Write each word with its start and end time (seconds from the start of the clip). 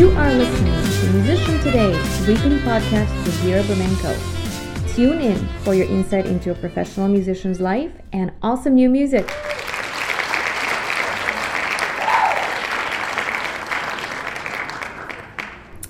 You 0.00 0.08
are 0.12 0.32
listening 0.32 0.72
to 0.72 1.12
Musician 1.12 1.58
Today, 1.58 1.90
weekly 2.26 2.56
podcast 2.60 3.14
with 3.22 3.34
Vera 3.42 3.62
Bermenko. 3.64 4.94
Tune 4.94 5.20
in 5.20 5.46
for 5.58 5.74
your 5.74 5.86
insight 5.88 6.24
into 6.24 6.50
a 6.50 6.54
professional 6.54 7.06
musician's 7.06 7.60
life 7.60 7.92
and 8.10 8.32
awesome 8.40 8.76
new 8.76 8.88
music. 8.88 9.28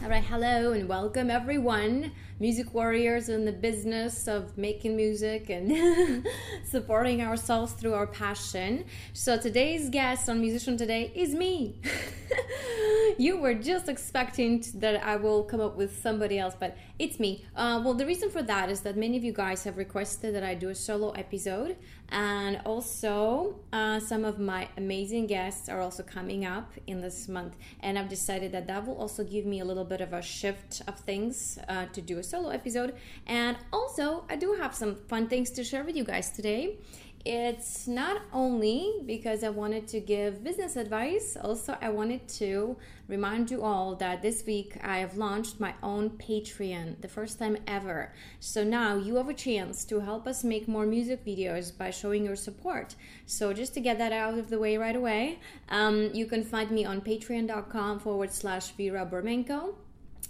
All 0.02 0.10
right, 0.10 0.24
hello 0.24 0.72
and 0.72 0.88
welcome 0.88 1.30
everyone 1.30 2.10
music 2.40 2.72
warriors 2.72 3.28
in 3.28 3.44
the 3.44 3.52
business 3.52 4.26
of 4.26 4.56
making 4.56 4.96
music 4.96 5.50
and 5.50 6.26
supporting 6.64 7.20
ourselves 7.20 7.74
through 7.74 7.92
our 7.92 8.06
passion. 8.06 8.84
So 9.12 9.36
today's 9.36 9.90
guest 9.90 10.26
on 10.28 10.40
Musician 10.40 10.78
Today 10.78 11.12
is 11.14 11.34
me. 11.34 11.78
you 13.18 13.36
were 13.36 13.54
just 13.54 13.88
expecting 13.88 14.64
that 14.76 15.04
I 15.04 15.16
will 15.16 15.44
come 15.44 15.60
up 15.60 15.76
with 15.76 16.00
somebody 16.00 16.38
else, 16.38 16.54
but 16.58 16.76
it's 16.98 17.20
me. 17.20 17.44
Uh, 17.54 17.80
well, 17.84 17.94
the 17.94 18.06
reason 18.06 18.30
for 18.30 18.42
that 18.42 18.70
is 18.70 18.80
that 18.80 18.96
many 18.96 19.16
of 19.16 19.24
you 19.24 19.32
guys 19.32 19.64
have 19.64 19.76
requested 19.76 20.34
that 20.34 20.44
I 20.44 20.54
do 20.54 20.70
a 20.70 20.74
solo 20.74 21.10
episode, 21.10 21.76
and 22.08 22.60
also 22.64 23.60
uh, 23.72 24.00
some 24.00 24.24
of 24.24 24.38
my 24.38 24.68
amazing 24.76 25.26
guests 25.26 25.68
are 25.68 25.80
also 25.80 26.02
coming 26.02 26.44
up 26.44 26.72
in 26.86 27.00
this 27.00 27.28
month, 27.28 27.56
and 27.80 27.98
I've 27.98 28.08
decided 28.08 28.52
that 28.52 28.66
that 28.66 28.86
will 28.86 28.96
also 28.96 29.24
give 29.24 29.46
me 29.46 29.60
a 29.60 29.64
little 29.64 29.84
bit 29.84 30.00
of 30.00 30.12
a 30.12 30.22
shift 30.22 30.82
of 30.86 30.98
things 31.00 31.58
uh, 31.68 31.86
to 31.86 32.00
do 32.00 32.18
a 32.18 32.22
solo 32.30 32.50
episode. 32.50 32.94
And 33.26 33.56
also, 33.72 34.24
I 34.30 34.36
do 34.36 34.54
have 34.54 34.74
some 34.74 34.96
fun 35.08 35.28
things 35.28 35.50
to 35.52 35.64
share 35.64 35.84
with 35.84 35.96
you 35.96 36.04
guys 36.04 36.30
today. 36.30 36.78
It's 37.22 37.86
not 37.86 38.22
only 38.32 38.94
because 39.04 39.44
I 39.44 39.50
wanted 39.50 39.86
to 39.88 40.00
give 40.00 40.42
business 40.42 40.76
advice, 40.76 41.36
also, 41.36 41.76
I 41.82 41.90
wanted 41.90 42.26
to 42.40 42.78
remind 43.08 43.50
you 43.50 43.62
all 43.62 43.94
that 43.96 44.22
this 44.22 44.44
week 44.46 44.78
I 44.82 44.98
have 44.98 45.18
launched 45.18 45.60
my 45.60 45.74
own 45.82 46.10
Patreon, 46.10 47.02
the 47.02 47.08
first 47.08 47.38
time 47.38 47.58
ever. 47.66 48.14
So 48.38 48.64
now 48.64 48.96
you 48.96 49.16
have 49.16 49.28
a 49.28 49.34
chance 49.34 49.84
to 49.86 50.00
help 50.00 50.26
us 50.26 50.42
make 50.42 50.66
more 50.66 50.86
music 50.86 51.22
videos 51.22 51.76
by 51.76 51.90
showing 51.90 52.24
your 52.24 52.36
support. 52.36 52.94
So 53.26 53.52
just 53.52 53.74
to 53.74 53.80
get 53.80 53.98
that 53.98 54.14
out 54.14 54.38
of 54.38 54.48
the 54.48 54.58
way 54.58 54.78
right 54.78 54.96
away, 54.96 55.40
um, 55.68 56.08
you 56.14 56.24
can 56.24 56.42
find 56.42 56.70
me 56.70 56.86
on 56.86 57.02
patreon.com 57.02 57.98
forward 57.98 58.32
slash 58.32 58.70
Vera 58.70 59.04
Bermenko. 59.04 59.74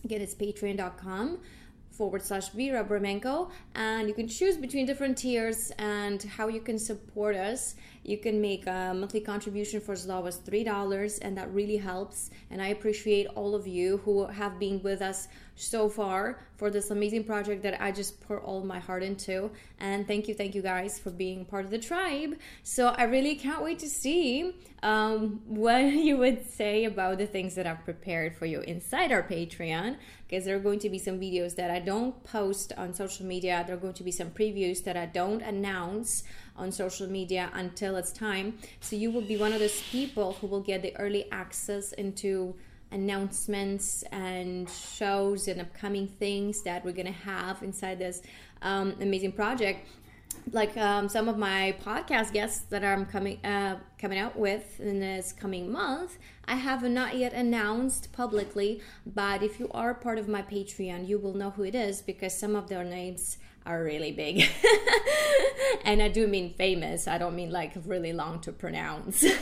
Again, 0.04 0.22
it's 0.22 0.34
patreon.com 0.34 1.38
forward 2.00 2.22
slash 2.22 2.48
Vera 2.48 2.82
Bermenko. 2.82 3.50
And 3.74 4.08
you 4.08 4.14
can 4.14 4.26
choose 4.26 4.56
between 4.56 4.86
different 4.86 5.18
tiers 5.18 5.70
and 5.78 6.22
how 6.22 6.48
you 6.48 6.62
can 6.62 6.78
support 6.78 7.36
us. 7.36 7.74
You 8.04 8.16
can 8.16 8.40
make 8.40 8.66
a 8.66 8.94
monthly 9.00 9.20
contribution 9.20 9.82
for 9.82 9.92
as 9.92 10.06
low 10.06 10.24
as 10.24 10.38
$3, 10.38 11.18
and 11.20 11.36
that 11.36 11.52
really 11.52 11.76
helps. 11.76 12.30
And 12.50 12.62
I 12.62 12.68
appreciate 12.68 13.26
all 13.34 13.54
of 13.54 13.66
you 13.66 13.98
who 13.98 14.26
have 14.28 14.58
been 14.58 14.82
with 14.82 15.02
us 15.02 15.28
so 15.60 15.88
far 15.88 16.38
for 16.56 16.70
this 16.70 16.90
amazing 16.90 17.24
project 17.24 17.62
that 17.62 17.80
I 17.80 17.90
just 17.92 18.20
pour 18.20 18.40
all 18.40 18.62
my 18.62 18.78
heart 18.78 19.02
into. 19.02 19.50
And 19.78 20.06
thank 20.06 20.28
you, 20.28 20.34
thank 20.34 20.54
you 20.54 20.62
guys 20.62 20.98
for 20.98 21.10
being 21.10 21.44
part 21.44 21.64
of 21.64 21.70
the 21.70 21.78
tribe. 21.78 22.36
So 22.62 22.88
I 22.88 23.04
really 23.04 23.34
can't 23.34 23.62
wait 23.62 23.78
to 23.80 23.88
see 23.88 24.54
um, 24.82 25.40
what 25.46 25.80
you 26.08 26.16
would 26.18 26.50
say 26.50 26.84
about 26.84 27.18
the 27.18 27.26
things 27.26 27.54
that 27.54 27.66
I've 27.66 27.84
prepared 27.84 28.36
for 28.36 28.46
you 28.46 28.60
inside 28.60 29.12
our 29.12 29.22
Patreon. 29.22 29.96
Because 30.28 30.44
there 30.44 30.56
are 30.56 30.60
going 30.60 30.78
to 30.80 30.88
be 30.88 30.98
some 30.98 31.18
videos 31.18 31.56
that 31.56 31.70
I 31.70 31.80
don't 31.80 32.22
post 32.24 32.72
on 32.76 32.94
social 32.94 33.26
media, 33.26 33.64
there 33.66 33.76
are 33.76 33.80
going 33.80 33.94
to 33.94 34.04
be 34.04 34.12
some 34.12 34.30
previews 34.30 34.84
that 34.84 34.96
I 34.96 35.06
don't 35.06 35.42
announce 35.42 36.22
on 36.56 36.70
social 36.70 37.08
media 37.08 37.50
until 37.54 37.96
it's 37.96 38.12
time. 38.12 38.58
So 38.80 38.96
you 38.96 39.10
will 39.10 39.22
be 39.22 39.36
one 39.36 39.52
of 39.52 39.58
those 39.60 39.82
people 39.90 40.34
who 40.34 40.46
will 40.46 40.60
get 40.60 40.82
the 40.82 40.96
early 40.96 41.24
access 41.32 41.92
into 41.92 42.54
announcements 42.92 44.02
and 44.10 44.68
shows 44.68 45.48
and 45.48 45.60
upcoming 45.60 46.06
things 46.06 46.62
that 46.62 46.84
we're 46.84 46.92
gonna 46.92 47.10
have 47.10 47.62
inside 47.62 47.98
this 47.98 48.22
um, 48.62 48.94
amazing 49.00 49.32
project 49.32 49.86
like 50.52 50.76
um, 50.76 51.08
some 51.08 51.28
of 51.28 51.38
my 51.38 51.74
podcast 51.84 52.32
guests 52.32 52.60
that 52.70 52.84
I'm 52.84 53.06
coming 53.06 53.44
uh, 53.44 53.78
coming 53.98 54.18
out 54.18 54.36
with 54.36 54.80
in 54.80 55.00
this 55.00 55.32
coming 55.32 55.70
month, 55.70 56.18
I 56.46 56.56
have 56.56 56.82
not 56.82 57.16
yet 57.16 57.32
announced 57.32 58.12
publicly. 58.12 58.82
But 59.06 59.42
if 59.42 59.60
you 59.60 59.70
are 59.72 59.94
part 59.94 60.18
of 60.18 60.28
my 60.28 60.42
Patreon, 60.42 61.06
you 61.06 61.18
will 61.18 61.34
know 61.34 61.50
who 61.50 61.62
it 61.64 61.74
is 61.74 62.02
because 62.02 62.36
some 62.36 62.56
of 62.56 62.68
their 62.68 62.84
names 62.84 63.38
are 63.66 63.82
really 63.84 64.12
big, 64.12 64.48
and 65.84 66.02
I 66.02 66.08
do 66.08 66.26
mean 66.26 66.54
famous. 66.54 67.06
I 67.06 67.18
don't 67.18 67.36
mean 67.36 67.50
like 67.50 67.72
really 67.84 68.12
long 68.12 68.40
to 68.40 68.52
pronounce. 68.52 69.24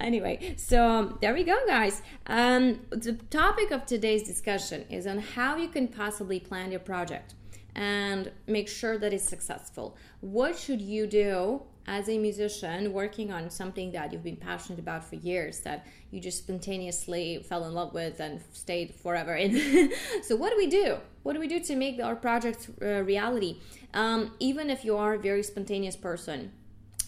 anyway 0.00 0.54
so 0.56 0.88
um, 0.88 1.18
there 1.20 1.34
we 1.34 1.44
go 1.44 1.56
guys. 1.66 2.02
Um, 2.26 2.80
the 2.90 3.12
topic 3.30 3.70
of 3.70 3.86
today's 3.86 4.22
discussion 4.22 4.84
is 4.90 5.06
on 5.06 5.18
how 5.18 5.56
you 5.56 5.68
can 5.68 5.88
possibly 5.88 6.40
plan 6.40 6.70
your 6.70 6.80
project 6.80 7.34
and 7.74 8.30
make 8.46 8.68
sure 8.68 8.98
that 8.98 9.12
it's 9.12 9.28
successful. 9.28 9.96
What 10.20 10.58
should 10.58 10.80
you 10.80 11.06
do 11.06 11.62
as 11.86 12.08
a 12.08 12.18
musician 12.18 12.92
working 12.92 13.32
on 13.32 13.48
something 13.50 13.92
that 13.92 14.12
you've 14.12 14.24
been 14.24 14.36
passionate 14.36 14.78
about 14.78 15.04
for 15.04 15.14
years 15.16 15.60
that 15.60 15.86
you 16.10 16.20
just 16.20 16.38
spontaneously 16.38 17.44
fell 17.48 17.64
in 17.64 17.72
love 17.72 17.94
with 17.94 18.20
and 18.20 18.40
stayed 18.52 18.94
forever 18.94 19.34
in? 19.36 19.92
So 20.22 20.36
what 20.36 20.50
do 20.50 20.56
we 20.56 20.66
do? 20.66 20.98
What 21.22 21.34
do 21.34 21.40
we 21.40 21.48
do 21.48 21.60
to 21.60 21.76
make 21.76 22.00
our 22.02 22.16
project 22.16 22.68
uh, 22.82 23.02
reality? 23.04 23.60
Um, 23.94 24.32
even 24.40 24.70
if 24.70 24.84
you 24.84 24.96
are 24.96 25.14
a 25.14 25.18
very 25.18 25.42
spontaneous 25.42 25.96
person 25.96 26.52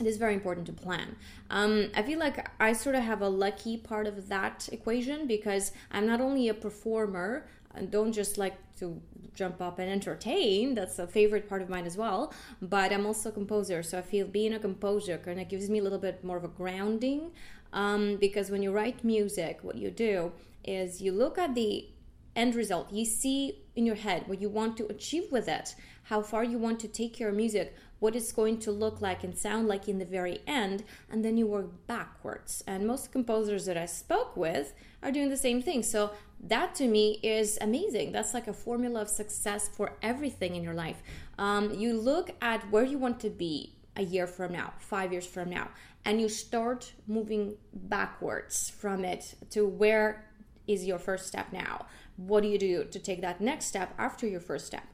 it 0.00 0.06
is 0.06 0.16
very 0.16 0.34
important 0.34 0.66
to 0.66 0.72
plan. 0.72 1.16
Um, 1.50 1.90
I 1.94 2.02
feel 2.02 2.18
like 2.18 2.50
I 2.58 2.72
sort 2.72 2.94
of 2.94 3.02
have 3.02 3.22
a 3.22 3.28
lucky 3.28 3.76
part 3.76 4.06
of 4.06 4.28
that 4.28 4.68
equation 4.72 5.26
because 5.26 5.72
I'm 5.90 6.06
not 6.06 6.20
only 6.20 6.48
a 6.48 6.54
performer 6.54 7.46
and 7.74 7.90
don't 7.90 8.12
just 8.12 8.38
like 8.38 8.56
to 8.78 9.00
jump 9.34 9.60
up 9.60 9.78
and 9.78 9.88
entertain. 9.90 10.74
That's 10.74 10.98
a 10.98 11.06
favorite 11.06 11.48
part 11.48 11.62
of 11.62 11.68
mine 11.68 11.86
as 11.86 11.96
well. 11.96 12.32
But 12.60 12.92
I'm 12.92 13.06
also 13.06 13.28
a 13.28 13.32
composer, 13.32 13.82
so 13.82 13.98
I 13.98 14.02
feel 14.02 14.26
being 14.26 14.54
a 14.54 14.58
composer 14.58 15.18
kind 15.18 15.40
of 15.40 15.48
gives 15.48 15.70
me 15.70 15.78
a 15.78 15.82
little 15.82 15.98
bit 15.98 16.24
more 16.24 16.36
of 16.36 16.44
a 16.44 16.48
grounding. 16.48 17.30
Um, 17.72 18.16
because 18.16 18.50
when 18.50 18.62
you 18.62 18.72
write 18.72 19.04
music, 19.04 19.60
what 19.62 19.76
you 19.76 19.90
do 19.90 20.32
is 20.64 21.00
you 21.00 21.12
look 21.12 21.38
at 21.38 21.54
the 21.54 21.86
end 22.34 22.54
result. 22.54 22.92
You 22.92 23.04
see 23.04 23.62
in 23.76 23.86
your 23.86 23.96
head 23.96 24.24
what 24.26 24.40
you 24.40 24.48
want 24.48 24.76
to 24.78 24.86
achieve 24.86 25.30
with 25.30 25.48
it, 25.48 25.74
how 26.04 26.22
far 26.22 26.42
you 26.44 26.58
want 26.58 26.80
to 26.80 26.88
take 26.88 27.20
your 27.20 27.32
music, 27.32 27.76
what 28.00 28.16
it's 28.16 28.32
going 28.32 28.58
to 28.58 28.72
look 28.72 29.00
like 29.00 29.22
and 29.22 29.36
sound 29.36 29.68
like 29.68 29.88
in 29.88 29.98
the 29.98 30.04
very 30.04 30.40
end, 30.46 30.82
and 31.10 31.24
then 31.24 31.36
you 31.36 31.46
work 31.46 31.86
backwards. 31.86 32.64
And 32.66 32.86
most 32.86 33.12
composers 33.12 33.66
that 33.66 33.76
I 33.76 33.86
spoke 33.86 34.36
with 34.36 34.74
are 35.02 35.12
doing 35.12 35.28
the 35.28 35.36
same 35.36 35.62
thing. 35.62 35.82
So 35.82 36.10
that 36.42 36.74
to 36.76 36.88
me 36.88 37.20
is 37.22 37.58
amazing. 37.60 38.12
That's 38.12 38.34
like 38.34 38.48
a 38.48 38.52
formula 38.52 39.02
of 39.02 39.08
success 39.08 39.68
for 39.68 39.92
everything 40.02 40.56
in 40.56 40.64
your 40.64 40.74
life. 40.74 41.02
Um, 41.38 41.72
you 41.74 41.92
look 41.92 42.30
at 42.40 42.68
where 42.70 42.84
you 42.84 42.98
want 42.98 43.20
to 43.20 43.30
be 43.30 43.76
a 43.96 44.02
year 44.02 44.26
from 44.26 44.52
now, 44.52 44.72
five 44.78 45.12
years 45.12 45.26
from 45.26 45.50
now, 45.50 45.68
and 46.04 46.20
you 46.20 46.28
start 46.28 46.92
moving 47.06 47.56
backwards 47.74 48.70
from 48.70 49.04
it 49.04 49.34
to 49.50 49.66
where 49.66 50.24
is 50.66 50.86
your 50.86 50.98
first 50.98 51.26
step 51.26 51.52
now. 51.52 51.86
What 52.16 52.42
do 52.42 52.48
you 52.48 52.58
do 52.58 52.84
to 52.84 52.98
take 52.98 53.20
that 53.20 53.40
next 53.40 53.66
step 53.66 53.92
after 53.98 54.26
your 54.26 54.40
first 54.40 54.66
step? 54.66 54.84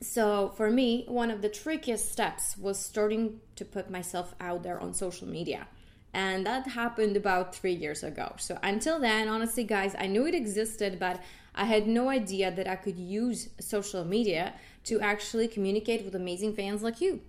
So 0.00 0.52
for 0.56 0.70
me, 0.70 1.04
one 1.08 1.30
of 1.30 1.42
the 1.42 1.48
trickiest 1.48 2.12
steps 2.12 2.56
was 2.56 2.78
starting 2.78 3.40
to 3.56 3.64
put 3.64 3.90
myself 3.90 4.34
out 4.40 4.62
there 4.62 4.80
on 4.80 4.94
social 4.94 5.26
media. 5.26 5.66
And 6.14 6.46
that 6.46 6.68
happened 6.68 7.16
about 7.16 7.54
three 7.54 7.74
years 7.74 8.02
ago. 8.02 8.34
So 8.38 8.58
until 8.62 8.98
then, 8.98 9.28
honestly, 9.28 9.64
guys, 9.64 9.94
I 9.98 10.06
knew 10.06 10.26
it 10.26 10.34
existed, 10.34 10.98
but 10.98 11.20
I 11.54 11.64
had 11.64 11.86
no 11.86 12.08
idea 12.08 12.50
that 12.50 12.68
I 12.68 12.76
could 12.76 12.98
use 12.98 13.50
social 13.60 14.04
media 14.04 14.54
to 14.84 15.00
actually 15.00 15.48
communicate 15.48 16.04
with 16.04 16.14
amazing 16.14 16.54
fans 16.54 16.82
like 16.82 17.00
you. 17.00 17.20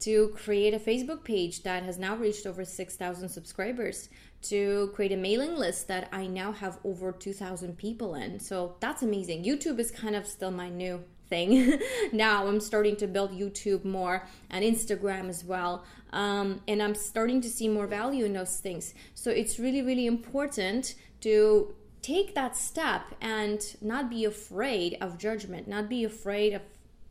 To 0.00 0.28
create 0.28 0.74
a 0.74 0.78
Facebook 0.78 1.24
page 1.24 1.62
that 1.64 1.82
has 1.82 1.98
now 1.98 2.16
reached 2.16 2.46
over 2.46 2.64
6,000 2.64 3.28
subscribers, 3.28 4.08
to 4.42 4.92
create 4.94 5.12
a 5.12 5.16
mailing 5.16 5.56
list 5.56 5.88
that 5.88 6.08
I 6.12 6.26
now 6.28 6.52
have 6.52 6.78
over 6.84 7.12
2,000 7.12 7.76
people 7.76 8.14
in. 8.14 8.38
So 8.38 8.76
that's 8.80 9.02
amazing. 9.02 9.44
YouTube 9.44 9.78
is 9.78 9.90
kind 9.90 10.14
of 10.14 10.26
still 10.26 10.52
my 10.52 10.68
new 10.68 11.04
thing. 11.28 11.80
now 12.12 12.46
I'm 12.46 12.60
starting 12.60 12.96
to 12.96 13.06
build 13.06 13.32
YouTube 13.32 13.84
more 13.84 14.26
and 14.50 14.64
Instagram 14.64 15.28
as 15.28 15.44
well. 15.44 15.84
Um, 16.12 16.62
and 16.66 16.82
I'm 16.82 16.94
starting 16.94 17.40
to 17.42 17.48
see 17.48 17.68
more 17.68 17.86
value 17.86 18.24
in 18.24 18.32
those 18.32 18.56
things. 18.58 18.94
So 19.14 19.30
it's 19.30 19.58
really, 19.58 19.82
really 19.82 20.06
important 20.06 20.94
to 21.20 21.74
take 22.02 22.34
that 22.34 22.56
step 22.56 23.02
and 23.20 23.60
not 23.80 24.08
be 24.08 24.24
afraid 24.24 24.96
of 25.00 25.18
judgment, 25.18 25.68
not 25.68 25.88
be 25.88 26.04
afraid 26.04 26.54
of 26.54 26.62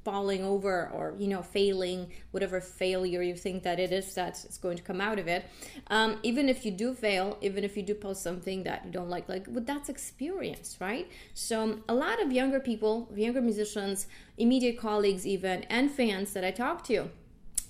falling 0.07 0.41
over 0.41 0.89
or 0.93 1.05
you 1.17 1.27
know 1.27 1.41
failing 1.41 2.01
whatever 2.31 2.61
failure 2.61 3.21
you 3.21 3.35
think 3.35 3.63
that 3.63 3.77
it 3.77 3.91
is 3.91 4.15
that's 4.15 4.57
going 4.65 4.77
to 4.77 4.83
come 4.89 5.01
out 5.01 5.19
of 5.19 5.27
it. 5.27 5.43
Um, 5.87 6.11
even 6.23 6.47
if 6.47 6.65
you 6.65 6.71
do 6.71 6.93
fail 6.93 7.37
even 7.41 7.65
if 7.65 7.75
you 7.75 7.83
do 7.83 7.93
post 7.93 8.23
something 8.23 8.63
that 8.63 8.85
you 8.85 8.91
don't 8.97 9.09
like 9.09 9.27
like 9.27 9.53
but 9.53 9.65
that's 9.65 9.89
experience 9.89 10.77
right? 10.79 11.05
So 11.33 11.79
a 11.89 11.95
lot 12.05 12.21
of 12.23 12.31
younger 12.31 12.61
people 12.61 13.09
younger 13.13 13.41
musicians 13.41 14.07
immediate 14.37 14.77
colleagues 14.77 15.27
even 15.27 15.63
and 15.63 15.91
fans 15.91 16.31
that 16.33 16.43
i 16.45 16.51
talk 16.51 16.83
to 16.85 17.09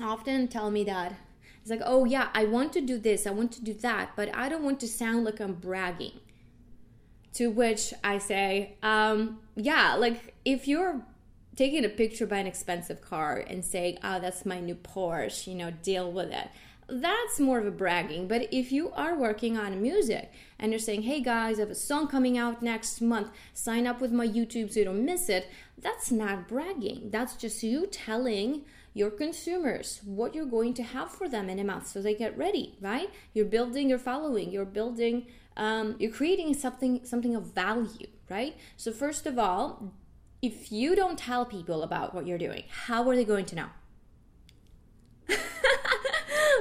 often 0.02 0.48
tell 0.48 0.70
me 0.70 0.84
that 0.84 1.14
it's 1.62 1.72
like 1.72 1.82
oh 1.86 2.06
yeah 2.06 2.28
i 2.34 2.44
want 2.46 2.72
to 2.74 2.82
do 2.82 2.98
this 2.98 3.26
i 3.26 3.32
want 3.32 3.52
to 3.52 3.64
do 3.64 3.74
that 3.74 4.12
but 4.16 4.28
i 4.36 4.50
don't 4.50 4.64
want 4.64 4.80
to 4.80 4.88
sound 4.88 5.26
like 5.26 5.40
i'm 5.40 5.54
bragging. 5.54 6.20
To 7.34 7.52
which 7.52 7.94
I 8.04 8.18
say, 8.18 8.78
um, 8.82 9.40
yeah, 9.56 9.94
like 9.94 10.34
if 10.44 10.68
you're 10.68 11.04
taking 11.58 11.84
a 11.84 11.90
picture 11.90 12.26
by 12.26 12.38
an 12.38 12.48
expensive 12.48 13.02
car 13.02 13.44
and 13.46 13.66
saying, 13.66 13.98
oh, 14.04 14.20
that's 14.20 14.46
my 14.46 14.60
new 14.60 14.76
Porsche, 14.76 15.48
you 15.48 15.56
know, 15.56 15.72
deal 15.72 16.10
with 16.10 16.32
it. 16.32 16.48
That's 16.88 17.40
more 17.40 17.60
of 17.60 17.66
a 17.66 17.72
bragging. 17.72 18.30
But 18.30 18.48
if 18.54 18.72
you 18.72 18.92
are 18.92 19.18
working 19.18 19.58
on 19.58 19.82
music 19.82 20.32
and 20.58 20.72
you're 20.72 20.80
saying, 20.80 21.02
hey 21.02 21.20
guys, 21.20 21.58
I 21.58 21.64
have 21.64 21.70
a 21.70 21.76
song 21.76 22.08
coming 22.08 22.38
out 22.38 22.64
next 22.64 23.02
month, 23.02 23.32
sign 23.54 23.86
up 23.86 24.00
with 24.00 24.14
my 24.14 24.26
YouTube 24.26 24.72
so 24.72 24.80
you 24.80 24.86
don't 24.86 25.04
miss 25.04 25.28
it, 25.28 25.50
that's 25.78 26.12
not 26.12 26.48
bragging. 26.48 27.10
That's 27.12 27.36
just 27.36 27.62
you 27.62 27.88
telling 27.88 28.62
your 28.94 29.12
consumers 29.12 30.00
what 30.06 30.34
you're 30.34 30.46
going 30.46 30.74
to 30.76 30.84
have 30.84 31.12
for 31.12 31.28
them 31.28 31.50
in 31.50 31.60
a 31.60 31.64
month 31.64 31.88
so 31.88 32.02
they 32.02 32.16
get 32.16 32.38
ready, 32.38 32.78
right? 32.80 33.10
You're 33.34 33.46
building 33.46 33.90
your 33.90 34.00
following, 34.00 34.52
you're 34.52 34.64
building 34.64 35.28
um, 35.58 35.96
you're 35.98 36.12
creating 36.12 36.54
something 36.54 37.02
something 37.04 37.36
of 37.36 37.54
value 37.54 38.06
right 38.30 38.56
so 38.78 38.92
first 38.92 39.26
of 39.26 39.40
all 39.40 39.92
if 40.42 40.72
you 40.72 40.96
don't 40.96 41.18
tell 41.18 41.46
people 41.46 41.84
about 41.84 42.14
what 42.14 42.28
you're 42.28 42.38
doing 42.38 42.64
how 42.86 43.08
are 43.08 43.16
they 43.16 43.26
going 43.26 43.46
to 43.46 43.56
know 43.56 43.68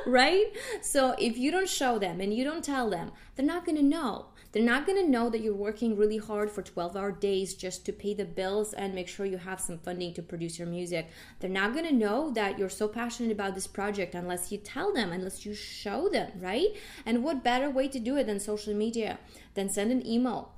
right 0.06 0.46
so 0.80 1.14
if 1.18 1.36
you 1.36 1.50
don't 1.50 1.68
show 1.68 1.98
them 1.98 2.20
and 2.20 2.34
you 2.34 2.44
don't 2.44 2.64
tell 2.64 2.90
them 2.90 3.12
they're 3.34 3.46
not 3.46 3.64
going 3.64 3.76
to 3.76 3.82
know 3.82 4.26
they're 4.56 4.64
not 4.64 4.86
going 4.86 5.04
to 5.04 5.10
know 5.10 5.28
that 5.28 5.42
you're 5.42 5.54
working 5.54 5.98
really 5.98 6.16
hard 6.16 6.50
for 6.50 6.62
12 6.62 6.96
hour 6.96 7.12
days 7.12 7.52
just 7.52 7.84
to 7.84 7.92
pay 7.92 8.14
the 8.14 8.24
bills 8.24 8.72
and 8.72 8.94
make 8.94 9.06
sure 9.06 9.26
you 9.26 9.36
have 9.36 9.60
some 9.60 9.76
funding 9.76 10.14
to 10.14 10.22
produce 10.22 10.58
your 10.58 10.66
music. 10.66 11.10
They're 11.40 11.50
not 11.50 11.74
going 11.74 11.84
to 11.84 11.92
know 11.92 12.30
that 12.30 12.58
you're 12.58 12.70
so 12.70 12.88
passionate 12.88 13.32
about 13.32 13.54
this 13.54 13.66
project 13.66 14.14
unless 14.14 14.50
you 14.50 14.56
tell 14.56 14.94
them, 14.94 15.12
unless 15.12 15.44
you 15.44 15.54
show 15.54 16.08
them, 16.08 16.32
right? 16.40 16.68
And 17.04 17.22
what 17.22 17.44
better 17.44 17.68
way 17.68 17.88
to 17.88 17.98
do 17.98 18.16
it 18.16 18.24
than 18.24 18.40
social 18.40 18.72
media? 18.72 19.18
Than 19.52 19.68
send 19.68 19.92
an 19.92 20.06
email, 20.06 20.52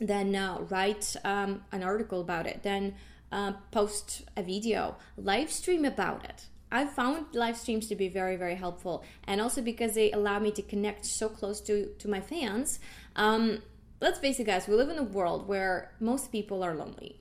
then 0.00 0.34
uh, 0.34 0.60
write 0.68 1.16
um, 1.24 1.62
an 1.72 1.82
article 1.82 2.20
about 2.20 2.46
it, 2.46 2.62
then 2.62 2.94
uh, 3.32 3.52
post 3.70 4.24
a 4.36 4.42
video, 4.42 4.96
live 5.16 5.50
stream 5.50 5.84
about 5.84 6.24
it. 6.24 6.46
I've 6.70 6.92
found 6.92 7.26
live 7.32 7.56
streams 7.56 7.86
to 7.88 7.96
be 7.96 8.08
very, 8.08 8.36
very 8.36 8.56
helpful, 8.56 9.04
and 9.24 9.40
also 9.40 9.62
because 9.62 9.94
they 9.94 10.10
allow 10.12 10.38
me 10.38 10.50
to 10.52 10.62
connect 10.62 11.06
so 11.06 11.28
close 11.28 11.60
to 11.62 11.94
to 11.98 12.08
my 12.08 12.20
fans. 12.20 12.80
Um, 13.14 13.62
let's 14.00 14.18
face 14.18 14.40
it, 14.40 14.44
guys, 14.44 14.66
we 14.66 14.74
live 14.74 14.90
in 14.90 14.98
a 14.98 15.02
world 15.02 15.46
where 15.46 15.92
most 16.00 16.32
people 16.32 16.62
are 16.62 16.74
lonely. 16.74 17.20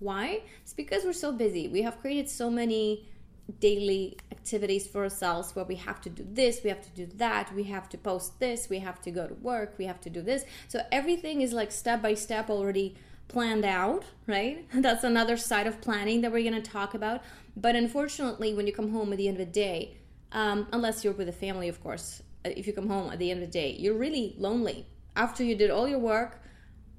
Why? 0.00 0.42
It's 0.62 0.72
because 0.72 1.04
we're 1.04 1.12
so 1.12 1.32
busy. 1.32 1.68
We 1.68 1.82
have 1.82 2.00
created 2.00 2.28
so 2.28 2.50
many 2.50 3.06
daily 3.60 4.16
activities 4.30 4.86
for 4.86 5.02
ourselves 5.02 5.54
where 5.54 5.64
we 5.64 5.76
have 5.76 6.00
to 6.02 6.10
do 6.10 6.26
this, 6.28 6.60
we 6.62 6.70
have 6.70 6.82
to 6.82 6.90
do 6.90 7.06
that, 7.16 7.54
we 7.54 7.64
have 7.64 7.88
to 7.90 7.98
post 7.98 8.40
this, 8.40 8.68
we 8.68 8.78
have 8.78 9.00
to 9.02 9.10
go 9.10 9.26
to 9.26 9.34
work, 9.34 9.74
we 9.78 9.84
have 9.84 10.00
to 10.00 10.10
do 10.10 10.22
this. 10.22 10.44
So 10.68 10.82
everything 10.90 11.40
is 11.40 11.52
like 11.52 11.72
step 11.72 12.02
by 12.02 12.14
step 12.14 12.50
already 12.50 12.96
planned 13.28 13.64
out, 13.64 14.04
right? 14.26 14.66
That's 14.74 15.04
another 15.04 15.36
side 15.36 15.66
of 15.66 15.80
planning 15.80 16.20
that 16.22 16.32
we're 16.32 16.48
going 16.48 16.62
to 16.62 16.70
talk 16.70 16.94
about. 16.94 17.22
But 17.56 17.76
unfortunately, 17.76 18.54
when 18.54 18.66
you 18.66 18.72
come 18.72 18.90
home 18.90 19.12
at 19.12 19.18
the 19.18 19.28
end 19.28 19.40
of 19.40 19.46
the 19.46 19.52
day, 19.52 19.96
um, 20.32 20.66
unless 20.72 21.04
you're 21.04 21.12
with 21.12 21.28
a 21.28 21.32
family, 21.32 21.68
of 21.68 21.82
course, 21.82 22.22
uh, 22.44 22.50
if 22.56 22.66
you 22.66 22.72
come 22.72 22.88
home 22.88 23.12
at 23.12 23.18
the 23.18 23.30
end 23.30 23.42
of 23.42 23.46
the 23.46 23.52
day, 23.52 23.76
you're 23.78 23.94
really 23.94 24.34
lonely 24.38 24.86
after 25.16 25.44
you 25.44 25.54
did 25.54 25.70
all 25.70 25.88
your 25.88 25.98
work 25.98 26.40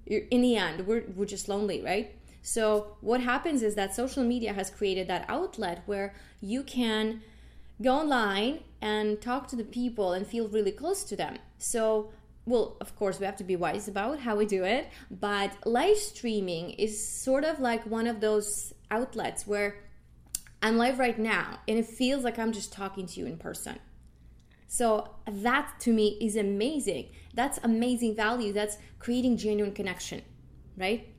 in 0.06 0.42
the 0.42 0.56
end 0.56 0.86
we're, 0.86 1.04
we're 1.16 1.26
just 1.26 1.48
lonely 1.48 1.82
right 1.82 2.16
so 2.44 2.98
what 3.02 3.22
happens 3.22 3.64
is 3.64 3.74
that 3.74 3.96
social 3.96 4.24
media 4.24 4.54
has 4.54 4.70
created 4.70 5.08
that 5.08 5.26
outlet 5.28 5.82
where 5.88 6.14
you 6.42 6.62
can 6.62 7.22
go 7.82 7.96
online 7.96 8.60
and 8.82 9.20
talk 9.20 9.48
to 9.48 9.56
the 9.56 9.64
people 9.64 10.14
and 10.14 10.28
feel 10.28 10.48
really 10.50 10.72
close 10.72 11.04
to 11.04 11.16
them 11.16 11.38
so 11.58 12.12
well 12.46 12.78
of 12.80 12.96
course 12.96 13.20
we 13.20 13.26
have 13.26 13.36
to 13.38 13.44
be 13.44 13.56
wise 13.56 13.88
about 13.88 14.20
how 14.20 14.36
we 14.36 14.46
do 14.46 14.64
it 14.64 14.88
but 15.10 15.52
live 15.66 15.98
streaming 15.98 16.70
is 16.72 17.08
sort 17.08 17.44
of 17.44 17.60
like 17.60 17.84
one 17.86 18.06
of 18.06 18.20
those 18.20 18.74
outlets 18.92 19.48
where 19.48 19.78
i'm 20.62 20.78
live 20.78 21.00
right 21.00 21.18
now 21.18 21.58
and 21.68 21.80
it 21.80 21.88
feels 21.88 22.24
like 22.24 22.38
i'm 22.38 22.52
just 22.52 22.72
talking 22.72 23.08
to 23.08 23.20
you 23.20 23.26
in 23.26 23.38
person 23.38 23.80
so 24.74 25.08
that 25.28 25.80
to 25.82 25.94
me 25.94 26.18
is 26.20 26.36
amazing. 26.36 27.10
That's 27.36 27.60
amazing 27.62 28.16
value. 28.16 28.52
That's 28.52 28.80
creating 28.98 29.38
genuine 29.38 29.72
connection, 29.72 30.24
right? 30.76 31.13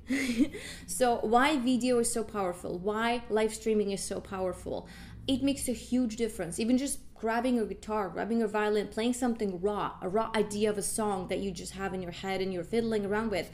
So 0.87 1.17
why 1.23 1.59
video 1.59 1.99
is 1.99 2.13
so 2.13 2.25
powerful? 2.25 2.79
Why 2.79 3.23
live 3.31 3.55
streaming 3.55 3.91
is 3.91 4.03
so 4.03 4.21
powerful? 4.21 4.89
It 5.27 5.43
makes 5.43 5.69
a 5.69 5.73
huge 5.73 6.17
difference. 6.17 6.59
Even 6.59 6.77
just 6.77 6.99
grabbing 7.15 7.59
a 7.59 7.65
guitar, 7.65 8.09
grabbing 8.09 8.43
a 8.43 8.49
violin, 8.49 8.89
playing 8.89 9.15
something 9.15 9.61
raw, 9.61 9.93
a 10.03 10.09
raw 10.09 10.31
idea 10.35 10.69
of 10.69 10.77
a 10.77 10.83
song 10.83 11.29
that 11.29 11.39
you 11.39 11.51
just 11.51 11.73
have 11.73 11.95
in 11.95 12.03
your 12.03 12.13
head 12.13 12.41
and 12.41 12.53
you're 12.53 12.65
fiddling 12.65 13.07
around 13.07 13.31
with 13.31 13.51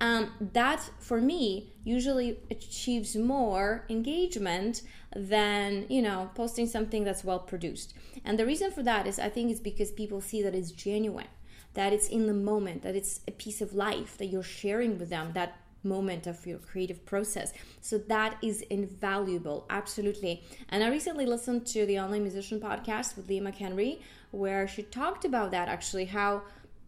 um, 0.00 0.32
that 0.52 0.90
for 0.98 1.20
me 1.20 1.72
usually 1.84 2.38
achieves 2.50 3.16
more 3.16 3.84
engagement 3.90 4.82
than 5.14 5.86
you 5.88 6.00
know 6.00 6.30
posting 6.34 6.66
something 6.66 7.04
that's 7.04 7.24
well 7.24 7.38
produced 7.38 7.94
and 8.24 8.38
the 8.38 8.46
reason 8.46 8.70
for 8.70 8.82
that 8.82 9.06
is 9.06 9.18
i 9.18 9.28
think 9.28 9.50
it's 9.50 9.60
because 9.60 9.90
people 9.90 10.20
see 10.20 10.42
that 10.42 10.54
it's 10.54 10.70
genuine 10.70 11.26
that 11.74 11.92
it's 11.92 12.08
in 12.08 12.26
the 12.26 12.34
moment 12.34 12.82
that 12.82 12.96
it's 12.96 13.20
a 13.28 13.32
piece 13.32 13.60
of 13.60 13.74
life 13.74 14.16
that 14.16 14.26
you're 14.26 14.42
sharing 14.42 14.98
with 14.98 15.10
them 15.10 15.32
that 15.34 15.58
moment 15.82 16.26
of 16.26 16.46
your 16.46 16.58
creative 16.58 17.04
process. 17.06 17.52
So 17.80 17.98
that 17.98 18.36
is 18.42 18.62
invaluable 18.62 19.66
absolutely. 19.70 20.42
And 20.68 20.84
i 20.84 20.88
recently 20.88 21.26
listened 21.26 21.66
to 21.68 21.86
the 21.86 21.98
online 21.98 22.22
musician 22.22 22.60
podcast 22.60 23.16
with 23.16 23.28
leah 23.28 23.42
mchenry 23.42 24.00
where 24.30 24.68
she 24.68 24.82
talked 24.82 25.24
about 25.24 25.50
that 25.50 25.68
actually 25.68 26.04
how 26.06 26.42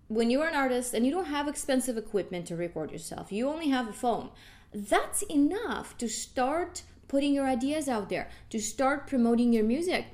when 0.08 0.30
you're 0.30 0.46
an 0.46 0.54
artist 0.54 0.92
and 0.92 1.06
you 1.06 1.12
don't 1.12 1.26
have 1.26 1.48
expensive 1.48 1.96
equipment 1.96 2.46
to 2.46 2.56
record 2.56 2.90
yourself, 2.90 3.32
you 3.32 3.48
only 3.48 3.70
have 3.70 3.88
a 3.88 3.92
phone, 3.92 4.28
that's 4.74 5.22
enough 5.22 5.96
to 5.98 6.08
start 6.08 6.82
putting 7.08 7.32
your 7.32 7.46
ideas 7.46 7.88
out 7.88 8.08
there, 8.08 8.28
to 8.50 8.60
start 8.60 9.06
promoting 9.06 9.52
your 9.52 9.64
music, 9.64 10.06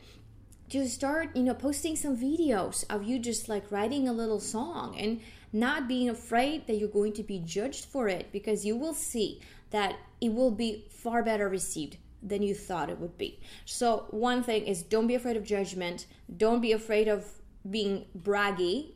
to 0.68 0.88
start, 0.88 1.34
you 1.34 1.42
know, 1.42 1.54
posting 1.54 1.96
some 1.96 2.16
videos 2.16 2.84
of 2.90 3.02
you 3.02 3.18
just 3.18 3.48
like 3.48 3.70
writing 3.72 4.08
a 4.08 4.12
little 4.12 4.40
song. 4.40 4.96
And 4.98 5.20
not 5.52 5.88
being 5.88 6.08
afraid 6.08 6.66
that 6.66 6.76
you're 6.76 6.88
going 6.88 7.12
to 7.14 7.22
be 7.22 7.38
judged 7.38 7.86
for 7.86 8.08
it 8.08 8.30
because 8.32 8.64
you 8.64 8.76
will 8.76 8.94
see 8.94 9.40
that 9.70 9.96
it 10.20 10.32
will 10.32 10.50
be 10.50 10.86
far 10.90 11.22
better 11.22 11.48
received 11.48 11.96
than 12.22 12.42
you 12.42 12.54
thought 12.54 12.90
it 12.90 12.98
would 12.98 13.16
be. 13.16 13.40
So, 13.64 14.06
one 14.10 14.42
thing 14.42 14.66
is 14.66 14.82
don't 14.82 15.06
be 15.06 15.14
afraid 15.14 15.36
of 15.36 15.44
judgment, 15.44 16.06
don't 16.36 16.60
be 16.60 16.72
afraid 16.72 17.08
of 17.08 17.24
being 17.68 18.06
braggy. 18.16 18.92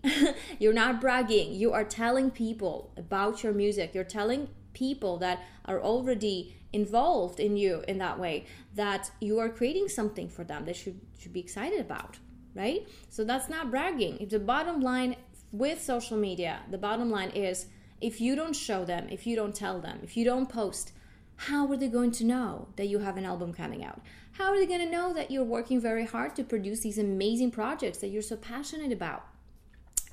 you're 0.58 0.72
not 0.72 1.00
bragging. 1.00 1.53
You 1.53 1.72
are 1.72 1.84
telling 1.84 2.31
people 2.31 2.93
about 2.96 3.43
your 3.43 3.53
music. 3.53 3.94
You're 3.94 4.05
telling 4.05 4.48
people 4.72 5.19
that 5.19 5.41
are 5.67 5.81
already 5.81 6.56
involved 6.72 7.38
in 7.38 7.56
you 7.56 7.84
in 7.86 7.98
that 7.98 8.19
way 8.19 8.46
that 8.74 9.10
you 9.20 9.38
are 9.38 9.50
creating 9.50 9.88
something 9.88 10.26
for 10.26 10.43
them 10.43 10.65
they 10.65 10.72
should 10.72 10.98
should 11.19 11.32
be 11.32 11.41
excited 11.41 11.81
about, 11.81 12.19
right? 12.55 12.88
So 13.10 13.24
that's 13.24 13.48
not 13.48 13.70
bragging. 13.70 14.19
If 14.19 14.31
the 14.31 14.38
bottom 14.38 14.81
line 14.81 15.17
with 15.52 15.82
social 15.82 16.16
media, 16.16 16.60
the 16.70 16.78
bottom 16.78 17.10
line 17.10 17.30
is 17.30 17.66
if 18.00 18.20
you 18.20 18.34
don't 18.34 18.56
show 18.56 18.84
them, 18.84 19.06
if 19.10 19.26
you 19.26 19.36
don't 19.36 19.54
tell 19.54 19.80
them, 19.80 20.00
if 20.02 20.16
you 20.16 20.24
don't 20.24 20.48
post, 20.48 20.92
how 21.36 21.70
are 21.70 21.76
they 21.76 21.88
going 21.88 22.10
to 22.12 22.24
know 22.24 22.68
that 22.76 22.88
you 22.88 23.00
have 23.00 23.16
an 23.16 23.24
album 23.24 23.52
coming 23.52 23.84
out? 23.84 24.00
How 24.32 24.50
are 24.50 24.58
they 24.58 24.66
going 24.66 24.80
to 24.80 24.90
know 24.90 25.12
that 25.12 25.30
you're 25.30 25.44
working 25.44 25.80
very 25.80 26.06
hard 26.06 26.34
to 26.36 26.44
produce 26.44 26.80
these 26.80 26.98
amazing 26.98 27.50
projects 27.50 27.98
that 27.98 28.08
you're 28.08 28.22
so 28.22 28.36
passionate 28.36 28.92
about? 28.92 29.24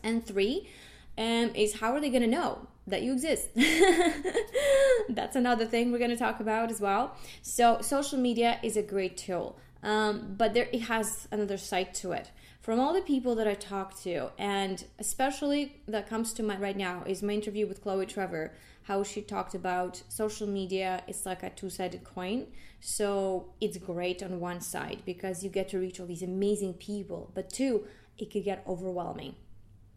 And 0.03 0.25
three 0.25 0.69
um, 1.17 1.51
is 1.55 1.79
how 1.79 1.93
are 1.93 2.01
they 2.01 2.10
going 2.10 2.24
to 2.24 2.27
know 2.27 2.67
that 2.88 3.01
you 3.01 3.13
exist? 3.13 3.50
That's 5.10 5.36
another 5.36 5.65
thing 5.65 5.91
we're 5.91 6.00
going 6.00 6.10
to 6.12 6.17
talk 6.17 6.39
about 6.39 6.72
as 6.72 6.81
well. 6.81 7.15
So, 7.41 7.79
social 7.81 8.19
media 8.19 8.60
is 8.62 8.77
a 8.77 8.84
great 8.84 9.17
tool, 9.17 9.58
um, 9.84 10.36
but 10.38 10.53
there 10.53 10.67
it 10.72 10.84
has 10.84 11.27
another 11.31 11.58
side 11.58 11.93
to 11.96 12.12
it 12.12 12.31
from 12.70 12.80
all 12.80 12.94
the 12.94 13.02
people 13.02 13.34
that 13.34 13.48
I 13.48 13.56
talk 13.56 14.00
to, 14.02 14.30
and 14.38 14.86
especially 15.00 15.82
that 15.88 16.08
comes 16.08 16.34
to 16.34 16.44
mind 16.44 16.62
right 16.62 16.78
now, 16.78 17.02
is 17.08 17.24
my 17.24 17.34
interview 17.34 17.66
with 17.66 17.82
Chloe 17.82 18.06
Trevor, 18.06 18.54
how 18.84 19.02
she 19.02 19.24
talked 19.24 19.56
about 19.56 20.04
social 20.08 20.46
media 20.46 21.02
is 21.08 21.26
like 21.26 21.42
a 21.42 21.50
two 21.50 21.72
sided 21.72 22.04
coin. 22.04 22.46
So 22.80 23.54
it's 23.60 23.80
great 23.80 24.22
on 24.22 24.40
one 24.40 24.62
side 24.62 25.02
because 25.04 25.44
you 25.44 25.50
get 25.50 25.70
to 25.70 25.80
reach 25.80 26.00
all 26.00 26.06
these 26.06 26.22
amazing 26.22 26.76
people, 26.76 27.32
but 27.34 27.50
two, 27.50 27.88
it 28.20 28.30
could 28.30 28.44
get 28.44 28.64
overwhelming. 28.68 29.34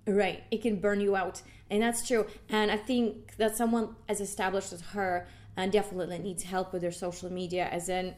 Right, 0.07 0.43
it 0.51 0.63
can 0.63 0.77
burn 0.77 1.03
you 1.03 1.15
out, 1.15 1.43
and 1.69 1.83
that's 1.83 2.09
true. 2.09 2.27
And 2.49 2.71
I 2.71 2.79
think 2.79 3.37
that 3.37 3.55
someone 3.55 3.97
as 4.09 4.23
established 4.23 4.73
as 4.73 4.81
her 4.81 5.29
and 5.59 5.69
uh, 5.69 5.73
definitely 5.73 6.21
needs 6.21 6.45
help 6.45 6.73
with 6.73 6.81
their 6.81 6.91
social 6.91 7.31
media, 7.31 7.69
as 7.71 7.91
in 7.91 8.15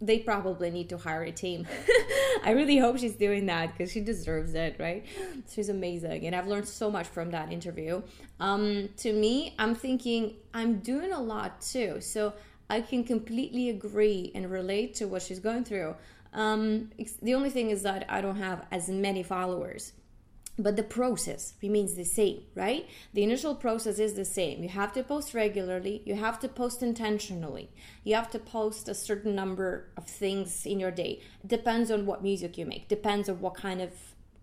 they 0.00 0.20
probably 0.20 0.70
need 0.70 0.88
to 0.90 0.98
hire 0.98 1.22
a 1.22 1.32
team. 1.32 1.66
I 2.44 2.52
really 2.52 2.78
hope 2.78 2.98
she's 2.98 3.16
doing 3.16 3.46
that 3.46 3.76
because 3.76 3.90
she 3.90 4.00
deserves 4.00 4.54
it, 4.54 4.76
right? 4.78 5.04
She's 5.50 5.68
amazing. 5.68 6.26
And 6.26 6.36
I've 6.36 6.46
learned 6.46 6.68
so 6.68 6.90
much 6.90 7.08
from 7.08 7.30
that 7.32 7.52
interview. 7.52 8.02
Um, 8.38 8.90
to 8.98 9.12
me, 9.12 9.54
I'm 9.58 9.74
thinking 9.74 10.36
I'm 10.54 10.78
doing 10.78 11.12
a 11.12 11.20
lot 11.20 11.60
too. 11.60 12.00
So 12.00 12.32
I 12.70 12.80
can 12.80 13.02
completely 13.02 13.70
agree 13.70 14.30
and 14.34 14.50
relate 14.50 14.94
to 14.96 15.06
what 15.06 15.22
she's 15.22 15.40
going 15.40 15.64
through. 15.64 15.96
Um, 16.32 16.90
the 17.22 17.34
only 17.34 17.50
thing 17.50 17.70
is 17.70 17.82
that 17.82 18.04
I 18.08 18.20
don't 18.20 18.36
have 18.36 18.66
as 18.70 18.88
many 18.88 19.22
followers. 19.22 19.92
But 20.58 20.76
the 20.76 20.82
process 20.82 21.54
remains 21.62 21.94
the 21.94 22.04
same, 22.04 22.42
right? 22.54 22.88
The 23.14 23.22
initial 23.22 23.54
process 23.54 23.98
is 23.98 24.14
the 24.14 24.24
same. 24.24 24.62
You 24.62 24.68
have 24.70 24.92
to 24.94 25.02
post 25.02 25.34
regularly, 25.34 26.02
you 26.04 26.16
have 26.16 26.38
to 26.40 26.48
post 26.48 26.82
intentionally, 26.82 27.70
you 28.04 28.14
have 28.14 28.30
to 28.30 28.38
post 28.38 28.88
a 28.88 28.94
certain 28.94 29.34
number 29.34 29.88
of 29.96 30.06
things 30.06 30.66
in 30.66 30.80
your 30.80 30.90
day. 30.90 31.20
It 31.42 31.48
depends 31.48 31.90
on 31.90 32.06
what 32.06 32.22
music 32.22 32.58
you 32.58 32.66
make, 32.66 32.88
depends 32.88 33.28
on 33.28 33.40
what 33.40 33.54
kind 33.54 33.80
of 33.80 33.92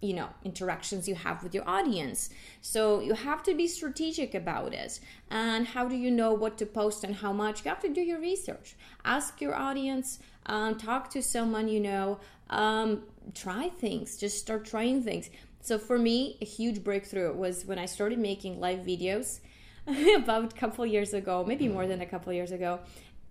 you 0.01 0.13
know 0.13 0.29
interactions 0.43 1.07
you 1.07 1.15
have 1.15 1.41
with 1.41 1.53
your 1.53 1.67
audience. 1.67 2.29
So 2.61 2.99
you 2.99 3.13
have 3.13 3.43
to 3.43 3.53
be 3.55 3.67
strategic 3.67 4.33
about 4.35 4.73
it. 4.73 4.99
And 5.29 5.67
how 5.67 5.87
do 5.87 5.95
you 5.95 6.11
know 6.11 6.33
what 6.33 6.57
to 6.59 6.65
post 6.65 7.03
and 7.03 7.15
how 7.15 7.33
much? 7.33 7.65
You 7.65 7.69
have 7.69 7.81
to 7.81 7.89
do 7.89 8.01
your 8.01 8.19
research. 8.19 8.75
Ask 9.03 9.41
your 9.41 9.55
audience 9.55 10.19
um, 10.47 10.77
talk 10.77 11.09
to 11.11 11.21
someone 11.21 11.67
you 11.67 11.79
know. 11.79 12.19
Um, 12.49 13.03
try 13.33 13.69
things. 13.69 14.17
Just 14.17 14.37
start 14.37 14.65
trying 14.65 15.01
things 15.01 15.29
so 15.65 15.79
for 15.79 15.97
me, 15.97 16.37
a 16.43 16.45
huge 16.45 16.83
breakthrough 16.83 17.33
was 17.33 17.65
when 17.65 17.79
I 17.79 17.87
started 17.87 18.19
making 18.19 18.59
live 18.59 18.81
videos 18.81 19.39
about 20.15 20.53
a 20.53 20.55
couple 20.55 20.85
years 20.85 21.11
ago, 21.15 21.43
maybe 21.43 21.67
more 21.67 21.87
than 21.87 22.01
a 22.01 22.05
couple 22.05 22.31
years 22.33 22.51
ago. 22.51 22.81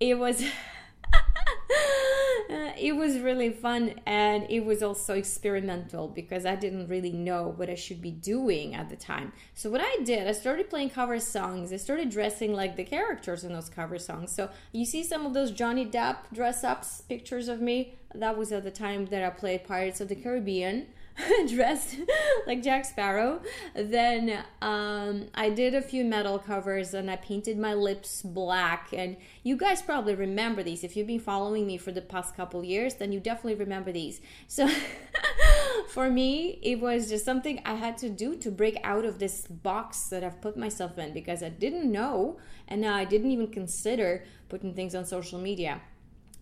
It 0.00 0.18
was 0.18 0.42
it 2.48 2.96
was 2.96 3.18
really 3.20 3.50
fun 3.50 3.94
and 4.04 4.50
it 4.50 4.64
was 4.64 4.82
also 4.82 5.14
experimental 5.14 6.08
because 6.08 6.44
I 6.44 6.56
didn't 6.56 6.88
really 6.88 7.12
know 7.12 7.54
what 7.56 7.70
I 7.70 7.76
should 7.76 8.02
be 8.02 8.10
doing 8.10 8.74
at 8.74 8.90
the 8.90 8.96
time. 8.96 9.32
So 9.54 9.70
what 9.70 9.80
I 9.80 10.02
did, 10.02 10.26
I 10.26 10.32
started 10.32 10.68
playing 10.68 10.90
cover 10.90 11.20
songs. 11.20 11.72
I 11.72 11.76
started 11.76 12.10
dressing 12.10 12.52
like 12.52 12.74
the 12.74 12.82
characters 12.82 13.44
in 13.44 13.52
those 13.52 13.68
cover 13.68 14.00
songs. 14.00 14.32
So 14.32 14.50
you 14.72 14.84
see 14.84 15.04
some 15.04 15.24
of 15.24 15.34
those 15.34 15.52
Johnny 15.52 15.86
Depp 15.86 16.16
dress 16.32 16.64
ups 16.64 17.02
pictures 17.02 17.46
of 17.46 17.60
me. 17.60 17.94
That 18.12 18.36
was 18.36 18.50
at 18.50 18.64
the 18.64 18.72
time 18.72 19.06
that 19.06 19.22
I 19.22 19.30
played 19.30 19.62
Pirates 19.62 20.00
of 20.00 20.08
the 20.08 20.16
Caribbean. 20.16 20.88
dressed 21.48 21.96
like 22.46 22.62
Jack 22.62 22.84
Sparrow. 22.84 23.40
Then 23.74 24.44
um, 24.60 25.26
I 25.34 25.50
did 25.50 25.74
a 25.74 25.82
few 25.82 26.04
metal 26.04 26.38
covers 26.38 26.94
and 26.94 27.10
I 27.10 27.16
painted 27.16 27.58
my 27.58 27.74
lips 27.74 28.22
black. 28.22 28.88
And 28.92 29.16
you 29.42 29.56
guys 29.56 29.82
probably 29.82 30.14
remember 30.14 30.62
these. 30.62 30.84
If 30.84 30.96
you've 30.96 31.06
been 31.06 31.20
following 31.20 31.66
me 31.66 31.76
for 31.76 31.92
the 31.92 32.02
past 32.02 32.36
couple 32.36 32.64
years, 32.64 32.94
then 32.94 33.12
you 33.12 33.20
definitely 33.20 33.54
remember 33.54 33.92
these. 33.92 34.20
So 34.48 34.68
for 35.88 36.10
me, 36.10 36.58
it 36.62 36.80
was 36.80 37.08
just 37.08 37.24
something 37.24 37.60
I 37.64 37.74
had 37.74 37.96
to 37.98 38.10
do 38.10 38.36
to 38.36 38.50
break 38.50 38.78
out 38.82 39.04
of 39.04 39.18
this 39.18 39.46
box 39.46 40.08
that 40.08 40.24
I've 40.24 40.40
put 40.40 40.56
myself 40.56 40.98
in 40.98 41.12
because 41.12 41.42
I 41.42 41.48
didn't 41.48 41.90
know 41.90 42.38
and 42.66 42.84
I 42.84 43.04
didn't 43.04 43.30
even 43.30 43.48
consider 43.48 44.24
putting 44.48 44.74
things 44.74 44.94
on 44.94 45.04
social 45.04 45.38
media 45.38 45.80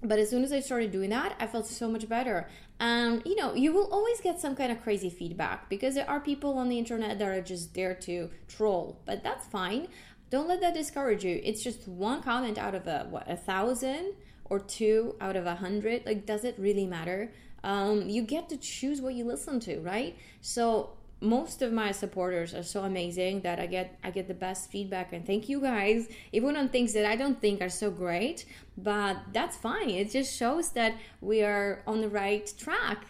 but 0.03 0.19
as 0.19 0.31
soon 0.31 0.43
as 0.43 0.53
I 0.53 0.61
started 0.61 0.91
doing 0.91 1.11
that, 1.11 1.37
I 1.39 1.47
felt 1.47 1.67
so 1.67 1.89
much 1.89 2.09
better. 2.09 2.49
And 2.81 3.23
you 3.25 3.37
know, 3.37 3.55
you 3.55 3.73
will 3.73 3.89
always 3.93 4.21
get 4.21 4.41
some 4.41 4.57
kind 4.57 4.73
of 4.73 4.83
crazy 4.83 5.11
feedback 5.11 5.69
because 5.69 5.95
there 5.95 6.09
are 6.09 6.21
people 6.21 6.59
on 6.59 6.69
the 6.69 6.79
internet 6.79 7.19
that 7.19 7.29
are 7.29 7.41
just 7.41 7.75
there 7.75 7.95
to 7.95 8.31
troll, 8.49 9.01
but 9.05 9.23
that's 9.23 9.47
fine. 9.47 9.89
Don't 10.31 10.49
let 10.49 10.61
that 10.63 10.75
discourage 10.75 11.25
you. 11.25 11.41
It's 11.45 11.63
just 11.63 11.87
one 11.87 12.23
comment 12.23 12.59
out 12.59 12.75
of 12.75 12.87
a 12.87 13.07
what 13.11 13.31
a 13.31 13.37
thousand 13.37 14.15
or 14.47 14.59
two 14.59 15.15
out 15.21 15.37
of 15.37 15.47
a 15.47 15.55
hundred. 15.55 16.05
Like, 16.07 16.27
does 16.27 16.45
it 16.45 16.57
really 16.59 16.87
matter? 16.87 17.33
Um, 17.65 18.09
you 18.09 18.23
get 18.23 18.49
to 18.49 18.57
choose 18.57 19.01
what 19.01 19.15
you 19.15 19.25
listen 19.25 19.61
to, 19.61 19.81
right? 19.81 20.17
So 20.41 20.91
most 21.23 21.63
of 21.63 21.73
my 21.73 21.93
supporters 21.93 22.53
are 22.53 22.63
so 22.63 22.83
amazing 22.83 23.41
that 23.43 23.61
I 23.61 23.67
get 23.67 23.99
I 24.03 24.11
get 24.11 24.29
the 24.29 24.35
best 24.35 24.71
feedback. 24.71 25.13
And 25.13 25.25
thank 25.25 25.49
you 25.49 25.61
guys. 25.61 26.09
Even 26.33 26.57
on 26.57 26.69
things 26.69 26.93
that 26.95 27.07
I 27.07 27.17
don't 27.17 27.41
think 27.41 27.63
are 27.63 27.69
so 27.69 27.91
great 27.91 28.45
but 28.77 29.17
that's 29.33 29.57
fine. 29.57 29.91
It 29.91 30.11
just 30.11 30.37
shows 30.37 30.71
that 30.71 30.95
we 31.21 31.43
are 31.43 31.83
on 31.87 32.01
the 32.01 32.09
right 32.09 32.53
track. 32.59 33.07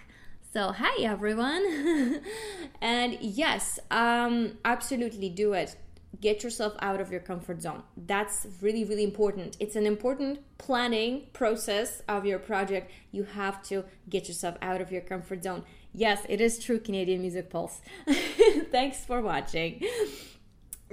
So 0.53 0.73
hi 0.73 1.03
everyone. 1.03 2.21
And 2.81 3.19
yes 3.21 3.79
um 3.91 4.59
absolutely 4.65 5.31
do 5.31 5.55
it. 5.55 5.77
Get 6.21 6.45
yourself 6.45 6.75
out 6.81 7.01
of 7.01 7.11
your 7.11 7.21
comfort 7.21 7.63
zone. 7.63 7.83
That's 7.97 8.47
really 8.61 8.85
really 8.85 9.05
important. 9.05 9.57
It's 9.59 9.77
an 9.77 9.87
important 9.87 10.41
planning 10.59 11.29
process 11.33 12.03
of 12.09 12.27
your 12.27 12.39
project. 12.39 12.93
You 13.11 13.25
have 13.25 13.63
to 13.65 13.85
get 14.11 14.29
yourself 14.29 14.57
out 14.61 14.81
of 14.83 14.93
your 14.93 15.01
comfort 15.01 15.43
zone 15.43 15.65
Yes, 15.95 16.25
it 16.29 16.41
is 16.41 16.59
true, 16.59 16.81
Canadian 16.81 17.21
Music 17.21 17.51
Pulse. 17.51 17.81
Thanks 18.71 19.05
for 19.05 19.21
watching 19.21 19.83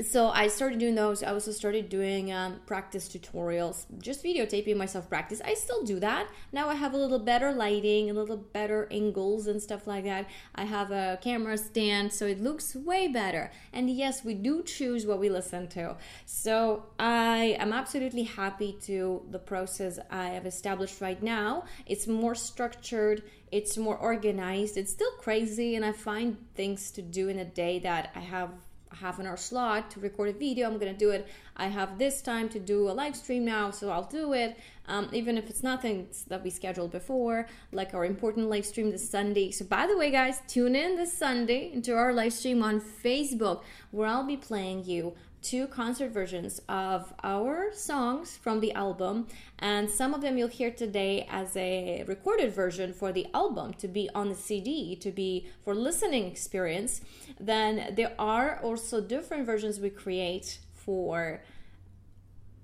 so 0.02 0.30
I 0.30 0.48
started 0.48 0.80
doing 0.80 0.96
those. 0.96 1.24
I 1.24 1.32
also 1.32 1.52
started 1.52 1.90
doing 1.90 2.32
um, 2.32 2.62
practice 2.66 3.10
tutorials, 3.10 3.86
just 4.02 4.24
videotaping 4.24 4.78
myself 4.78 5.10
practice. 5.10 5.42
I 5.44 5.54
still 5.56 5.84
do 5.84 6.00
that. 6.00 6.28
Now 6.52 6.70
I 6.70 6.76
have 6.76 6.94
a 6.94 6.98
little 6.98 7.20
better 7.20 7.52
lighting, 7.52 8.10
a 8.10 8.14
little 8.14 8.38
better 8.38 8.88
angles 8.92 9.48
and 9.48 9.62
stuff 9.62 9.88
like 9.88 10.06
that. 10.06 10.28
I 10.56 10.66
have 10.66 10.92
a 10.92 11.20
camera 11.22 11.58
stand, 11.58 12.14
so 12.14 12.26
it 12.26 12.42
looks 12.42 12.76
way 12.76 13.08
better. 13.08 13.52
And 13.74 13.90
yes, 13.90 14.24
we 14.24 14.36
do 14.36 14.64
choose 14.64 15.06
what 15.06 15.20
we 15.20 15.30
listen 15.30 15.68
to. 15.70 15.98
So 16.26 16.86
I 16.98 17.58
am 17.60 17.74
absolutely 17.74 18.24
happy 18.24 18.78
to 18.84 19.26
the 19.30 19.40
process 19.40 20.00
I 20.10 20.30
have 20.30 20.46
established 20.46 21.02
right 21.02 21.22
now. 21.22 21.66
It's 21.86 22.08
more 22.08 22.36
structured, 22.36 23.24
it's 23.52 23.78
more 23.78 23.98
organized. 23.98 24.78
It's 24.78 24.92
still 24.92 25.12
crazy, 25.14 25.76
and 25.76 25.84
I 25.84 25.92
find 25.92 26.38
things 26.56 26.92
to 26.92 27.02
do 27.02 27.28
in 27.28 27.40
a 27.40 27.46
day 27.46 27.80
that 27.80 28.12
I 28.16 28.20
have 28.20 28.52
half 28.96 29.20
an 29.20 29.28
hour 29.28 29.38
slot 29.38 29.92
to 29.92 30.00
record 30.00 30.30
a 30.30 30.34
video. 30.34 30.68
I'm 30.68 30.78
gonna 30.78 30.94
do 30.94 31.12
it. 31.12 31.28
I 31.56 31.68
have 31.68 31.98
this 31.98 32.22
time 32.22 32.50
to 32.50 32.60
do 32.60 32.90
a 32.90 32.94
live 32.94 33.16
stream 33.16 33.46
now 33.46 33.72
so 33.72 33.90
i'll 33.90 34.04
do 34.04 34.34
it. 34.34 34.58
Um, 34.88 35.10
even 35.14 35.38
if 35.38 35.50
it's 35.50 35.62
nothing 35.62 36.08
that 36.28 36.44
we 36.44 36.50
scheduled 36.50 36.92
before 36.92 37.48
like 37.72 37.94
our 37.94 38.06
important 38.06 38.50
live 38.50 38.66
stream 38.66 38.92
this 38.92 39.10
sunday. 39.10 39.52
So 39.52 39.66
by 39.66 39.88
the 39.88 39.98
way 39.98 40.12
guys 40.12 40.42
tune 40.48 40.76
in 40.76 40.96
this 40.96 41.14
sunday 41.14 41.72
into 41.72 41.96
our 41.96 42.14
live 42.14 42.34
stream 42.34 42.64
on 42.64 42.82
facebook 42.82 43.64
where 43.92 44.08
i'll 44.08 44.26
be 44.26 44.38
playing 44.38 44.86
you 44.86 45.14
two 45.42 45.68
concert 45.68 46.12
versions 46.12 46.62
of 46.68 47.14
our 47.24 47.72
songs 47.74 48.38
from 48.38 48.60
the 48.60 48.74
album, 48.74 49.28
and 49.60 49.90
some 49.90 50.14
of 50.14 50.22
them 50.22 50.38
you'll 50.38 50.48
hear 50.48 50.72
today 50.72 51.28
as 51.30 51.56
a 51.56 52.04
recorded 52.08 52.54
version 52.54 52.94
for 52.94 53.12
the 53.12 53.28
album 53.34 53.74
to 53.76 53.88
be 53.88 54.10
on 54.14 54.30
the 54.30 54.36
CD, 54.36 54.96
to 54.98 55.12
be 55.12 55.48
for 55.64 55.74
listening 55.74 56.26
experience. 56.26 57.02
Then 57.40 57.94
there 57.96 58.14
are 58.20 58.60
also 58.62 59.02
different 59.02 59.46
versions 59.46 59.80
we 59.80 59.90
create 59.90 60.60
for 60.74 61.42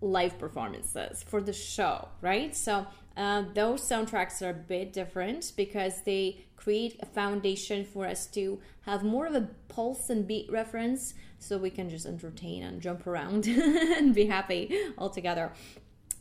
live 0.02 0.38
performances 0.38 1.24
for 1.24 1.42
the 1.42 1.54
show, 1.54 2.10
right? 2.22 2.56
So 2.56 2.86
uh, 3.18 3.44
those 3.54 3.82
soundtracks 3.82 4.42
are 4.42 4.50
a 4.50 4.54
bit 4.54 4.92
different 4.92 5.54
because 5.56 6.02
they 6.04 6.46
create 6.56 7.00
a 7.02 7.06
foundation 7.06 7.86
for 7.86 8.06
us 8.06 8.26
to 8.28 8.60
have 8.82 9.04
more 9.04 9.26
of 9.26 9.36
a 9.36 9.50
pulse 9.68 10.10
and 10.10 10.28
beat 10.28 10.52
reference 10.52 11.14
so 11.40 11.58
we 11.58 11.70
can 11.70 11.90
just 11.90 12.06
entertain 12.06 12.64
and 12.64 12.82
jump 12.82 13.06
around 13.08 13.46
and 13.48 14.16
be 14.16 14.26
happy 14.26 14.76
all 14.98 15.10
together 15.10 15.52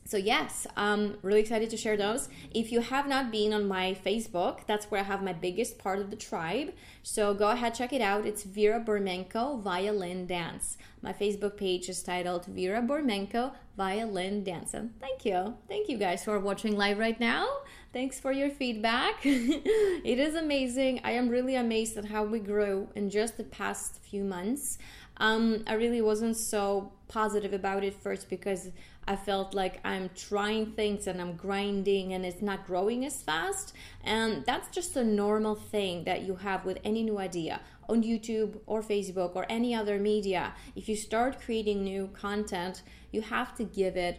so 0.04 0.16
yes 0.16 0.66
i'm 0.76 1.16
really 1.22 1.40
excited 1.40 1.70
to 1.70 1.76
share 1.76 1.96
those. 1.96 2.28
If 2.50 2.70
you 2.72 2.80
have 2.80 3.08
not 3.08 3.30
been 3.30 3.52
on 3.52 3.66
my 3.66 3.96
facebook 4.04 4.66
that's 4.66 4.86
where 4.90 5.00
i 5.00 5.04
have 5.04 5.22
my 5.22 5.32
biggest 5.32 5.78
part 5.78 5.98
of 5.98 6.10
the 6.10 6.16
tribe. 6.16 6.72
So 7.02 7.34
go 7.34 7.50
ahead 7.50 7.74
check 7.74 7.92
it 7.92 8.00
out. 8.00 8.26
It's 8.26 8.42
vera 8.42 8.80
burmenko 8.80 9.60
violin 9.60 10.26
dance. 10.26 10.76
My 11.02 11.12
facebook 11.12 11.56
page 11.56 11.88
is 11.88 12.02
titled 12.02 12.46
vera 12.46 12.80
burmenko 12.80 13.52
violin 13.76 14.44
dance. 14.44 14.74
And 14.74 14.98
thank 15.00 15.24
you. 15.24 15.54
Thank 15.68 15.88
you 15.88 15.98
guys 15.98 16.24
who 16.24 16.30
are 16.30 16.38
watching 16.38 16.76
live 16.76 16.98
right 16.98 17.18
now. 17.18 17.46
Thanks 17.92 18.18
for 18.18 18.32
your 18.32 18.50
feedback. 18.50 19.24
It 19.24 20.18
is 20.18 20.34
amazing. 20.34 21.00
I 21.04 21.12
am 21.12 21.28
really 21.28 21.54
amazed 21.54 21.96
at 21.96 22.06
how 22.06 22.24
we 22.24 22.38
grew 22.38 22.88
in 22.94 23.08
just 23.08 23.36
the 23.36 23.44
past 23.44 24.00
few 24.02 24.22
months 24.24 24.78
um, 25.18 25.64
I 25.66 25.74
really 25.74 26.00
wasn't 26.00 26.36
so 26.36 26.92
positive 27.08 27.52
about 27.52 27.84
it 27.84 27.94
first 27.94 28.28
because 28.28 28.70
I 29.06 29.16
felt 29.16 29.54
like 29.54 29.80
I'm 29.84 30.10
trying 30.14 30.72
things 30.72 31.06
and 31.06 31.20
I'm 31.20 31.36
grinding 31.36 32.12
and 32.12 32.24
it's 32.24 32.40
not 32.40 32.66
growing 32.66 33.04
as 33.04 33.22
fast. 33.22 33.74
And 34.02 34.44
that's 34.46 34.68
just 34.74 34.96
a 34.96 35.04
normal 35.04 35.54
thing 35.54 36.04
that 36.04 36.22
you 36.22 36.36
have 36.36 36.64
with 36.64 36.78
any 36.84 37.02
new 37.02 37.18
idea 37.18 37.60
on 37.88 38.02
YouTube 38.02 38.60
or 38.66 38.82
Facebook 38.82 39.36
or 39.36 39.44
any 39.48 39.74
other 39.74 39.98
media. 39.98 40.54
If 40.74 40.88
you 40.88 40.96
start 40.96 41.40
creating 41.40 41.84
new 41.84 42.08
content, 42.08 42.82
you 43.12 43.20
have 43.20 43.54
to 43.56 43.64
give 43.64 43.96
it, 43.96 44.18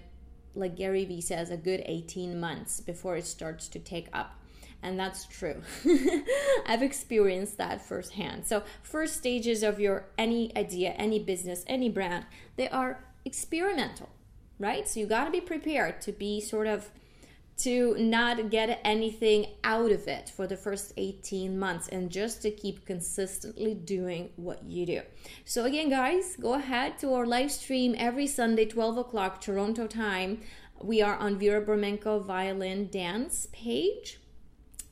like 0.53 0.75
Gary 0.75 1.03
Vee 1.03 1.21
says, 1.21 1.49
a 1.49 1.57
good 1.57 1.81
18 1.85 2.39
months 2.39 2.79
before 2.79 3.17
it 3.17 3.25
starts 3.25 3.67
to 3.69 3.79
take 3.79 4.07
up 4.13 4.39
and 4.85 4.99
that's 4.99 5.25
true. 5.25 5.61
I've 6.67 6.83
experienced 6.83 7.57
that 7.57 7.81
firsthand. 7.81 8.45
So, 8.45 8.63
first 8.83 9.17
stages 9.17 9.63
of 9.63 9.79
your 9.79 10.05
any 10.17 10.55
idea, 10.55 10.91
any 10.91 11.17
business, 11.19 11.65
any 11.67 11.89
brand, 11.89 12.25
they 12.55 12.69
are 12.69 13.03
experimental, 13.25 14.09
right? 14.59 14.87
So 14.87 14.99
you 14.99 15.07
got 15.07 15.25
to 15.25 15.31
be 15.31 15.41
prepared 15.41 16.01
to 16.01 16.11
be 16.11 16.39
sort 16.39 16.67
of 16.67 16.91
to 17.57 17.95
not 17.97 18.51
get 18.51 18.79
anything 18.83 19.47
out 19.63 19.91
of 19.91 20.07
it 20.07 20.29
for 20.29 20.45
the 20.45 20.57
first 20.57 20.93
18 20.97 21.57
months 21.57 21.87
and 21.87 22.11
just 22.11 22.41
to 22.41 22.51
keep 22.51 22.85
consistently 22.85 23.73
doing 23.73 24.29
what 24.35 24.61
you 24.65 24.85
do. 24.85 25.01
So, 25.45 25.65
again, 25.65 25.89
guys, 25.89 26.35
go 26.39 26.53
ahead 26.53 26.99
to 26.99 27.13
our 27.13 27.25
live 27.25 27.51
stream 27.51 27.95
every 27.97 28.27
Sunday, 28.27 28.65
12 28.65 28.99
o'clock 28.99 29.41
Toronto 29.41 29.87
time. 29.87 30.41
We 30.79 31.01
are 31.01 31.15
on 31.15 31.39
Vera 31.39 31.65
Burmenko 31.65 32.23
Violin 32.23 32.89
Dance 32.91 33.47
page 33.51 34.19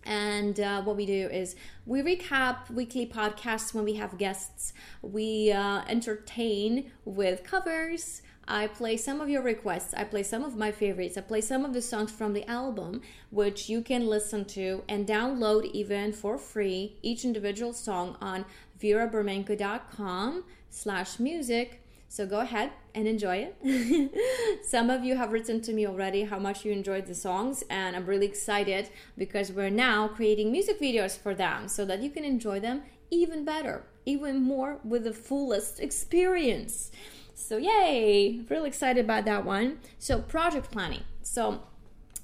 And 0.05 0.59
uh, 0.59 0.81
what 0.81 0.95
we 0.95 1.05
do 1.05 1.29
is 1.31 1.55
we 1.85 2.01
recap 2.01 2.69
weekly 2.69 3.05
podcasts 3.05 3.73
when 3.73 3.83
we 3.83 3.93
have 3.95 4.17
guests. 4.17 4.73
We 5.01 5.51
uh, 5.51 5.81
entertain 5.87 6.91
with 7.05 7.43
covers. 7.43 8.21
I 8.47 8.67
play 8.67 8.97
some 8.97 9.21
of 9.21 9.29
your 9.29 9.41
requests. 9.41 9.93
I 9.93 10.03
play 10.03 10.23
some 10.23 10.43
of 10.43 10.57
my 10.57 10.71
favorites. 10.71 11.17
I 11.17 11.21
play 11.21 11.41
some 11.41 11.63
of 11.63 11.73
the 11.73 11.81
songs 11.81 12.11
from 12.11 12.33
the 12.33 12.45
album, 12.49 13.01
which 13.29 13.69
you 13.69 13.81
can 13.81 14.07
listen 14.07 14.43
to 14.45 14.83
and 14.89 15.07
download 15.07 15.65
even 15.71 16.11
for 16.11 16.37
free, 16.37 16.97
each 17.01 17.23
individual 17.23 17.71
song 17.71 18.17
on 18.19 18.45
verabermenko.com 18.81 20.43
slash 20.69 21.19
music 21.19 21.82
so 22.13 22.27
go 22.27 22.41
ahead 22.41 22.69
and 22.93 23.07
enjoy 23.07 23.49
it. 23.49 24.61
Some 24.63 24.91
of 24.91 25.03
you 25.03 25.15
have 25.15 25.31
written 25.31 25.61
to 25.61 25.73
me 25.73 25.87
already 25.87 26.25
how 26.25 26.37
much 26.37 26.63
you 26.63 26.71
enjoyed 26.71 27.07
the 27.07 27.15
songs, 27.15 27.63
and 27.71 27.95
I'm 27.95 28.05
really 28.05 28.27
excited 28.27 28.89
because 29.17 29.51
we're 29.51 29.71
now 29.71 30.09
creating 30.09 30.51
music 30.51 30.79
videos 30.79 31.17
for 31.17 31.33
them 31.33 31.67
so 31.67 31.85
that 31.85 32.03
you 32.03 32.11
can 32.11 32.23
enjoy 32.23 32.59
them 32.59 32.83
even 33.09 33.43
better, 33.43 33.87
even 34.05 34.43
more 34.43 34.77
with 34.83 35.05
the 35.05 35.11
fullest 35.11 35.79
experience. 35.79 36.91
So, 37.33 37.57
yay! 37.57 38.41
Really 38.47 38.67
excited 38.67 39.03
about 39.03 39.25
that 39.25 39.43
one. 39.43 39.79
So, 39.97 40.19
project 40.19 40.69
planning. 40.69 41.05
So, 41.23 41.63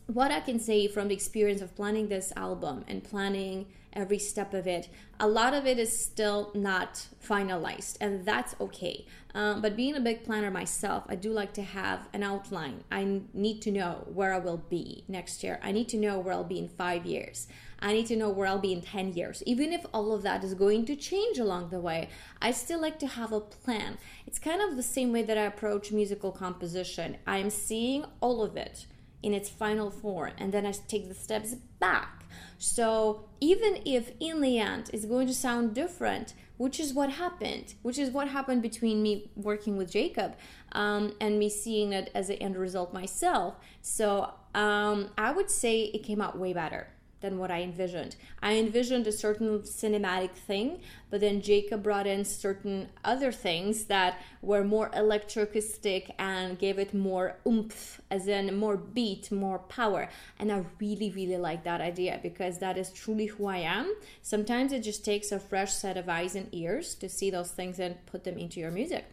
what 0.06 0.30
I 0.30 0.42
can 0.42 0.60
say 0.60 0.88
from 0.88 1.08
the 1.08 1.16
experience 1.16 1.62
of 1.64 1.76
planning 1.76 2.10
this 2.10 2.32
album 2.36 2.86
and 2.88 3.04
planning 3.04 3.66
every 3.94 4.20
step 4.20 4.54
of 4.54 4.68
it. 4.68 4.90
A 5.20 5.28
lot 5.28 5.54
of 5.54 5.66
it 5.66 5.80
is 5.80 5.98
still 5.98 6.52
not 6.54 7.08
finalized, 7.24 7.98
and 8.00 8.26
that's 8.26 8.56
okay. 8.60 9.06
Um, 9.34 9.62
but 9.62 9.76
being 9.76 9.96
a 9.96 10.00
big 10.00 10.24
planner 10.24 10.50
myself, 10.50 11.04
I 11.08 11.16
do 11.16 11.32
like 11.32 11.54
to 11.54 11.62
have 11.62 12.08
an 12.14 12.24
outline. 12.24 12.84
I 12.92 13.22
need 13.34 13.62
to 13.64 13.72
know 13.72 14.08
where 14.14 14.34
I 14.34 14.40
will 14.40 14.58
be 14.58 15.04
next 15.08 15.44
year. 15.44 15.60
I 15.62 15.72
need 15.72 15.90
to 15.90 15.98
know 15.98 16.20
where 16.20 16.34
I'll 16.34 16.44
be 16.44 16.60
in 16.60 16.68
five 16.68 17.06
years. 17.06 17.48
I 17.82 17.94
need 17.94 18.08
to 18.08 18.16
know 18.16 18.30
where 18.30 18.48
I'll 18.48 18.60
be 18.60 18.74
in 18.74 18.82
10 18.82 19.14
years. 19.14 19.42
Even 19.46 19.72
if 19.72 19.86
all 19.94 20.12
of 20.12 20.24
that 20.24 20.44
is 20.44 20.54
going 20.54 20.86
to 20.86 20.96
change 20.96 21.38
along 21.38 21.70
the 21.70 21.80
way, 21.80 22.10
I 22.42 22.52
still 22.52 22.82
like 22.82 23.00
to 23.00 23.08
have 23.08 23.32
a 23.32 23.40
plan. 23.40 23.98
It's 24.28 24.40
kind 24.40 24.62
of 24.62 24.76
the 24.76 24.84
same 24.84 25.14
way 25.14 25.24
that 25.24 25.38
I 25.38 25.44
approach 25.44 25.92
musical 25.92 26.32
composition. 26.32 27.18
I 27.26 27.38
am 27.38 27.50
seeing 27.50 28.06
all 28.20 28.44
of 28.44 28.58
it 28.58 28.86
in 29.24 29.34
its 29.34 29.50
final 29.50 29.90
form, 29.90 30.32
and 30.38 30.52
then 30.52 30.66
I 30.66 30.72
take 30.72 31.08
the 31.08 31.16
steps 31.16 31.54
back 31.80 32.19
so 32.58 33.26
even 33.40 33.80
if 33.86 34.12
in 34.20 34.42
the 34.42 34.60
end 34.60 34.90
it's 34.94 35.06
going 35.06 35.28
to 35.28 35.34
sound 35.34 35.74
different, 35.74 36.34
which 36.58 36.80
is 36.80 36.94
what 36.94 37.12
happened, 37.12 37.74
which 37.82 37.98
is 37.98 38.12
what 38.12 38.28
happened 38.28 38.62
between 38.62 39.02
me 39.02 39.30
working 39.36 39.78
with 39.78 39.92
Jacob 39.92 40.36
um, 40.74 41.14
and 41.22 41.40
me 41.40 41.50
seeing 41.50 41.94
it 41.94 42.12
as 42.14 42.30
an 42.30 42.36
end 42.38 42.58
result 42.58 42.94
myself. 42.94 43.56
So 43.82 44.34
um, 44.54 45.10
I 45.18 45.32
would 45.32 45.50
say 45.50 45.84
it 45.84 46.04
came 46.04 46.22
out 46.22 46.38
way 46.38 46.54
better 46.54 46.88
than 47.22 47.38
what 47.38 47.52
I 47.52 47.62
envisioned. 47.62 48.16
I 48.42 48.58
envisioned 48.58 49.08
a 49.08 49.12
certain 49.12 49.60
cinematic 49.60 50.32
thing, 50.32 50.82
but 51.10 51.22
then 51.22 51.42
Jacob 51.42 51.84
brought 51.84 52.08
in 52.08 52.26
certain 52.26 52.90
other 53.04 53.32
things 53.32 53.86
that 53.86 54.22
were 54.42 54.64
more 54.64 54.90
electroacoustic 54.92 56.12
and 56.18 56.58
gave 56.58 56.80
it 56.80 56.94
more 56.94 57.38
oomph, 57.46 58.02
as 58.10 58.28
in 58.28 58.56
more 58.58 58.78
beat, 58.78 59.32
more 59.32 59.60
power. 59.60 60.10
And 60.38 60.52
I 60.52 60.66
really, 60.80 61.12
really 61.12 61.38
like 61.38 61.64
that 61.64 61.82
idea 61.82 62.20
because 62.22 62.60
that 62.60 62.78
is 62.78 62.92
truly 62.92 63.26
who 63.28 63.48
I 63.48 63.58
am. 63.58 63.94
Sometimes 64.22 64.72
it 64.72 64.82
just 64.82 65.04
takes 65.04 65.32
a 65.32 65.40
fresh 65.40 65.74
set 65.74 65.98
of 65.98 66.08
eyes 66.10 66.36
and 66.36 66.48
ears 66.52 66.96
to 66.96 67.10
see 67.10 67.30
those 67.30 67.52
things 67.52 67.80
and 67.80 68.06
put 68.06 68.24
them 68.24 68.38
into 68.38 68.60
your 68.60 68.72
music. 68.72 69.06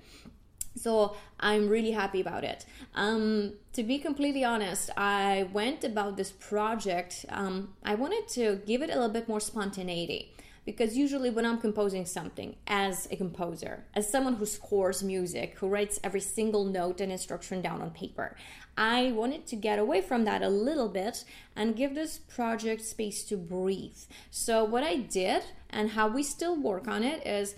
So 0.76 1.16
I'm 1.40 1.68
really 1.68 1.92
happy 1.92 2.20
about 2.20 2.44
it. 2.44 2.66
Um, 2.94 3.54
to 3.72 3.82
be 3.82 3.98
completely 3.98 4.44
honest, 4.44 4.90
I 4.96 5.48
went 5.52 5.84
about 5.84 6.16
this 6.16 6.32
project. 6.32 7.24
Um, 7.28 7.74
I 7.84 7.94
wanted 7.94 8.28
to 8.28 8.60
give 8.66 8.82
it 8.82 8.90
a 8.90 8.94
little 8.94 9.08
bit 9.08 9.28
more 9.28 9.40
spontaneity 9.40 10.32
because 10.66 10.96
usually 10.96 11.30
when 11.30 11.46
I'm 11.46 11.58
composing 11.58 12.04
something 12.04 12.56
as 12.66 13.06
a 13.10 13.16
composer, 13.16 13.84
as 13.94 14.10
someone 14.10 14.34
who 14.34 14.44
scores 14.46 15.02
music, 15.02 15.56
who 15.58 15.68
writes 15.68 16.00
every 16.02 16.20
single 16.20 16.64
note 16.64 17.00
and 17.00 17.12
instruction 17.12 17.62
down 17.62 17.80
on 17.80 17.90
paper, 17.90 18.36
I 18.76 19.12
wanted 19.12 19.46
to 19.46 19.56
get 19.56 19.78
away 19.78 20.02
from 20.02 20.24
that 20.24 20.42
a 20.42 20.48
little 20.48 20.88
bit 20.88 21.24
and 21.54 21.76
give 21.76 21.94
this 21.94 22.18
project 22.18 22.82
space 22.82 23.22
to 23.24 23.36
breathe. 23.36 23.96
So 24.30 24.64
what 24.64 24.82
I 24.82 24.96
did 24.96 25.44
and 25.70 25.90
how 25.90 26.08
we 26.08 26.22
still 26.22 26.56
work 26.60 26.88
on 26.88 27.02
it 27.02 27.24
is 27.26 27.54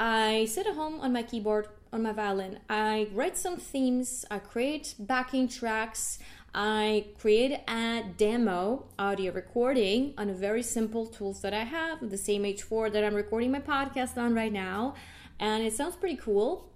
I 0.00 0.46
sit 0.46 0.66
at 0.66 0.74
home 0.74 1.00
on 1.00 1.12
my 1.12 1.22
keyboard 1.22 1.68
on 1.92 2.02
my 2.02 2.12
violin. 2.12 2.60
I 2.68 3.08
write 3.12 3.36
some 3.36 3.56
themes, 3.56 4.24
I 4.30 4.38
create 4.38 4.94
backing 4.98 5.48
tracks, 5.48 6.18
I 6.54 7.06
create 7.18 7.60
a 7.68 8.04
demo 8.16 8.86
audio 8.98 9.32
recording 9.32 10.14
on 10.16 10.30
a 10.30 10.32
very 10.32 10.62
simple 10.62 11.06
tools 11.06 11.42
that 11.42 11.52
I 11.52 11.64
have, 11.64 12.08
the 12.08 12.18
same 12.18 12.42
H4 12.44 12.92
that 12.92 13.04
I'm 13.04 13.14
recording 13.14 13.52
my 13.52 13.60
podcast 13.60 14.16
on 14.16 14.34
right 14.34 14.52
now. 14.52 14.94
And 15.38 15.62
it 15.62 15.72
sounds 15.74 15.94
pretty 15.94 16.16
cool. 16.16 16.68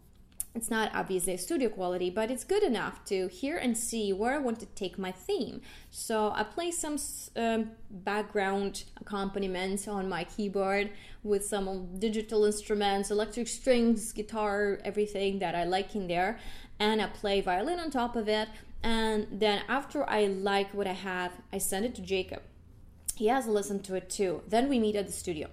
It's 0.54 0.70
not 0.70 0.90
obviously 0.94 1.36
studio 1.38 1.70
quality, 1.70 2.10
but 2.10 2.30
it's 2.30 2.44
good 2.44 2.62
enough 2.62 3.04
to 3.06 3.28
hear 3.28 3.56
and 3.56 3.76
see 3.76 4.12
where 4.12 4.34
I 4.34 4.38
want 4.38 4.60
to 4.60 4.66
take 4.66 4.98
my 4.98 5.10
theme. 5.10 5.62
So 5.90 6.30
I 6.34 6.42
play 6.42 6.70
some 6.70 6.98
um, 7.36 7.70
background 7.90 8.84
accompaniments 9.00 9.88
on 9.88 10.10
my 10.10 10.24
keyboard 10.24 10.90
with 11.22 11.46
some 11.46 11.98
digital 11.98 12.44
instruments, 12.44 13.10
electric 13.10 13.48
strings, 13.48 14.12
guitar, 14.12 14.78
everything 14.84 15.38
that 15.38 15.54
I 15.54 15.64
like 15.64 15.94
in 15.94 16.06
there, 16.06 16.38
and 16.78 17.00
I 17.00 17.06
play 17.06 17.40
violin 17.40 17.80
on 17.80 17.90
top 17.90 18.14
of 18.14 18.28
it. 18.28 18.48
And 18.82 19.28
then 19.30 19.62
after 19.68 20.08
I 20.08 20.26
like 20.26 20.74
what 20.74 20.86
I 20.86 20.92
have, 20.92 21.32
I 21.50 21.58
send 21.58 21.86
it 21.86 21.94
to 21.94 22.02
Jacob. 22.02 22.42
He 23.14 23.28
has 23.28 23.46
listened 23.46 23.84
to 23.84 23.94
it 23.94 24.10
too. 24.10 24.42
Then 24.48 24.68
we 24.68 24.78
meet 24.78 24.96
at 24.96 25.06
the 25.06 25.12
studio. 25.12 25.48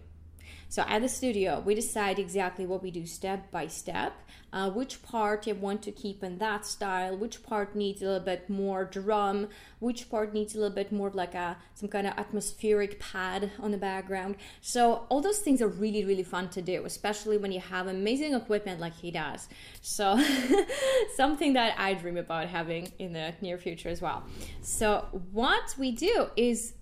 So 0.70 0.84
at 0.88 1.02
the 1.02 1.10
studio, 1.10 1.62
we 1.66 1.76
decide 1.76 2.20
exactly 2.20 2.66
what 2.66 2.82
we 2.82 2.92
do 2.92 3.06
step 3.06 3.52
by 3.52 3.68
step 3.68 4.14
uh, 4.52 4.70
which 4.70 5.02
part 5.04 5.46
you 5.48 5.56
want 5.56 5.82
to 5.84 5.92
keep 5.92 6.24
in 6.24 6.38
that 6.40 6.66
style, 6.66 7.16
which 7.16 7.44
part 7.44 7.76
needs 7.76 8.02
a 8.02 8.06
little 8.06 8.20
bit 8.20 8.50
more 8.50 8.86
drum, 8.86 9.48
which 9.80 10.10
part 10.10 10.34
needs 10.34 10.56
a 10.56 10.58
little 10.58 10.74
bit 10.74 10.92
more 10.92 11.12
like 11.12 11.36
a 11.36 11.58
some 11.76 11.90
kind 11.90 12.08
of 12.08 12.14
atmospheric 12.18 13.00
pad 13.00 13.52
on 13.60 13.72
the 13.72 13.78
background. 13.78 14.36
So 14.62 15.06
all 15.10 15.22
those 15.22 15.40
things 15.40 15.62
are 15.62 15.68
really 15.68 16.04
really 16.04 16.24
fun 16.24 16.50
to 16.50 16.62
do, 16.62 16.86
especially 16.86 17.38
when 17.38 17.52
you 17.52 17.60
have 17.60 17.88
amazing 17.88 18.34
equipment 18.34 18.80
like 18.80 18.96
he 18.96 19.12
does. 19.12 19.48
So 19.82 20.20
something 21.16 21.54
that 21.54 21.76
I 21.78 21.94
dream 21.94 22.18
about 22.18 22.48
having 22.48 22.92
in 23.00 23.14
the 23.14 23.34
near 23.42 23.58
future 23.58 23.90
as 23.90 24.02
well. 24.02 24.24
So 24.62 25.06
what 25.32 25.76
we 25.78 25.92
do 25.92 26.28
is 26.36 26.74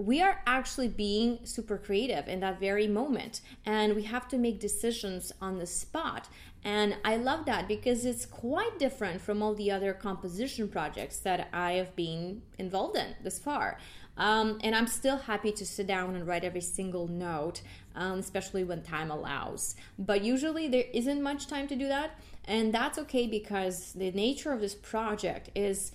we 0.00 0.22
are 0.22 0.40
actually 0.46 0.88
being 0.88 1.38
super 1.44 1.76
creative 1.76 2.26
in 2.26 2.40
that 2.40 2.58
very 2.58 2.88
moment 2.88 3.42
and 3.66 3.94
we 3.94 4.04
have 4.04 4.26
to 4.26 4.38
make 4.38 4.58
decisions 4.58 5.30
on 5.40 5.58
the 5.58 5.66
spot. 5.66 6.28
And 6.64 6.96
i 7.04 7.16
love 7.16 7.44
that 7.46 7.68
because 7.68 8.04
it's 8.04 8.26
quite 8.26 8.78
different 8.78 9.20
from 9.20 9.42
all 9.42 9.54
the 9.54 9.70
other 9.70 9.92
composition 9.92 10.68
projects 10.68 11.18
that 11.20 11.48
i 11.52 11.72
have 11.72 11.94
been 11.96 12.42
involved 12.58 12.96
in 12.96 13.14
this 13.22 13.38
far. 13.38 13.78
Um, 14.16 14.58
and 14.62 14.74
i'm 14.74 14.86
still 14.86 15.18
happy 15.18 15.52
to 15.52 15.66
sit 15.66 15.86
down 15.86 16.14
and 16.14 16.26
write 16.26 16.44
every 16.44 16.60
single 16.62 17.06
note 17.06 17.60
um, 17.94 18.20
especially 18.20 18.62
when 18.62 18.82
time 18.82 19.10
allows. 19.10 19.74
But 19.98 20.22
usually 20.22 20.68
there 20.68 20.84
isn't 20.94 21.22
much 21.22 21.46
time 21.46 21.66
to 21.68 21.76
do 21.76 21.88
that 21.88 22.18
and 22.46 22.72
that's 22.72 22.98
okay 22.98 23.26
because 23.26 23.92
the 23.92 24.10
nature 24.12 24.52
of 24.52 24.60
this 24.60 24.74
project 24.74 25.50
is 25.54 25.92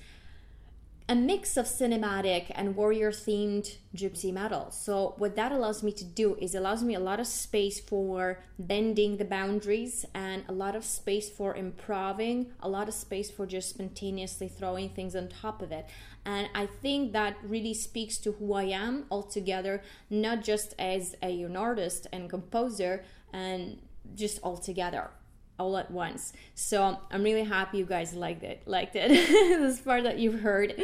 a 1.08 1.14
mix 1.14 1.56
of 1.56 1.68
cinematic 1.68 2.52
and 2.56 2.76
warrior 2.76 3.12
themed 3.12 3.78
gypsy 3.96 4.34
metal. 4.34 4.72
So 4.72 5.14
what 5.20 5.36
that 5.36 5.52
allows 5.52 5.84
me 5.84 5.92
to 5.92 6.04
do 6.04 6.36
is 6.42 6.56
allows 6.56 6.82
me 6.82 6.96
a 6.96 7.00
lot 7.00 7.20
of 7.20 7.28
space 7.28 7.80
for 7.80 8.40
bending 8.58 9.18
the 9.18 9.26
boundaries 9.26 10.06
and 10.16 10.44
a 10.48 10.52
lot 10.52 10.76
of 10.76 10.84
space 10.84 11.30
for 11.30 11.56
improving, 11.56 12.48
a 12.60 12.68
lot 12.68 12.88
of 12.88 12.96
space 12.96 13.30
for 13.30 13.46
just 13.46 13.70
spontaneously 13.70 14.48
throwing 14.48 14.90
things 14.90 15.16
on 15.16 15.28
top 15.28 15.62
of 15.62 15.72
it. 15.72 15.86
And 16.26 16.50
I 16.56 16.66
think 16.66 17.14
that 17.14 17.38
really 17.44 17.76
speaks 17.76 18.18
to 18.20 18.32
who 18.32 18.54
I 18.54 18.64
am 18.64 19.06
altogether, 19.12 19.84
not 20.10 20.44
just 20.44 20.74
as 20.80 21.16
a, 21.22 21.44
an 21.44 21.56
artist 21.56 22.08
and 22.12 22.28
composer 22.28 23.04
and 23.32 23.80
just 24.16 24.40
altogether 24.42 25.12
all 25.60 25.78
at 25.78 25.92
once. 25.92 26.34
So 26.54 27.00
I'm 27.12 27.24
really 27.24 27.44
happy 27.44 27.80
you 27.80 27.86
guys 27.86 28.14
liked 28.14 28.44
it. 28.44 28.62
Liked 28.66 28.96
it. 28.96 29.10
this 29.10 29.80
part 29.80 30.04
that 30.04 30.20
you've 30.20 30.42
heard. 30.42 30.76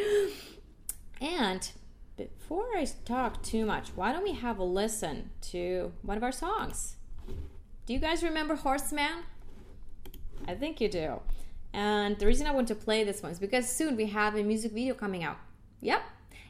And 1.20 1.70
before 2.18 2.66
I 2.76 2.86
talk 3.06 3.44
too 3.44 3.66
much, 3.66 3.90
why 3.96 4.12
don't 4.12 4.24
we 4.24 4.34
have 4.34 4.60
a 4.60 4.64
listen 4.64 5.32
to 5.52 5.92
one 6.02 6.18
of 6.18 6.24
our 6.24 6.32
songs? 6.32 6.96
Do 7.86 7.94
you 7.94 8.00
guys 8.00 8.24
remember 8.24 8.56
Horseman? 8.56 9.24
I 10.48 10.56
think 10.56 10.82
you 10.82 10.90
do. 10.90 11.20
And 11.74 12.18
the 12.20 12.26
reason 12.26 12.48
I 12.48 12.52
want 12.52 12.68
to 12.70 12.76
play 12.76 13.04
this 13.04 13.24
one 13.24 13.32
is 13.32 13.40
because 13.40 13.70
soon 13.70 13.96
we 13.96 14.08
have 14.08 14.36
a 14.36 14.44
music 14.44 14.72
video 14.72 14.94
coming 14.94 15.24
out. 15.24 15.38
Yep, 15.80 16.02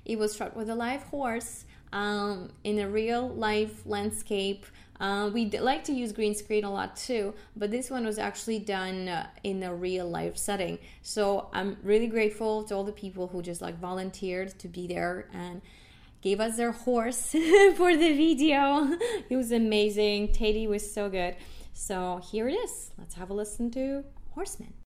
it 0.06 0.18
was 0.18 0.36
shot 0.36 0.56
with 0.56 0.70
a 0.70 0.76
live 0.76 1.04
horse 1.04 1.66
um, 1.94 2.52
in 2.64 2.80
a 2.80 2.88
real 2.88 3.30
life 3.30 3.84
landscape 3.86 4.66
uh, 5.02 5.32
we 5.34 5.50
like 5.50 5.84
to 5.86 5.92
use 5.92 6.12
green 6.12 6.36
screen 6.36 6.64
a 6.64 6.72
lot 6.72 6.96
too, 6.96 7.34
but 7.56 7.72
this 7.72 7.90
one 7.90 8.06
was 8.06 8.20
actually 8.20 8.60
done 8.60 9.08
uh, 9.10 9.26
in 9.44 9.64
a 9.64 9.74
real 9.74 10.08
life 10.08 10.38
setting. 10.38 10.78
So 11.02 11.50
I'm 11.54 11.78
really 11.82 12.06
grateful 12.06 12.64
to 12.66 12.76
all 12.76 12.84
the 12.84 12.92
people 12.92 13.28
who 13.28 13.42
just 13.42 13.64
like 13.64 13.80
volunteered 13.80 14.60
to 14.60 14.68
be 14.68 14.86
there 14.86 15.28
and 15.34 15.64
gave 16.22 16.40
us 16.40 16.56
their 16.56 16.72
horse 16.72 17.32
for 17.76 17.98
the 17.98 18.14
video. 18.14 18.96
It 19.30 19.38
was 19.38 19.52
amazing. 19.52 20.34
Teddy 20.34 20.68
was 20.68 20.94
so 20.94 21.10
good. 21.10 21.36
So 21.74 22.22
here 22.32 22.48
it 22.48 22.54
is. 22.54 22.92
Let's 23.00 23.16
have 23.16 23.32
a 23.32 23.34
listen 23.34 23.72
to 23.72 24.04
Horseman. 24.36 24.81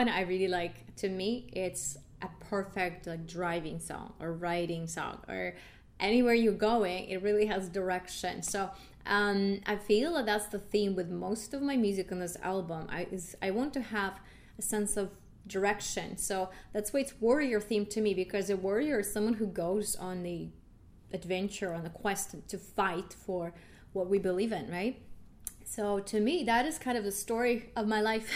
One 0.00 0.08
I 0.08 0.22
really 0.22 0.48
like. 0.48 0.96
To 0.96 1.08
me, 1.08 1.48
it's 1.52 1.98
a 2.22 2.28
perfect 2.48 3.06
like 3.06 3.26
driving 3.26 3.78
song 3.80 4.12
or 4.20 4.32
riding 4.32 4.86
song 4.86 5.18
or 5.28 5.54
anywhere 5.98 6.34
you're 6.34 6.52
going, 6.72 7.08
it 7.08 7.22
really 7.22 7.46
has 7.46 7.68
direction. 7.68 8.42
So 8.42 8.70
um, 9.06 9.60
I 9.66 9.76
feel 9.76 10.14
that 10.14 10.26
that's 10.26 10.46
the 10.46 10.58
theme 10.58 10.94
with 10.94 11.08
most 11.10 11.54
of 11.54 11.62
my 11.62 11.76
music 11.76 12.10
on 12.12 12.18
this 12.18 12.36
album. 12.42 12.86
I 12.90 13.06
is 13.10 13.36
I 13.42 13.50
want 13.50 13.72
to 13.74 13.82
have 13.82 14.20
a 14.58 14.62
sense 14.62 14.96
of 14.96 15.10
direction. 15.46 16.16
So 16.16 16.50
that's 16.72 16.92
why 16.92 17.00
it's 17.00 17.14
warrior 17.20 17.60
theme 17.60 17.86
to 17.86 18.00
me 18.00 18.14
because 18.14 18.50
a 18.50 18.56
warrior 18.56 19.00
is 19.00 19.12
someone 19.12 19.34
who 19.34 19.46
goes 19.46 19.96
on 19.96 20.22
the 20.22 20.48
adventure 21.12 21.72
on 21.74 21.82
the 21.82 21.90
quest 21.90 22.36
to 22.48 22.58
fight 22.58 23.12
for 23.26 23.52
what 23.92 24.08
we 24.08 24.18
believe 24.18 24.52
in, 24.52 24.70
right? 24.70 25.02
So 25.70 26.00
to 26.00 26.18
me, 26.18 26.42
that 26.44 26.66
is 26.66 26.80
kind 26.80 26.98
of 26.98 27.04
the 27.04 27.12
story 27.12 27.70
of 27.76 27.86
my 27.86 28.00
life. 28.00 28.28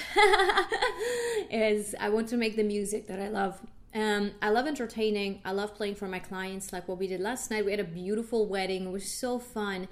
is 1.51 1.93
I 1.99 2.09
want 2.09 2.29
to 2.29 2.37
make 2.37 2.55
the 2.55 2.63
music 2.63 3.09
that 3.09 3.19
I 3.19 3.27
love. 3.27 3.61
Um, 3.93 4.31
I 4.41 4.51
love 4.51 4.69
entertaining. 4.69 5.41
I 5.45 5.51
love 5.51 5.75
playing 5.75 5.97
for 5.97 6.07
my 6.07 6.21
clients, 6.21 6.73
like 6.73 6.87
what 6.87 6.97
we 6.97 7.09
did 7.09 7.21
last 7.21 7.51
night. 7.51 7.65
We 7.65 7.73
had 7.73 7.81
a 7.81 7.85
beautiful 7.85 8.47
wedding. 8.47 8.87
It 8.87 8.93
was 8.93 9.11
so 9.11 9.41
fun. 9.41 9.89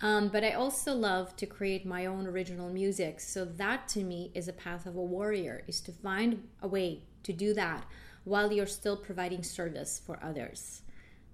Um, 0.00 0.28
but 0.28 0.42
I 0.42 0.52
also 0.52 0.94
love 0.94 1.36
to 1.36 1.44
create 1.44 1.84
my 1.84 2.06
own 2.06 2.26
original 2.26 2.70
music. 2.70 3.20
So 3.20 3.44
that 3.44 3.88
to 3.88 4.00
me 4.00 4.30
is 4.34 4.48
a 4.48 4.54
path 4.54 4.86
of 4.86 4.96
a 4.96 5.02
warrior, 5.02 5.64
is 5.66 5.82
to 5.82 5.92
find 5.92 6.48
a 6.62 6.68
way 6.68 7.02
to 7.24 7.32
do 7.34 7.52
that 7.52 7.84
while 8.24 8.50
you're 8.50 8.64
still 8.64 8.96
providing 8.96 9.42
service 9.42 10.00
for 10.02 10.18
others. 10.22 10.80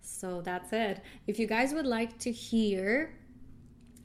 So 0.01 0.40
that's 0.40 0.72
it. 0.72 1.03
If 1.29 1.38
you 1.38 1.46
guys 1.46 1.72
would 1.72 1.87
like 1.87 2.18
to 2.18 2.33
hear 2.33 3.14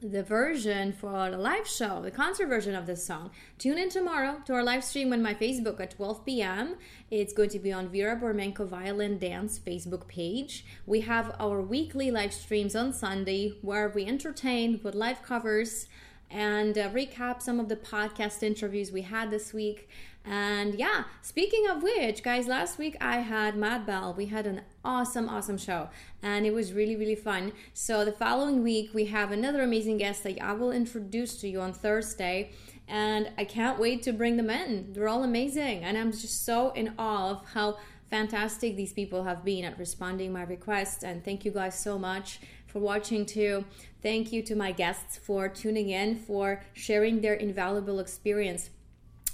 the 0.02 0.22
version 0.22 0.94
for 0.94 1.32
the 1.32 1.38
live 1.38 1.68
show, 1.68 2.02
the 2.04 2.12
concert 2.12 2.48
version 2.48 2.76
of 2.76 2.86
this 2.86 3.06
song, 3.06 3.32
tune 3.58 3.78
in 3.78 3.90
tomorrow 3.90 4.42
to 4.46 4.54
our 4.54 4.64
live 4.64 4.84
stream 4.84 5.12
on 5.12 5.24
my 5.24 5.34
Facebook 5.34 5.80
at 5.80 5.92
12 5.92 6.24
p.m. 6.24 6.76
It's 7.10 7.34
going 7.34 7.50
to 7.50 7.60
be 7.60 7.74
on 7.74 7.90
Vera 7.90 8.16
Bormenko 8.16 8.68
Violin 8.68 9.18
Dance 9.18 9.60
Facebook 9.60 10.08
page. 10.08 10.66
We 10.86 11.02
have 11.02 11.36
our 11.40 11.62
weekly 11.62 12.12
live 12.12 12.34
streams 12.34 12.76
on 12.76 12.94
Sunday 12.94 13.54
where 13.62 13.90
we 13.90 14.06
entertain 14.06 14.80
with 14.84 14.94
live 14.94 15.24
covers 15.24 15.88
and 16.30 16.78
uh, 16.78 16.90
recap 16.90 17.42
some 17.42 17.60
of 17.60 17.70
the 17.70 17.76
podcast 17.76 18.44
interviews 18.44 18.92
we 18.92 19.02
had 19.02 19.32
this 19.32 19.54
week. 19.54 19.90
And 20.30 20.76
yeah, 20.76 21.06
speaking 21.22 21.68
of 21.70 21.82
which, 21.82 22.22
guys, 22.22 22.48
last 22.48 22.78
week 22.78 22.98
I 23.00 23.18
had 23.18 23.56
Matt 23.56 23.86
Bell. 23.86 24.14
We 24.14 24.26
had 24.26 24.46
an 24.46 24.62
awesome, 24.84 25.30
awesome 25.30 25.58
show, 25.58 25.90
and 26.22 26.46
it 26.46 26.54
was 26.54 26.74
really, 26.74 26.98
really 26.98 27.16
fun. 27.16 27.54
So 27.74 28.04
the 28.04 28.12
following 28.12 28.62
week 28.62 28.94
we 28.94 29.06
have 29.06 29.32
another 29.32 29.62
amazing 29.62 29.98
guest 29.98 30.24
that 30.24 30.42
I 30.42 30.52
will 30.52 30.72
introduce 30.72 31.38
to 31.38 31.48
you 31.48 31.62
on 31.62 31.72
Thursday, 31.72 32.52
and 32.90 33.32
I 33.38 33.46
can't 33.46 33.80
wait 33.80 34.04
to 34.04 34.12
bring 34.12 34.36
them 34.36 34.50
in. 34.50 34.92
They're 34.92 35.08
all 35.08 35.24
amazing, 35.24 35.86
and 35.86 35.98
I'm 35.98 36.12
just 36.12 36.44
so 36.44 36.72
in 36.72 36.94
awe 36.98 37.32
of 37.32 37.46
how 37.54 37.78
fantastic 38.10 38.76
these 38.76 38.94
people 38.94 39.24
have 39.24 39.44
been 39.46 39.64
at 39.64 39.78
responding 39.80 40.32
my 40.32 40.44
requests 40.44 41.04
and 41.04 41.24
thank 41.26 41.44
you 41.44 41.52
guys 41.52 41.78
so 41.78 42.00
much 42.00 42.40
for 42.66 42.80
watching 42.80 43.26
too 43.26 43.66
thank 44.02 44.32
you 44.32 44.42
to 44.42 44.56
my 44.56 44.72
guests 44.72 45.18
for 45.18 45.50
tuning 45.50 45.90
in 45.90 46.16
for 46.16 46.64
sharing 46.72 47.20
their 47.20 47.34
invaluable 47.34 48.00
experience 48.00 48.70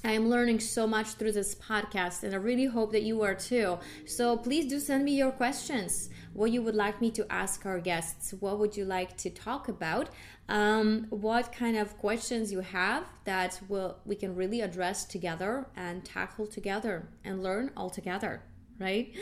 I 0.05 0.11
am 0.11 0.29
learning 0.29 0.59
so 0.59 0.85
much 0.85 1.13
through 1.13 1.31
this 1.31 1.55
podcast, 1.55 2.23
and 2.23 2.33
I 2.33 2.37
really 2.37 2.65
hope 2.65 2.91
that 2.91 3.03
you 3.03 3.21
are 3.21 3.33
too. 3.33 3.79
So 4.05 4.35
please 4.35 4.65
do 4.65 4.77
send 4.79 5.05
me 5.05 5.13
your 5.13 5.31
questions. 5.31 6.09
What 6.33 6.51
you 6.51 6.61
would 6.61 6.75
like 6.75 6.99
me 6.99 7.09
to 7.11 7.25
ask 7.31 7.65
our 7.65 7.79
guests? 7.79 8.33
What 8.39 8.59
would 8.59 8.75
you 8.75 8.83
like 8.83 9.15
to 9.17 9.29
talk 9.29 9.69
about? 9.69 10.09
Um, 10.49 11.07
what 11.09 11.53
kind 11.53 11.77
of 11.77 11.97
questions 11.97 12.51
you 12.51 12.59
have 12.59 13.05
that 13.23 13.61
will 13.69 13.97
we 14.05 14.15
can 14.15 14.35
really 14.35 14.59
address 14.59 15.05
together 15.05 15.67
and 15.75 16.03
tackle 16.03 16.47
together 16.47 17.07
and 17.23 17.41
learn 17.41 17.71
all 17.77 17.89
together, 17.89 18.43
right? 18.79 19.13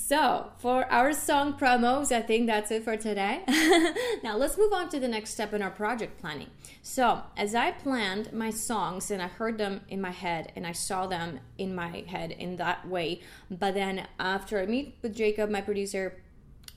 So, 0.00 0.52
for 0.58 0.90
our 0.92 1.12
song 1.12 1.54
promos, 1.54 2.12
I 2.12 2.22
think 2.22 2.46
that's 2.46 2.70
it 2.70 2.84
for 2.84 2.96
today. 2.96 3.42
now, 4.22 4.36
let's 4.36 4.56
move 4.56 4.72
on 4.72 4.88
to 4.90 5.00
the 5.00 5.08
next 5.08 5.30
step 5.30 5.52
in 5.52 5.60
our 5.60 5.72
project 5.72 6.20
planning. 6.20 6.50
So, 6.82 7.20
as 7.36 7.52
I 7.52 7.72
planned 7.72 8.32
my 8.32 8.50
songs 8.50 9.10
and 9.10 9.20
I 9.20 9.26
heard 9.26 9.58
them 9.58 9.80
in 9.88 10.00
my 10.00 10.12
head 10.12 10.52
and 10.54 10.64
I 10.64 10.72
saw 10.72 11.08
them 11.08 11.40
in 11.58 11.74
my 11.74 12.04
head 12.06 12.30
in 12.30 12.56
that 12.56 12.88
way, 12.88 13.20
but 13.50 13.74
then 13.74 14.06
after 14.20 14.60
I 14.60 14.66
meet 14.66 14.96
with 15.02 15.16
Jacob, 15.16 15.50
my 15.50 15.60
producer, 15.60 16.22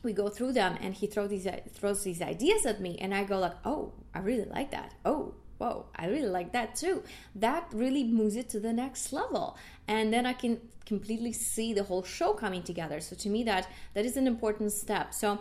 we 0.02 0.14
go 0.14 0.28
through 0.28 0.54
them 0.54 0.78
and 0.82 0.96
he 0.96 1.06
throws 1.06 1.30
these 1.30 1.48
throws 1.74 2.04
these 2.04 2.24
ideas 2.24 2.66
at 2.66 2.82
me 2.82 2.98
and 3.00 3.14
I 3.14 3.24
go 3.24 3.38
like, 3.38 3.56
"Oh, 3.64 3.94
I 4.16 4.20
really 4.20 4.46
like 4.46 4.72
that. 4.72 4.96
Oh, 5.06 5.36
whoa, 5.62 5.86
I 5.96 6.08
really 6.08 6.28
like 6.28 6.54
that 6.54 6.76
too. 6.76 7.04
That 7.36 7.68
really 7.72 8.04
moves 8.04 8.36
it 8.36 8.50
to 8.50 8.60
the 8.60 8.74
next 8.74 9.14
level. 9.14 9.56
And 9.92 10.14
then 10.14 10.26
I 10.26 10.32
can 10.32 10.62
completely 10.86 11.34
see 11.34 11.74
the 11.74 11.84
whole 11.84 12.02
show 12.02 12.32
coming 12.32 12.64
together. 12.64 13.02
So 13.02 13.14
to 13.18 13.30
me 13.30 13.44
that 13.44 13.68
that 13.94 14.06
is 14.06 14.16
an 14.16 14.26
important 14.26 14.72
step. 14.72 15.14
So 15.14 15.40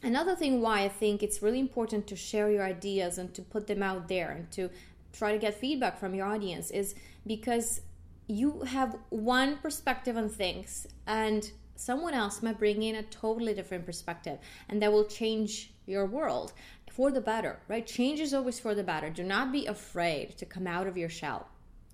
another 0.00 0.36
thing 0.36 0.60
why 0.60 0.84
I 0.84 0.88
think 0.88 1.24
it's 1.24 1.42
really 1.42 1.58
important 1.58 2.06
to 2.06 2.16
share 2.16 2.48
your 2.52 2.62
ideas 2.62 3.18
and 3.18 3.34
to 3.34 3.42
put 3.42 3.66
them 3.66 3.82
out 3.82 4.06
there 4.06 4.30
and 4.30 4.48
to 4.52 4.70
try 5.12 5.32
to 5.32 5.38
get 5.38 5.58
feedback 5.58 5.98
from 5.98 6.14
your 6.14 6.26
audience 6.26 6.70
is 6.70 6.94
because 7.26 7.80
you 8.28 8.60
have 8.60 8.96
one 9.10 9.56
perspective 9.56 10.16
on 10.16 10.28
things 10.28 10.86
and 11.08 11.50
someone 11.74 12.14
else 12.14 12.42
might 12.44 12.60
bring 12.60 12.80
in 12.84 12.94
a 12.94 13.02
totally 13.02 13.54
different 13.54 13.84
perspective 13.84 14.38
and 14.68 14.80
that 14.80 14.92
will 14.92 15.08
change 15.20 15.72
your 15.84 16.06
world 16.06 16.52
for 16.88 17.10
the 17.10 17.20
better, 17.20 17.58
right? 17.66 17.88
Change 17.88 18.20
is 18.20 18.32
always 18.32 18.60
for 18.60 18.72
the 18.72 18.84
better. 18.84 19.10
Do 19.10 19.24
not 19.24 19.50
be 19.50 19.66
afraid 19.66 20.38
to 20.38 20.46
come 20.46 20.68
out 20.68 20.86
of 20.86 20.96
your 20.96 21.08
shell 21.08 21.48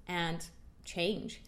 and 0.07 0.45
change. 0.85 1.43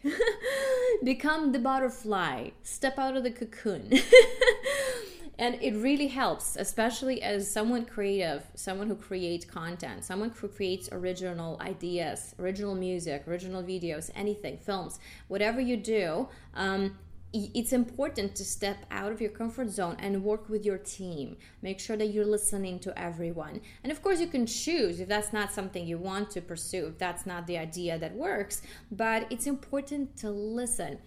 Become 1.04 1.52
the 1.52 1.58
butterfly, 1.58 2.50
step 2.62 2.98
out 2.98 3.16
of 3.16 3.24
the 3.24 3.30
cocoon. 3.30 3.92
and 5.38 5.56
it 5.60 5.74
really 5.74 6.08
helps, 6.08 6.56
especially 6.56 7.22
as 7.22 7.50
someone 7.50 7.84
creative, 7.84 8.44
someone 8.54 8.88
who 8.88 8.94
creates 8.94 9.44
content, 9.44 10.04
someone 10.04 10.30
who 10.30 10.48
creates 10.48 10.88
original 10.92 11.60
ideas, 11.60 12.34
original 12.38 12.74
music, 12.74 13.24
original 13.26 13.62
videos, 13.62 14.10
anything, 14.14 14.56
films, 14.58 14.98
whatever 15.28 15.60
you 15.60 15.76
do. 15.76 16.28
Um, 16.54 16.98
it's 17.32 17.72
important 17.72 18.34
to 18.36 18.44
step 18.44 18.84
out 18.90 19.10
of 19.10 19.20
your 19.20 19.30
comfort 19.30 19.70
zone 19.70 19.96
and 19.98 20.22
work 20.22 20.48
with 20.50 20.66
your 20.66 20.76
team. 20.78 21.36
Make 21.62 21.80
sure 21.80 21.96
that 21.96 22.08
you're 22.08 22.26
listening 22.26 22.78
to 22.80 22.98
everyone. 22.98 23.62
And 23.82 23.90
of 23.90 24.02
course, 24.02 24.20
you 24.20 24.26
can 24.26 24.46
choose 24.46 25.00
if 25.00 25.08
that's 25.08 25.32
not 25.32 25.52
something 25.52 25.86
you 25.86 25.96
want 25.96 26.30
to 26.32 26.42
pursue, 26.42 26.88
if 26.88 26.98
that's 26.98 27.24
not 27.24 27.46
the 27.46 27.56
idea 27.56 27.98
that 27.98 28.14
works, 28.14 28.60
but 28.90 29.26
it's 29.30 29.46
important 29.46 30.16
to 30.18 30.30
listen. 30.30 30.98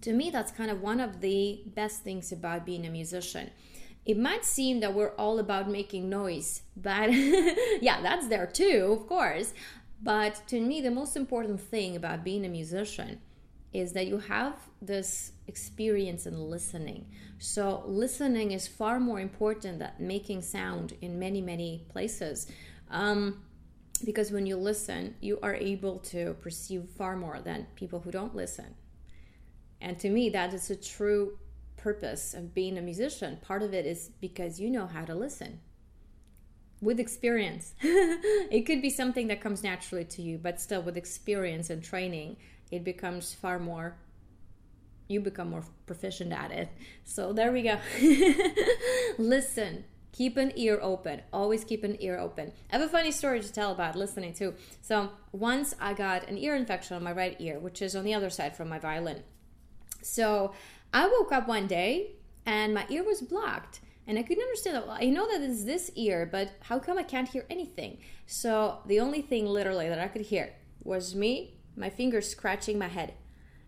To 0.00 0.12
me, 0.12 0.30
that's 0.30 0.50
kind 0.50 0.70
of 0.70 0.82
one 0.82 1.00
of 1.00 1.20
the 1.20 1.62
best 1.66 2.02
things 2.02 2.32
about 2.32 2.66
being 2.66 2.84
a 2.84 2.90
musician. 2.90 3.50
It 4.04 4.18
might 4.18 4.44
seem 4.44 4.80
that 4.80 4.92
we're 4.92 5.14
all 5.14 5.38
about 5.38 5.70
making 5.70 6.10
noise, 6.10 6.62
but 6.76 7.10
yeah, 7.80 8.02
that's 8.02 8.26
there 8.28 8.46
too, 8.46 8.98
of 9.00 9.06
course. 9.06 9.54
But 10.02 10.42
to 10.48 10.60
me, 10.60 10.80
the 10.80 10.90
most 10.90 11.16
important 11.16 11.60
thing 11.60 11.96
about 11.96 12.24
being 12.24 12.44
a 12.44 12.48
musician 12.48 13.20
is 13.72 13.92
that 13.92 14.06
you 14.06 14.18
have 14.18 14.54
this 14.86 15.32
experience 15.46 16.26
in 16.26 16.50
listening. 16.50 17.06
So, 17.38 17.82
listening 17.86 18.52
is 18.52 18.66
far 18.66 19.00
more 19.00 19.20
important 19.20 19.78
than 19.78 19.92
making 19.98 20.42
sound 20.42 20.94
in 21.00 21.18
many, 21.18 21.40
many 21.40 21.84
places. 21.88 22.46
Um, 22.90 23.42
because 24.04 24.30
when 24.30 24.46
you 24.46 24.56
listen, 24.56 25.14
you 25.20 25.38
are 25.42 25.54
able 25.54 25.98
to 25.98 26.34
perceive 26.40 26.88
far 26.96 27.16
more 27.16 27.40
than 27.40 27.66
people 27.76 28.00
who 28.00 28.10
don't 28.10 28.34
listen. 28.34 28.74
And 29.80 29.98
to 30.00 30.10
me, 30.10 30.30
that 30.30 30.52
is 30.52 30.70
a 30.70 30.76
true 30.76 31.38
purpose 31.76 32.34
of 32.34 32.54
being 32.54 32.78
a 32.78 32.82
musician. 32.82 33.38
Part 33.42 33.62
of 33.62 33.74
it 33.74 33.86
is 33.86 34.10
because 34.20 34.58
you 34.58 34.70
know 34.70 34.86
how 34.86 35.04
to 35.04 35.14
listen 35.14 35.60
with 36.80 37.00
experience. 37.00 37.74
it 37.80 38.66
could 38.66 38.82
be 38.82 38.90
something 38.90 39.28
that 39.28 39.40
comes 39.40 39.62
naturally 39.62 40.04
to 40.04 40.22
you, 40.22 40.38
but 40.38 40.60
still, 40.60 40.82
with 40.82 40.96
experience 40.96 41.70
and 41.70 41.82
training, 41.82 42.36
it 42.70 42.84
becomes 42.84 43.34
far 43.34 43.58
more 43.58 43.96
you 45.08 45.20
become 45.20 45.50
more 45.50 45.64
proficient 45.86 46.32
at 46.32 46.50
it 46.50 46.68
so 47.04 47.32
there 47.32 47.52
we 47.52 47.62
go 47.62 47.78
listen 49.18 49.84
keep 50.12 50.36
an 50.36 50.52
ear 50.56 50.78
open 50.80 51.20
always 51.32 51.64
keep 51.64 51.84
an 51.84 51.96
ear 52.00 52.18
open 52.18 52.52
i 52.70 52.76
have 52.76 52.86
a 52.86 52.88
funny 52.88 53.10
story 53.10 53.40
to 53.40 53.52
tell 53.52 53.72
about 53.72 53.96
listening 53.96 54.32
too 54.32 54.54
so 54.80 55.10
once 55.32 55.74
i 55.80 55.92
got 55.92 56.26
an 56.28 56.38
ear 56.38 56.54
infection 56.54 56.96
on 56.96 57.02
my 57.02 57.12
right 57.12 57.36
ear 57.40 57.58
which 57.58 57.82
is 57.82 57.94
on 57.94 58.04
the 58.04 58.14
other 58.14 58.30
side 58.30 58.56
from 58.56 58.68
my 58.68 58.78
violin 58.78 59.22
so 60.02 60.52
i 60.92 61.06
woke 61.06 61.32
up 61.32 61.48
one 61.48 61.66
day 61.66 62.12
and 62.46 62.74
my 62.74 62.86
ear 62.88 63.02
was 63.02 63.20
blocked 63.20 63.80
and 64.06 64.18
I 64.18 64.22
couldn't 64.22 64.42
understand 64.42 64.76
that. 64.76 64.84
I 64.88 65.06
know 65.06 65.26
that 65.30 65.40
it's 65.40 65.64
this 65.64 65.90
ear, 65.94 66.28
but 66.30 66.50
how 66.60 66.78
come 66.78 66.98
I 66.98 67.02
can't 67.02 67.28
hear 67.28 67.46
anything? 67.48 67.98
So 68.26 68.80
the 68.86 69.00
only 69.00 69.22
thing 69.22 69.46
literally 69.46 69.88
that 69.88 69.98
I 69.98 70.08
could 70.08 70.22
hear 70.22 70.52
was 70.82 71.14
me 71.14 71.54
my 71.76 71.90
fingers 71.90 72.28
scratching 72.28 72.78
my 72.78 72.88
head. 72.88 73.14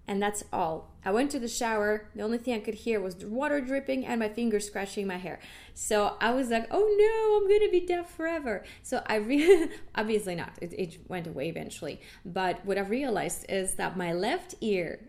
And 0.06 0.22
that's 0.22 0.44
all. 0.52 0.94
I 1.06 1.12
went 1.12 1.30
to 1.30 1.38
the 1.38 1.46
shower. 1.46 2.08
The 2.16 2.22
only 2.22 2.38
thing 2.38 2.54
I 2.54 2.58
could 2.58 2.74
hear 2.74 3.00
was 3.00 3.14
the 3.14 3.28
water 3.28 3.60
dripping 3.60 4.04
and 4.04 4.18
my 4.18 4.28
fingers 4.28 4.66
scratching 4.66 5.06
my 5.06 5.18
hair. 5.18 5.38
So 5.72 6.16
I 6.20 6.32
was 6.32 6.48
like, 6.50 6.66
oh 6.72 6.80
no, 6.80 7.36
I'm 7.36 7.60
to 7.60 7.70
be 7.70 7.86
deaf 7.86 8.10
forever. 8.10 8.64
So 8.82 9.04
I 9.06 9.14
really, 9.14 9.70
obviously 9.94 10.34
not. 10.34 10.58
It, 10.60 10.72
it 10.72 10.98
went 11.08 11.28
away 11.28 11.48
eventually. 11.48 12.00
But 12.24 12.66
what 12.66 12.76
I 12.76 12.80
realized 12.80 13.46
is 13.48 13.76
that 13.76 13.96
my 13.96 14.12
left 14.12 14.56
ear 14.60 15.08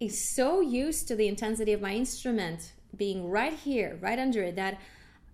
is 0.00 0.34
so 0.34 0.60
used 0.60 1.06
to 1.08 1.14
the 1.14 1.28
intensity 1.28 1.72
of 1.72 1.80
my 1.80 1.92
instrument 1.92 2.72
being 2.96 3.30
right 3.30 3.52
here, 3.54 3.98
right 4.00 4.18
under 4.18 4.42
it, 4.42 4.56
that 4.56 4.80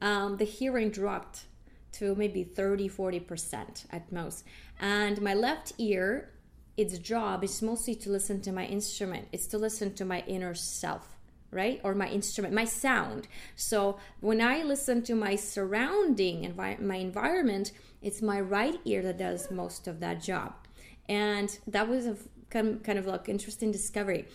um, 0.03 0.37
the 0.37 0.45
hearing 0.45 0.91
dropped 0.91 1.47
to 1.93 2.15
maybe 2.17 2.45
30, 2.45 2.91
40% 2.91 3.87
at 3.91 4.13
most. 4.13 4.45
And 4.79 5.23
my 5.23 5.33
left 5.33 5.73
ear 5.79 6.32
its 6.77 6.99
job 6.99 7.45
is 7.45 7.63
mostly 7.63 7.95
to 7.97 8.11
listen 8.11 8.41
to 8.43 8.53
my 8.53 8.67
instrument. 8.67 9.29
It's 9.33 9.47
to 9.49 9.59
listen 9.59 9.95
to 9.95 10.05
my 10.05 10.25
inner 10.27 10.55
self 10.55 11.17
right? 11.55 11.83
Or 11.85 11.95
my 11.95 12.09
instrument 12.09 12.55
my 12.55 12.65
sound. 12.65 13.29
So 13.57 13.99
when 14.21 14.41
i 14.41 14.63
listen 14.63 15.03
to 15.03 15.15
my 15.15 15.37
surrounding 15.37 16.51
envi- 16.51 16.81
my 16.81 16.97
environment 16.97 17.73
it's 18.03 18.21
my 18.21 18.41
right 18.41 18.81
ear 18.85 19.03
that 19.03 19.19
does 19.19 19.51
most 19.51 19.87
of 19.87 20.01
that 20.01 20.23
job. 20.23 20.55
And 21.09 21.57
that 21.67 21.89
was 21.89 22.07
a 22.07 22.17
kind 22.51 22.99
of 22.99 23.07
like 23.07 23.29
interesting 23.29 23.71
discovery. 23.71 24.27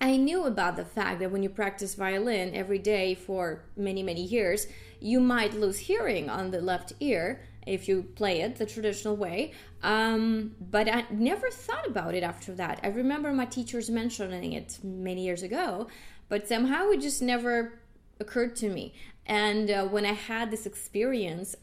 I 0.00 0.16
knew 0.16 0.44
about 0.44 0.76
the 0.76 0.84
fact 0.84 1.20
that 1.20 1.30
when 1.30 1.42
you 1.42 1.48
practice 1.48 1.94
violin 1.94 2.54
every 2.54 2.78
day 2.78 3.14
for 3.14 3.64
many, 3.76 4.02
many 4.02 4.22
years, 4.22 4.66
you 5.00 5.20
might 5.20 5.54
lose 5.54 5.78
hearing 5.78 6.28
on 6.28 6.50
the 6.50 6.60
left 6.60 6.94
ear 7.00 7.42
if 7.66 7.88
you 7.88 8.02
play 8.14 8.40
it 8.40 8.56
the 8.56 8.66
traditional 8.66 9.16
way. 9.16 9.52
Um, 9.82 10.54
but 10.60 10.88
I 10.88 11.04
never 11.10 11.50
thought 11.50 11.86
about 11.86 12.14
it 12.14 12.22
after 12.22 12.52
that. 12.54 12.80
I 12.82 12.88
remember 12.88 13.32
my 13.32 13.44
teachers 13.44 13.90
mentioning 13.90 14.52
it 14.52 14.78
many 14.82 15.24
years 15.24 15.42
ago, 15.42 15.88
but 16.28 16.48
somehow 16.48 16.90
it 16.90 17.00
just 17.00 17.22
never 17.22 17.80
occurred 18.20 18.56
to 18.56 18.68
me. 18.68 18.94
And 19.26 19.70
uh, 19.70 19.84
when 19.86 20.04
I 20.04 20.12
had 20.12 20.50
this 20.50 20.66
experience, 20.66 21.54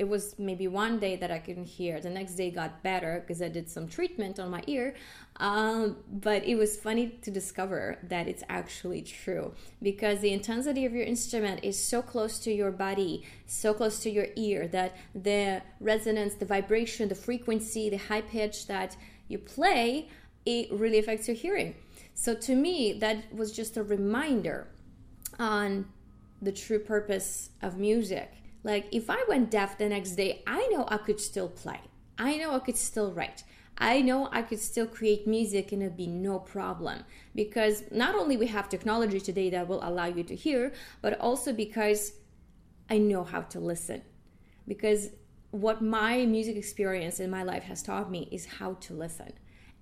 it 0.00 0.08
was 0.08 0.34
maybe 0.38 0.66
one 0.66 0.98
day 0.98 1.14
that 1.16 1.30
I 1.30 1.38
couldn't 1.38 1.66
hear. 1.66 2.00
The 2.00 2.08
next 2.08 2.32
day 2.36 2.50
got 2.50 2.82
better 2.82 3.20
because 3.20 3.42
I 3.42 3.48
did 3.48 3.68
some 3.68 3.86
treatment 3.86 4.40
on 4.40 4.50
my 4.50 4.62
ear. 4.66 4.94
Um, 5.36 5.98
but 6.10 6.42
it 6.42 6.54
was 6.54 6.78
funny 6.78 7.18
to 7.20 7.30
discover 7.30 7.98
that 8.04 8.26
it's 8.26 8.42
actually 8.48 9.02
true 9.02 9.52
because 9.82 10.20
the 10.20 10.32
intensity 10.32 10.86
of 10.86 10.94
your 10.94 11.04
instrument 11.04 11.60
is 11.62 11.78
so 11.78 12.00
close 12.00 12.38
to 12.38 12.50
your 12.50 12.70
body, 12.70 13.26
so 13.44 13.74
close 13.74 13.98
to 14.04 14.10
your 14.10 14.28
ear 14.36 14.66
that 14.68 14.96
the 15.14 15.60
resonance, 15.80 16.32
the 16.36 16.46
vibration, 16.46 17.10
the 17.10 17.14
frequency, 17.14 17.90
the 17.90 17.98
high 17.98 18.22
pitch 18.22 18.68
that 18.68 18.96
you 19.28 19.36
play, 19.36 20.08
it 20.46 20.72
really 20.72 20.98
affects 20.98 21.28
your 21.28 21.36
hearing. 21.36 21.74
So 22.14 22.34
to 22.34 22.54
me, 22.54 22.94
that 23.00 23.34
was 23.34 23.52
just 23.52 23.76
a 23.76 23.82
reminder 23.82 24.66
on 25.38 25.90
the 26.40 26.52
true 26.52 26.78
purpose 26.78 27.50
of 27.60 27.76
music 27.76 28.39
like 28.62 28.86
if 28.92 29.08
I 29.08 29.24
went 29.28 29.50
deaf 29.50 29.78
the 29.78 29.88
next 29.88 30.12
day, 30.12 30.42
I 30.46 30.66
know 30.68 30.84
I 30.88 30.98
could 30.98 31.20
still 31.20 31.48
play. 31.48 31.80
I 32.18 32.36
know 32.36 32.54
I 32.54 32.58
could 32.58 32.76
still 32.76 33.12
write. 33.12 33.44
I 33.78 34.02
know 34.02 34.28
I 34.30 34.42
could 34.42 34.60
still 34.60 34.86
create 34.86 35.26
music 35.26 35.72
and 35.72 35.82
it'd 35.82 35.96
be 35.96 36.06
no 36.06 36.38
problem 36.38 37.04
because 37.34 37.84
not 37.90 38.14
only 38.14 38.36
we 38.36 38.46
have 38.48 38.68
technology 38.68 39.20
today 39.20 39.48
that 39.50 39.66
will 39.66 39.80
allow 39.82 40.04
you 40.04 40.22
to 40.24 40.36
hear, 40.36 40.72
but 41.00 41.18
also 41.18 41.54
because 41.54 42.12
I 42.90 42.98
know 42.98 43.24
how 43.24 43.40
to 43.40 43.58
listen. 43.58 44.02
Because 44.68 45.10
what 45.50 45.80
my 45.80 46.26
music 46.26 46.56
experience 46.56 47.20
in 47.20 47.30
my 47.30 47.42
life 47.42 47.64
has 47.64 47.82
taught 47.82 48.10
me 48.10 48.28
is 48.30 48.44
how 48.44 48.74
to 48.74 48.92
listen. 48.92 49.32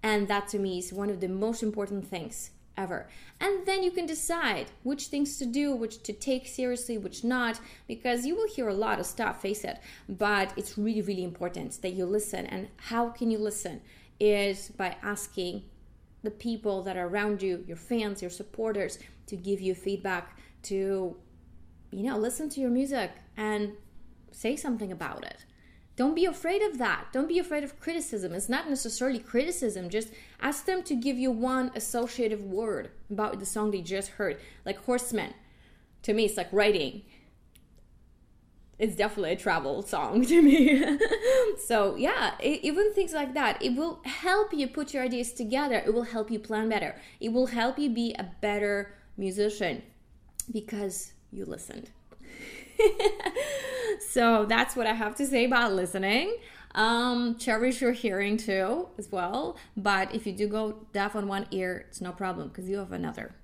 And 0.01 0.29
that 0.29 0.47
to 0.49 0.61
me 0.61 0.79
is 0.79 0.93
one 0.93 1.11
of 1.11 1.19
the 1.19 1.29
most 1.29 1.65
important 1.65 2.07
things 2.07 2.53
ever. 2.79 3.09
And 3.41 3.67
then 3.67 3.83
you 3.83 3.91
can 3.91 4.07
decide 4.07 4.71
which 4.85 5.09
things 5.09 5.37
to 5.39 5.45
do, 5.45 5.75
which 5.75 6.03
to 6.05 6.13
take 6.13 6.47
seriously, 6.47 6.97
which 6.97 7.25
not, 7.25 7.61
because 7.87 8.25
you 8.25 8.35
will 8.35 8.49
hear 8.49 8.69
a 8.69 8.75
lot 8.75 9.01
of 9.01 9.07
stuff, 9.07 9.43
face 9.43 9.65
it. 9.65 9.79
But 10.09 10.55
it's 10.57 10.79
really, 10.79 11.03
really 11.03 11.25
important 11.25 11.83
that 11.83 11.91
you 11.91 12.07
listen. 12.07 12.47
And 12.47 12.69
how 12.77 13.11
can 13.11 13.31
you 13.31 13.39
listen? 13.39 13.83
Is 14.21 14.71
by 14.71 14.97
asking 15.03 15.65
the 16.23 16.31
people 16.31 16.83
that 16.83 16.97
are 16.97 17.07
around 17.07 17.43
you, 17.43 17.65
your 17.67 17.77
fans, 17.77 18.23
your 18.23 18.31
supporters, 18.31 18.99
to 19.27 19.37
give 19.37 19.61
you 19.61 19.75
feedback, 19.75 20.39
to, 20.63 21.17
you 21.91 22.03
know, 22.03 22.17
listen 22.17 22.49
to 22.51 22.61
your 22.61 22.71
music 22.71 23.11
and 23.37 23.73
say 24.33 24.57
something 24.57 24.91
about 24.91 25.25
it. 25.25 25.45
Don't 25.99 26.15
be 26.15 26.27
afraid 26.27 26.63
of 26.63 26.79
that. 26.79 27.09
Don't 27.13 27.27
be 27.27 27.41
afraid 27.41 27.65
of 27.65 27.81
criticism. 27.81 28.33
It's 28.33 28.49
not 28.49 28.71
necessarily 28.71 29.19
criticism. 29.19 29.91
Just 29.91 30.13
ask 30.41 30.65
them 30.65 30.85
to 30.85 30.95
give 30.95 31.19
you 31.19 31.33
one 31.33 31.73
associative 31.75 32.45
word 32.45 32.91
about 33.11 33.41
the 33.41 33.45
song 33.45 33.73
they 33.73 33.81
just 33.81 34.11
heard. 34.11 34.39
Like 34.65 34.85
Horseman. 34.85 35.35
To 36.05 36.15
me, 36.15 36.27
it's 36.27 36.37
like 36.37 36.53
writing. 36.53 37.03
It's 38.79 38.95
definitely 38.95 39.33
a 39.33 39.37
travel 39.37 39.83
song 39.83 40.25
to 40.27 40.41
me. 40.41 40.99
so, 41.67 41.97
yeah, 41.97 42.35
it, 42.39 42.61
even 42.63 42.95
things 42.95 43.13
like 43.13 43.35
that. 43.35 43.61
It 43.61 43.75
will 43.75 44.01
help 44.05 44.53
you 44.53 44.69
put 44.69 44.95
your 44.95 45.03
ideas 45.03 45.33
together. 45.33 45.83
It 45.85 45.93
will 45.93 46.05
help 46.05 46.31
you 46.31 46.39
plan 46.39 46.69
better. 46.69 46.95
It 47.19 47.33
will 47.33 47.47
help 47.47 47.77
you 47.77 47.91
be 47.91 48.15
a 48.17 48.31
better 48.41 48.95
musician 49.17 49.83
because 50.53 51.15
you 51.33 51.45
listened. 51.45 51.91
so 54.11 54.45
that's 54.47 54.77
what 54.77 54.87
I 54.87 54.95
have 54.95 55.15
to 55.17 55.27
say 55.27 55.45
about 55.45 55.73
listening. 55.73 56.37
Um, 56.75 57.37
cherish 57.37 57.81
your 57.81 57.93
hearing 57.93 58.37
too, 58.37 58.89
as 58.99 59.11
well. 59.11 59.57
But 59.77 60.15
if 60.15 60.27
you 60.27 60.33
do 60.33 60.49
go 60.49 60.87
deaf 60.93 61.17
on 61.17 61.27
one 61.27 61.47
ear, 61.51 61.87
it's 61.89 62.01
no 62.01 62.13
problem 62.13 62.49
because 62.49 62.69
you 62.69 62.79
have 62.79 62.93
another 62.93 63.35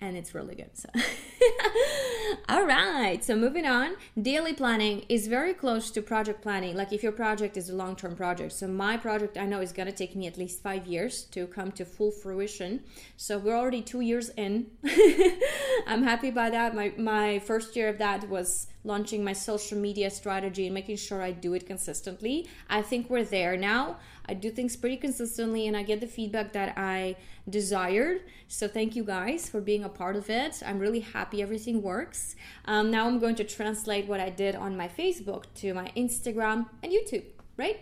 and 0.00 0.16
it's 0.16 0.34
really 0.34 0.54
good. 0.54 0.70
So. 0.74 0.88
All 2.48 2.64
right, 2.64 3.24
so 3.24 3.36
moving 3.36 3.64
on, 3.64 3.96
daily 4.20 4.52
planning 4.52 5.04
is 5.08 5.28
very 5.28 5.54
close 5.54 5.90
to 5.92 6.02
project 6.02 6.42
planning. 6.42 6.76
Like 6.76 6.92
if 6.92 7.02
your 7.02 7.12
project 7.12 7.56
is 7.56 7.70
a 7.70 7.74
long 7.74 7.96
term 7.96 8.14
project. 8.16 8.52
So 8.52 8.66
my 8.66 8.96
project 8.96 9.38
I 9.38 9.46
know 9.46 9.60
is 9.60 9.72
going 9.72 9.86
to 9.86 9.94
take 9.94 10.14
me 10.14 10.26
at 10.26 10.36
least 10.36 10.62
five 10.62 10.86
years 10.86 11.24
to 11.32 11.46
come 11.46 11.72
to 11.72 11.84
full 11.84 12.10
fruition. 12.10 12.82
So 13.16 13.38
we're 13.38 13.56
already 13.56 13.82
two 13.82 14.00
years 14.00 14.30
in. 14.30 14.66
I'm 15.86 16.02
happy 16.02 16.30
by 16.30 16.50
that. 16.50 16.74
My, 16.74 16.92
my 16.98 17.38
first 17.38 17.76
year 17.76 17.88
of 17.88 17.98
that 17.98 18.28
was 18.28 18.66
launching 18.84 19.24
my 19.24 19.32
social 19.32 19.78
media 19.78 20.10
strategy 20.10 20.66
and 20.66 20.74
making 20.74 20.96
sure 20.96 21.22
I 21.22 21.32
do 21.32 21.54
it 21.54 21.66
consistently. 21.66 22.48
I 22.68 22.82
think 22.82 23.08
we're 23.10 23.24
there 23.24 23.56
now. 23.56 23.96
I 24.26 24.34
do 24.34 24.50
things 24.50 24.76
pretty 24.76 24.98
consistently 24.98 25.66
and 25.66 25.76
I 25.76 25.82
get 25.82 26.00
the 26.00 26.06
feedback 26.06 26.52
that 26.52 26.74
I 26.76 27.16
desired. 27.48 28.20
So 28.48 28.68
thank 28.68 28.94
you 28.94 29.04
guys 29.04 29.48
for 29.48 29.60
being 29.60 29.84
a 29.84 29.88
part 29.88 30.16
of 30.16 30.30
it. 30.30 30.62
I'm 30.64 30.78
really 30.78 31.00
happy 31.00 31.42
everything 31.42 31.82
works. 31.82 32.36
Um, 32.66 32.90
now 32.90 33.06
I'm 33.06 33.18
going 33.18 33.34
to 33.36 33.44
translate 33.44 34.06
what 34.06 34.20
I 34.20 34.30
did 34.30 34.54
on 34.54 34.76
my 34.76 34.88
Facebook 34.88 35.44
to 35.56 35.74
my 35.74 35.90
Instagram 35.96 36.68
and 36.82 36.92
YouTube, 36.92 37.24
right? 37.56 37.80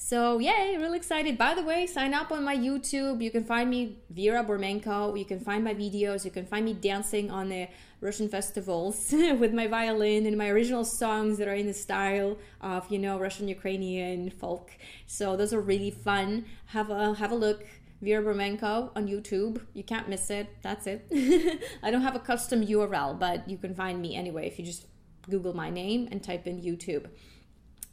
So 0.00 0.38
yay, 0.38 0.76
really 0.78 0.96
excited. 0.96 1.36
By 1.36 1.54
the 1.54 1.62
way, 1.62 1.86
sign 1.86 2.14
up 2.14 2.30
on 2.30 2.44
my 2.44 2.56
YouTube. 2.56 3.20
You 3.20 3.30
can 3.30 3.44
find 3.44 3.68
me 3.68 3.98
Vera 4.10 4.44
Bormenko. 4.44 5.18
You 5.18 5.24
can 5.24 5.40
find 5.40 5.64
my 5.64 5.74
videos. 5.74 6.24
You 6.24 6.30
can 6.30 6.46
find 6.46 6.64
me 6.64 6.72
dancing 6.72 7.30
on 7.30 7.48
the 7.48 7.68
Russian 8.00 8.28
festivals 8.28 9.08
with 9.12 9.52
my 9.52 9.66
violin 9.66 10.26
and 10.26 10.36
my 10.36 10.48
original 10.48 10.84
songs 10.84 11.38
that 11.38 11.48
are 11.48 11.54
in 11.54 11.66
the 11.66 11.74
style 11.74 12.38
of 12.60 12.90
you 12.90 12.98
know 12.98 13.18
Russian 13.18 13.48
Ukrainian 13.48 14.30
folk. 14.30 14.70
So 15.06 15.36
those 15.36 15.52
are 15.52 15.60
really 15.60 15.90
fun. 15.90 16.44
Have 16.66 16.90
a 16.90 17.14
have 17.14 17.32
a 17.32 17.36
look. 17.36 17.64
Vera 18.00 18.22
Burmenko 18.22 18.90
on 18.94 19.08
YouTube. 19.08 19.60
You 19.74 19.82
can't 19.82 20.08
miss 20.08 20.30
it. 20.30 20.48
That's 20.62 20.86
it. 20.86 21.04
I 21.82 21.90
don't 21.90 22.02
have 22.02 22.14
a 22.14 22.20
custom 22.20 22.64
URL, 22.64 23.18
but 23.18 23.48
you 23.50 23.58
can 23.58 23.74
find 23.74 24.00
me 24.00 24.14
anyway 24.14 24.46
if 24.46 24.56
you 24.56 24.64
just 24.64 24.86
Google 25.28 25.54
my 25.54 25.68
name 25.68 26.08
and 26.12 26.22
type 26.22 26.46
in 26.46 26.62
YouTube. 26.62 27.06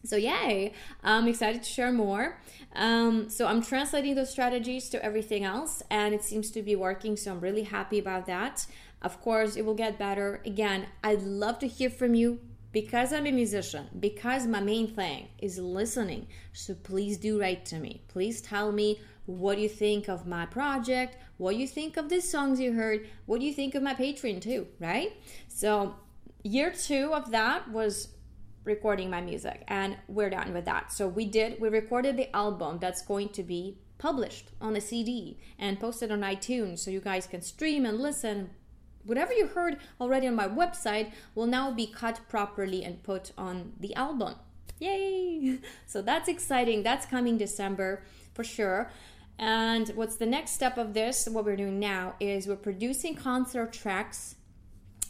So, 0.05 0.17
yay! 0.17 0.73
I'm 1.03 1.27
excited 1.27 1.63
to 1.63 1.69
share 1.69 1.91
more. 1.91 2.39
Um, 2.75 3.29
so, 3.29 3.47
I'm 3.47 3.63
translating 3.63 4.13
those 4.13 4.29
strategies 4.29 4.87
to 4.89 5.03
everything 5.03 5.43
else, 5.43 5.81
and 5.89 6.13
it 6.13 6.23
seems 6.23 6.51
to 6.51 6.61
be 6.61 6.75
working. 6.75 7.17
So, 7.17 7.31
I'm 7.31 7.39
really 7.39 7.63
happy 7.63 7.97
about 7.97 8.27
that. 8.27 8.67
Of 9.01 9.21
course, 9.21 9.55
it 9.55 9.65
will 9.65 9.75
get 9.75 9.99
better. 9.99 10.41
Again, 10.45 10.88
I'd 11.03 11.21
love 11.21 11.60
to 11.60 11.67
hear 11.67 11.89
from 11.89 12.15
you 12.15 12.39
because 12.71 13.13
I'm 13.13 13.25
a 13.25 13.31
musician, 13.31 13.88
because 14.01 14.45
my 14.47 14.60
main 14.60 14.88
thing 14.88 15.29
is 15.39 15.58
listening. 15.58 16.27
So 16.51 16.73
please 16.73 17.17
do 17.17 17.39
write 17.39 17.65
to 17.67 17.79
me. 17.79 18.01
Please 18.10 18.41
tell 18.41 18.71
me 18.71 18.99
what 19.27 19.58
you 19.58 19.69
think 19.69 20.10
of 20.10 20.27
my 20.27 20.45
project, 20.45 21.17
what 21.38 21.55
you 21.55 21.67
think 21.67 21.97
of 21.97 22.10
the 22.10 22.19
songs 22.19 22.60
you 22.60 22.73
heard, 22.73 23.08
what 23.27 23.41
you 23.41 23.53
think 23.53 23.75
of 23.75 23.84
my 23.84 23.93
Patreon 23.93 24.41
too, 24.41 24.67
right? 24.79 25.13
So 25.47 25.95
year 26.43 26.69
two 26.71 27.13
of 27.13 27.31
that 27.31 27.71
was 27.71 28.10
recording 28.65 29.10
my 29.10 29.21
music 29.21 29.63
and 29.67 29.95
we're 30.08 30.29
done 30.29 30.53
with 30.53 30.65
that. 30.65 30.91
So 30.91 31.08
we 31.08 31.25
did, 31.25 31.62
we 31.62 31.69
recorded 31.69 32.17
the 32.17 32.36
album 32.36 32.79
that's 32.79 33.03
going 33.03 33.29
to 33.29 33.43
be 33.43 33.77
published 33.97 34.49
on 34.60 34.75
a 34.75 34.81
CD 34.81 35.39
and 35.58 35.79
posted 35.79 36.12
on 36.12 36.21
iTunes 36.21 36.79
so 36.79 36.91
you 36.91 36.99
guys 36.99 37.25
can 37.25 37.41
stream 37.41 37.86
and 37.86 37.99
listen 37.99 38.49
whatever 39.05 39.33
you 39.33 39.47
heard 39.47 39.77
already 39.99 40.27
on 40.27 40.35
my 40.35 40.47
website 40.47 41.11
will 41.33 41.45
now 41.45 41.71
be 41.71 41.87
cut 41.87 42.19
properly 42.27 42.83
and 42.83 43.03
put 43.03 43.31
on 43.37 43.73
the 43.79 43.93
album. 43.95 44.35
Yay! 44.79 45.59
So 45.85 46.01
that's 46.01 46.27
exciting. 46.27 46.83
That's 46.83 47.05
coming 47.05 47.37
December 47.37 48.03
for 48.33 48.43
sure. 48.43 48.91
And 49.37 49.89
what's 49.95 50.15
the 50.15 50.25
next 50.25 50.51
step 50.51 50.77
of 50.77 50.93
this? 50.93 51.27
What 51.27 51.45
we're 51.45 51.55
doing 51.55 51.79
now 51.79 52.15
is 52.19 52.47
we're 52.47 52.55
producing 52.55 53.15
concert 53.15 53.73
tracks, 53.73 54.35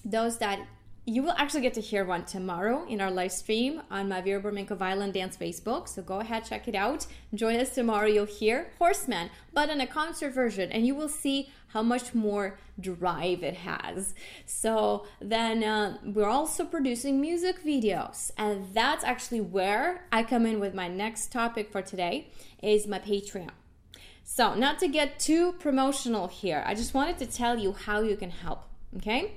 those 0.03 0.37
that 0.39 0.67
you 1.07 1.21
will 1.21 1.33
actually 1.37 1.61
get 1.61 1.75
to 1.75 1.81
hear 1.81 2.03
one 2.03 2.25
tomorrow 2.25 2.83
in 2.87 2.99
our 2.99 3.11
live 3.11 3.31
stream 3.31 3.81
on 3.91 4.09
my 4.09 4.21
Vera 4.21 4.39
Violin 4.41 5.11
Dance 5.11 5.37
Facebook. 5.37 5.87
So 5.87 6.01
go 6.01 6.19
ahead, 6.19 6.45
check 6.45 6.67
it 6.67 6.73
out. 6.73 7.05
Join 7.33 7.59
us 7.59 7.75
tomorrow. 7.75 8.07
You'll 8.07 8.25
hear 8.25 8.71
Horseman, 8.79 9.29
but 9.53 9.69
in 9.69 9.79
a 9.81 9.85
concert 9.87 10.33
version, 10.33 10.71
and 10.71 10.87
you 10.87 10.95
will 10.95 11.09
see 11.09 11.49
how 11.67 11.83
much 11.83 12.15
more 12.15 12.57
drive 12.79 13.43
it 13.43 13.57
has. 13.57 14.15
So 14.47 15.05
then 15.21 15.63
uh, 15.63 15.97
we're 16.03 16.29
also 16.29 16.65
producing 16.65 17.21
music 17.21 17.63
videos, 17.63 18.31
and 18.35 18.73
that's 18.73 19.03
actually 19.03 19.41
where 19.41 20.05
I 20.11 20.23
come 20.23 20.47
in 20.47 20.59
with 20.59 20.73
my 20.73 20.87
next 20.87 21.31
topic 21.31 21.71
for 21.71 21.83
today 21.83 22.29
is 22.63 22.87
my 22.87 22.97
Patreon. 22.97 23.51
So 24.23 24.55
not 24.55 24.79
to 24.79 24.87
get 24.87 25.19
too 25.19 25.53
promotional 25.53 26.27
here, 26.29 26.63
I 26.65 26.73
just 26.73 26.95
wanted 26.95 27.19
to 27.19 27.27
tell 27.27 27.59
you 27.59 27.73
how 27.73 28.01
you 28.01 28.17
can 28.17 28.31
help. 28.31 28.63
Okay. 28.97 29.33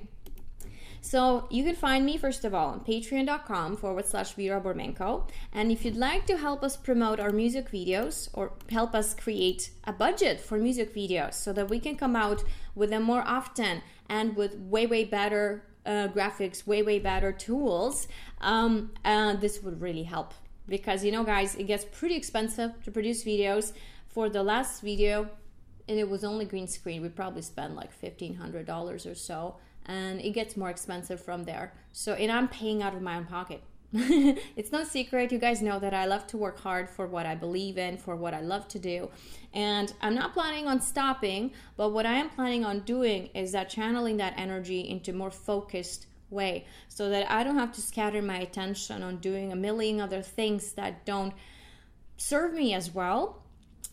So 1.01 1.47
you 1.49 1.63
can 1.63 1.75
find 1.75 2.05
me 2.05 2.17
first 2.17 2.43
of 2.45 2.53
all 2.53 2.69
on 2.69 2.81
patreon.com 2.81 3.77
forward 3.77 4.05
slash 4.05 4.33
Vera 4.33 4.59
Bormenko. 4.59 5.29
And 5.53 5.71
if 5.71 5.85
you'd 5.85 5.95
like 5.95 6.25
to 6.27 6.37
help 6.37 6.63
us 6.63 6.75
promote 6.75 7.19
our 7.19 7.31
music 7.31 7.71
videos 7.71 8.29
or 8.33 8.53
help 8.69 8.93
us 8.93 9.13
create 9.13 9.71
a 9.85 9.93
budget 9.93 10.39
for 10.39 10.57
music 10.57 10.93
videos 10.93 11.35
so 11.35 11.53
that 11.53 11.69
we 11.69 11.79
can 11.79 11.95
come 11.95 12.15
out 12.15 12.43
with 12.75 12.89
them 12.89 13.03
more 13.03 13.23
often 13.25 13.81
and 14.09 14.35
with 14.35 14.55
way, 14.55 14.85
way 14.85 15.03
better 15.05 15.63
uh, 15.85 16.07
graphics, 16.09 16.67
way, 16.67 16.83
way 16.83 16.99
better 16.99 17.31
tools, 17.31 18.07
um, 18.41 18.91
uh, 19.05 19.35
this 19.35 19.63
would 19.63 19.81
really 19.81 20.03
help. 20.03 20.33
Because, 20.67 21.03
you 21.03 21.11
know, 21.11 21.23
guys, 21.23 21.55
it 21.55 21.63
gets 21.63 21.85
pretty 21.85 22.15
expensive 22.15 22.83
to 22.83 22.91
produce 22.91 23.23
videos. 23.23 23.73
For 24.07 24.27
the 24.27 24.43
last 24.43 24.81
video, 24.81 25.29
and 25.87 25.99
it 25.99 26.09
was 26.09 26.23
only 26.23 26.45
green 26.45 26.67
screen, 26.67 27.01
we 27.01 27.09
probably 27.09 27.43
spent 27.43 27.75
like 27.75 27.89
$1,500 28.01 29.11
or 29.11 29.15
so 29.15 29.55
and 29.89 30.21
it 30.21 30.29
gets 30.31 30.55
more 30.55 30.69
expensive 30.69 31.19
from 31.19 31.43
there. 31.43 31.73
So, 31.91 32.13
and 32.13 32.31
I'm 32.31 32.47
paying 32.47 32.83
out 32.83 32.93
of 32.93 33.01
my 33.01 33.17
own 33.17 33.25
pocket. 33.25 33.63
it's 33.91 34.71
no 34.71 34.83
secret. 34.83 35.31
You 35.31 35.39
guys 35.39 35.63
know 35.63 35.79
that 35.79 35.95
I 35.95 36.05
love 36.05 36.27
to 36.27 36.37
work 36.37 36.59
hard 36.59 36.87
for 36.87 37.07
what 37.07 37.25
I 37.25 37.33
believe 37.33 37.79
in, 37.79 37.97
for 37.97 38.15
what 38.15 38.35
I 38.35 38.41
love 38.41 38.67
to 38.67 38.79
do. 38.79 39.09
And 39.51 39.91
I'm 39.99 40.13
not 40.13 40.33
planning 40.33 40.67
on 40.67 40.79
stopping, 40.79 41.53
but 41.75 41.89
what 41.89 42.05
I 42.05 42.13
am 42.13 42.29
planning 42.29 42.63
on 42.63 42.81
doing 42.81 43.31
is 43.33 43.51
that 43.53 43.67
channeling 43.67 44.17
that 44.17 44.35
energy 44.37 44.87
into 44.87 45.11
more 45.11 45.31
focused 45.31 46.05
way 46.29 46.67
so 46.87 47.09
that 47.09 47.31
I 47.31 47.43
don't 47.43 47.57
have 47.57 47.73
to 47.73 47.81
scatter 47.81 48.21
my 48.21 48.37
attention 48.37 49.01
on 49.01 49.17
doing 49.17 49.51
a 49.51 49.55
million 49.55 49.99
other 49.99 50.21
things 50.21 50.73
that 50.73 51.03
don't 51.03 51.33
serve 52.15 52.53
me 52.53 52.75
as 52.75 52.93
well. 52.93 53.41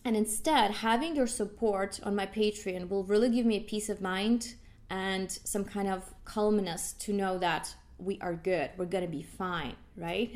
And 0.05 0.15
instead, 0.15 0.69
having 0.69 1.15
your 1.15 1.25
support 1.25 1.99
on 2.03 2.15
my 2.15 2.27
Patreon 2.27 2.87
will 2.87 3.03
really 3.03 3.31
give 3.31 3.47
me 3.47 3.57
a 3.57 3.61
peace 3.61 3.89
of 3.89 3.99
mind 3.99 4.53
and 4.89 5.31
some 5.31 5.65
kind 5.65 5.87
of 5.87 6.03
calmness 6.25 6.93
to 6.93 7.13
know 7.13 7.37
that 7.37 7.75
we 7.97 8.19
are 8.21 8.35
good, 8.35 8.69
we're 8.77 8.85
gonna 8.85 9.07
be 9.07 9.23
fine, 9.23 9.75
right? 9.95 10.31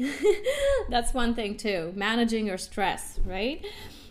That's 0.89 1.14
one 1.14 1.36
thing 1.36 1.58
too, 1.58 1.93
managing 1.95 2.47
your 2.47 2.58
stress, 2.58 3.20
right? 3.26 3.66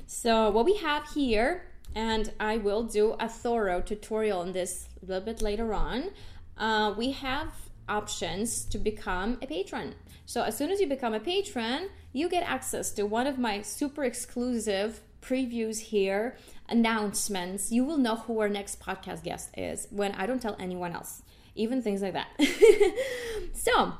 So 0.07 0.51
what 0.51 0.65
we 0.65 0.77
have 0.77 1.09
here, 1.13 1.65
and 1.95 2.33
I 2.39 2.57
will 2.57 2.85
do 2.85 3.17
a 3.19 3.29
thorough 3.29 3.81
tutorial 3.81 4.41
on 4.41 4.53
this 4.53 4.89
a 5.03 5.07
little 5.07 5.25
bit 5.25 5.43
later 5.43 5.75
on. 5.75 6.11
Uh, 6.57 6.95
we 6.97 7.13
have 7.13 7.53
options 7.89 8.65
to 8.67 8.79
become 8.79 9.39
a 9.43 9.47
patron. 9.47 9.95
So 10.27 10.43
as 10.43 10.57
soon 10.57 10.71
as 10.71 10.81
you 10.81 10.87
become 10.87 11.13
a 11.13 11.21
patron, 11.21 11.89
you 12.13 12.29
get 12.29 12.45
access 12.45 12.93
to 12.93 13.05
one 13.05 13.27
of 13.27 13.39
my 13.39 13.63
super 13.63 14.05
exclusive 14.05 15.01
previews 15.21 15.79
here, 15.79 16.37
announcements. 16.69 17.71
You 17.71 17.85
will 17.85 17.99
know 17.99 18.17
who 18.17 18.41
our 18.41 18.49
next 18.49 18.81
podcast 18.81 19.23
guest 19.23 19.51
is 19.57 19.87
when 19.91 20.13
I 20.13 20.27
don't 20.27 20.41
tell 20.41 20.57
anyone 20.59 20.95
else, 20.95 21.23
even 21.55 21.83
things 21.83 22.03
like 22.03 22.15
that. 22.15 22.29
so, 23.55 23.95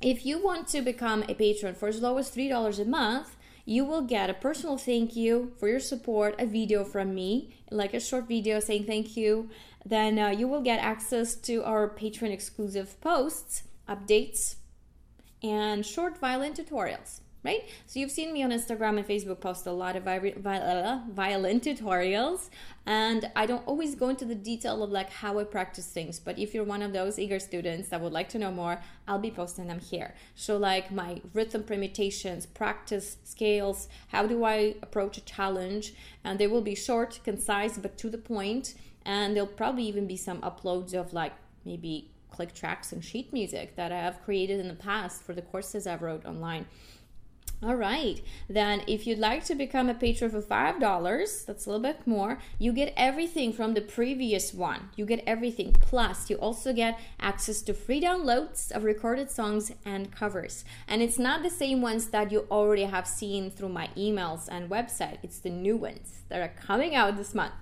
if 0.00 0.26
you 0.26 0.42
want 0.42 0.68
to 0.68 0.82
become 0.82 1.24
a 1.28 1.34
patron 1.34 1.74
for 1.74 1.88
as 1.88 2.00
low 2.00 2.18
as 2.18 2.30
$3 2.30 2.78
a 2.78 2.84
month, 2.84 3.36
you 3.64 3.84
will 3.84 4.02
get 4.02 4.28
a 4.28 4.34
personal 4.34 4.76
thank 4.76 5.16
you 5.16 5.52
for 5.58 5.68
your 5.68 5.80
support, 5.80 6.34
a 6.38 6.46
video 6.46 6.84
from 6.84 7.14
me, 7.14 7.56
like 7.70 7.94
a 7.94 8.00
short 8.00 8.28
video 8.28 8.60
saying 8.60 8.84
thank 8.84 9.16
you. 9.16 9.48
Then 9.86 10.18
uh, 10.18 10.28
you 10.28 10.48
will 10.48 10.60
get 10.60 10.80
access 10.80 11.34
to 11.36 11.64
our 11.64 11.88
patron 11.88 12.30
exclusive 12.30 13.00
posts, 13.00 13.62
updates, 13.88 14.56
and 15.42 15.84
short 15.84 16.18
violin 16.18 16.52
tutorials 16.52 17.20
right? 17.44 17.68
So 17.86 18.00
you've 18.00 18.10
seen 18.10 18.32
me 18.32 18.42
on 18.42 18.50
Instagram 18.50 18.96
and 18.96 19.06
Facebook 19.06 19.40
post 19.40 19.66
a 19.66 19.72
lot 19.72 19.96
of 19.96 20.08
uh, 20.08 21.00
violin 21.10 21.60
tutorials, 21.60 22.48
and 22.86 23.30
I 23.36 23.44
don't 23.46 23.66
always 23.66 23.94
go 23.94 24.08
into 24.08 24.24
the 24.24 24.34
detail 24.34 24.82
of 24.82 24.90
like 24.90 25.10
how 25.10 25.38
I 25.38 25.44
practice 25.44 25.86
things. 25.86 26.18
But 26.18 26.38
if 26.38 26.54
you're 26.54 26.64
one 26.64 26.82
of 26.82 26.92
those 26.92 27.18
eager 27.18 27.38
students 27.38 27.90
that 27.90 28.00
would 28.00 28.12
like 28.12 28.30
to 28.30 28.38
know 28.38 28.50
more, 28.50 28.80
I'll 29.06 29.18
be 29.18 29.30
posting 29.30 29.66
them 29.66 29.80
here. 29.80 30.14
So 30.34 30.56
like 30.56 30.90
my 30.90 31.20
rhythm 31.34 31.62
permutations, 31.62 32.46
practice 32.46 33.18
scales, 33.24 33.88
how 34.08 34.26
do 34.26 34.44
I 34.44 34.76
approach 34.82 35.18
a 35.18 35.24
challenge, 35.24 35.94
and 36.24 36.38
they 36.38 36.46
will 36.46 36.62
be 36.62 36.74
short, 36.74 37.20
concise, 37.24 37.76
but 37.76 37.98
to 37.98 38.08
the 38.08 38.18
point. 38.18 38.74
And 39.04 39.36
there'll 39.36 39.46
probably 39.46 39.84
even 39.84 40.06
be 40.06 40.16
some 40.16 40.40
uploads 40.40 40.94
of 40.94 41.12
like 41.12 41.34
maybe 41.66 42.10
click 42.30 42.54
tracks 42.54 42.90
and 42.90 43.04
sheet 43.04 43.32
music 43.32 43.76
that 43.76 43.92
I 43.92 43.98
have 43.98 44.22
created 44.24 44.58
in 44.58 44.66
the 44.66 44.74
past 44.74 45.22
for 45.22 45.34
the 45.34 45.42
courses 45.42 45.86
I've 45.86 46.02
wrote 46.02 46.24
online. 46.26 46.66
All 47.62 47.76
right. 47.76 48.20
Then, 48.48 48.82
if 48.86 49.06
you'd 49.06 49.18
like 49.18 49.44
to 49.44 49.54
become 49.54 49.88
a 49.88 49.94
patron 49.94 50.30
for 50.30 50.42
$5, 50.42 51.46
that's 51.46 51.66
a 51.66 51.70
little 51.70 51.82
bit 51.82 52.06
more, 52.06 52.38
you 52.58 52.72
get 52.72 52.92
everything 52.96 53.52
from 53.52 53.72
the 53.72 53.80
previous 53.80 54.52
one. 54.52 54.90
You 54.96 55.06
get 55.06 55.24
everything. 55.26 55.72
Plus, 55.72 56.28
you 56.28 56.36
also 56.36 56.72
get 56.72 57.00
access 57.18 57.62
to 57.62 57.72
free 57.72 58.02
downloads 58.02 58.70
of 58.70 58.84
recorded 58.84 59.30
songs 59.30 59.72
and 59.84 60.12
covers. 60.12 60.64
And 60.86 61.00
it's 61.00 61.18
not 61.18 61.42
the 61.42 61.50
same 61.50 61.80
ones 61.80 62.08
that 62.08 62.30
you 62.30 62.46
already 62.50 62.84
have 62.84 63.06
seen 63.06 63.50
through 63.50 63.70
my 63.70 63.88
emails 63.96 64.46
and 64.50 64.68
website, 64.68 65.18
it's 65.22 65.38
the 65.38 65.50
new 65.50 65.76
ones 65.76 66.22
that 66.28 66.42
are 66.42 66.52
coming 66.60 66.94
out 66.94 67.16
this 67.16 67.34
month. 67.34 67.54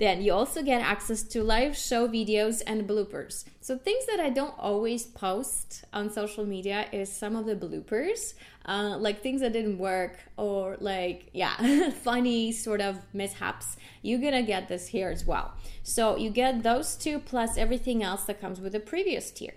Then 0.00 0.22
you 0.22 0.32
also 0.32 0.62
get 0.62 0.80
access 0.80 1.22
to 1.24 1.42
live 1.44 1.76
show 1.76 2.08
videos 2.08 2.62
and 2.66 2.88
bloopers. 2.88 3.44
So 3.60 3.76
things 3.76 4.06
that 4.06 4.18
I 4.18 4.30
don't 4.30 4.54
always 4.58 5.04
post 5.04 5.84
on 5.92 6.08
social 6.08 6.46
media 6.46 6.86
is 6.90 7.12
some 7.12 7.36
of 7.36 7.44
the 7.44 7.54
bloopers, 7.54 8.32
uh, 8.64 8.96
like 8.98 9.22
things 9.22 9.42
that 9.42 9.52
didn't 9.52 9.76
work 9.76 10.16
or 10.38 10.78
like 10.80 11.28
yeah, 11.34 11.90
funny 12.02 12.50
sort 12.50 12.80
of 12.80 12.96
mishaps. 13.12 13.76
You're 14.00 14.20
gonna 14.20 14.42
get 14.42 14.68
this 14.68 14.88
here 14.88 15.10
as 15.10 15.26
well. 15.26 15.52
So 15.82 16.16
you 16.16 16.30
get 16.30 16.62
those 16.62 16.96
two 16.96 17.18
plus 17.18 17.58
everything 17.58 18.02
else 18.02 18.24
that 18.24 18.40
comes 18.40 18.58
with 18.58 18.72
the 18.72 18.80
previous 18.80 19.30
tier. 19.30 19.52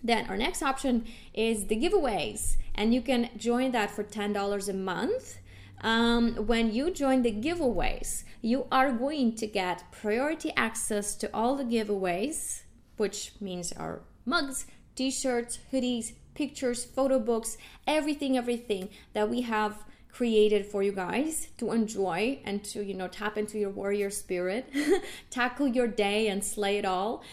Then 0.00 0.26
our 0.28 0.36
next 0.36 0.62
option 0.62 1.06
is 1.34 1.66
the 1.66 1.74
giveaways, 1.74 2.56
and 2.76 2.94
you 2.94 3.02
can 3.02 3.30
join 3.36 3.72
that 3.72 3.90
for 3.90 4.04
$10 4.04 4.68
a 4.68 4.72
month. 4.72 5.38
Um, 5.80 6.34
when 6.46 6.72
you 6.72 6.92
join 6.92 7.22
the 7.22 7.32
giveaways, 7.32 8.22
you 8.46 8.64
are 8.70 8.92
going 8.92 9.34
to 9.34 9.44
get 9.44 9.90
priority 9.90 10.52
access 10.56 11.16
to 11.16 11.28
all 11.34 11.56
the 11.56 11.64
giveaways, 11.64 12.62
which 12.96 13.32
means 13.40 13.72
our 13.72 14.02
mugs, 14.24 14.66
t 14.94 15.10
shirts, 15.10 15.58
hoodies, 15.72 16.12
pictures, 16.34 16.84
photo 16.84 17.18
books, 17.18 17.58
everything, 17.88 18.38
everything 18.38 18.88
that 19.14 19.28
we 19.28 19.40
have 19.40 19.82
created 20.12 20.64
for 20.64 20.80
you 20.84 20.92
guys 20.92 21.48
to 21.58 21.72
enjoy 21.72 22.38
and 22.44 22.62
to, 22.62 22.84
you 22.84 22.94
know, 22.94 23.08
tap 23.08 23.36
into 23.36 23.58
your 23.58 23.70
warrior 23.70 24.10
spirit, 24.10 24.72
tackle 25.30 25.66
your 25.66 25.88
day 25.88 26.28
and 26.28 26.44
slay 26.44 26.78
it 26.78 26.84
all. 26.84 27.24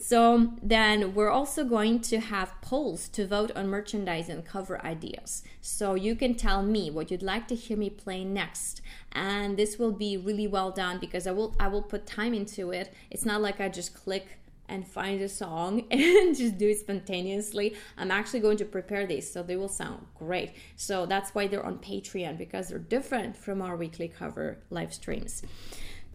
So 0.00 0.54
then 0.62 1.14
we're 1.14 1.28
also 1.30 1.62
going 1.62 2.00
to 2.00 2.20
have 2.20 2.58
polls 2.62 3.06
to 3.10 3.26
vote 3.26 3.52
on 3.54 3.68
merchandise 3.68 4.30
and 4.30 4.44
cover 4.44 4.82
ideas. 4.82 5.42
So 5.60 5.94
you 5.94 6.16
can 6.16 6.34
tell 6.34 6.62
me 6.62 6.90
what 6.90 7.10
you'd 7.10 7.22
like 7.22 7.46
to 7.48 7.54
hear 7.54 7.76
me 7.76 7.90
play 7.90 8.24
next. 8.24 8.80
And 9.12 9.58
this 9.58 9.78
will 9.78 9.92
be 9.92 10.16
really 10.16 10.46
well 10.46 10.70
done 10.70 10.98
because 10.98 11.26
I 11.26 11.32
will 11.32 11.54
I 11.60 11.68
will 11.68 11.82
put 11.82 12.06
time 12.06 12.32
into 12.32 12.70
it. 12.70 12.94
It's 13.10 13.26
not 13.26 13.42
like 13.42 13.60
I 13.60 13.68
just 13.68 13.92
click 13.94 14.38
and 14.70 14.88
find 14.88 15.20
a 15.20 15.28
song 15.28 15.84
and 15.90 16.34
just 16.34 16.56
do 16.56 16.70
it 16.70 16.78
spontaneously. 16.78 17.76
I'm 17.98 18.10
actually 18.10 18.40
going 18.40 18.56
to 18.58 18.64
prepare 18.64 19.06
these 19.06 19.30
so 19.30 19.42
they 19.42 19.56
will 19.56 19.68
sound 19.68 20.06
great. 20.14 20.52
So 20.76 21.04
that's 21.04 21.34
why 21.34 21.46
they're 21.46 21.66
on 21.66 21.78
Patreon 21.78 22.38
because 22.38 22.68
they're 22.68 22.78
different 22.78 23.36
from 23.36 23.60
our 23.60 23.76
weekly 23.76 24.08
cover 24.08 24.58
live 24.70 24.94
streams. 24.94 25.42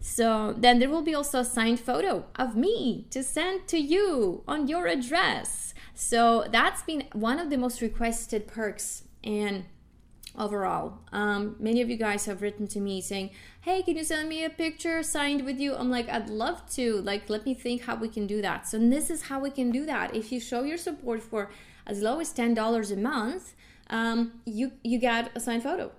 So 0.06 0.54
then 0.56 0.78
there 0.78 0.88
will 0.88 1.02
be 1.02 1.16
also 1.16 1.40
a 1.40 1.44
signed 1.44 1.80
photo 1.80 2.26
of 2.36 2.54
me 2.56 3.06
to 3.10 3.24
send 3.24 3.66
to 3.66 3.76
you 3.76 4.44
on 4.46 4.68
your 4.68 4.86
address. 4.86 5.74
So 5.94 6.46
that's 6.48 6.82
been 6.84 7.08
one 7.12 7.40
of 7.40 7.50
the 7.50 7.58
most 7.58 7.82
requested 7.82 8.46
perks 8.46 9.02
and 9.24 9.64
overall. 10.38 11.00
Um, 11.10 11.56
many 11.58 11.82
of 11.82 11.90
you 11.90 11.96
guys 11.96 12.24
have 12.26 12.40
written 12.40 12.68
to 12.68 12.80
me 12.80 13.00
saying, 13.00 13.30
Hey, 13.62 13.82
can 13.82 13.96
you 13.96 14.04
send 14.04 14.28
me 14.28 14.44
a 14.44 14.48
picture 14.48 15.02
signed 15.02 15.44
with 15.44 15.58
you? 15.58 15.74
I'm 15.74 15.90
like, 15.90 16.08
I'd 16.08 16.30
love 16.30 16.70
to. 16.74 17.00
Like, 17.02 17.28
let 17.28 17.44
me 17.44 17.52
think 17.52 17.82
how 17.82 17.96
we 17.96 18.08
can 18.08 18.28
do 18.28 18.40
that. 18.42 18.68
So, 18.68 18.78
this 18.78 19.10
is 19.10 19.22
how 19.22 19.40
we 19.40 19.50
can 19.50 19.72
do 19.72 19.84
that. 19.86 20.14
If 20.14 20.30
you 20.30 20.38
show 20.38 20.62
your 20.62 20.78
support 20.78 21.20
for 21.20 21.50
as 21.84 22.00
low 22.00 22.20
as 22.20 22.32
$10 22.32 22.92
a 22.92 22.96
month, 22.96 23.54
um, 23.90 24.40
you, 24.44 24.70
you 24.84 25.00
get 25.00 25.32
a 25.34 25.40
signed 25.40 25.64
photo. 25.64 25.90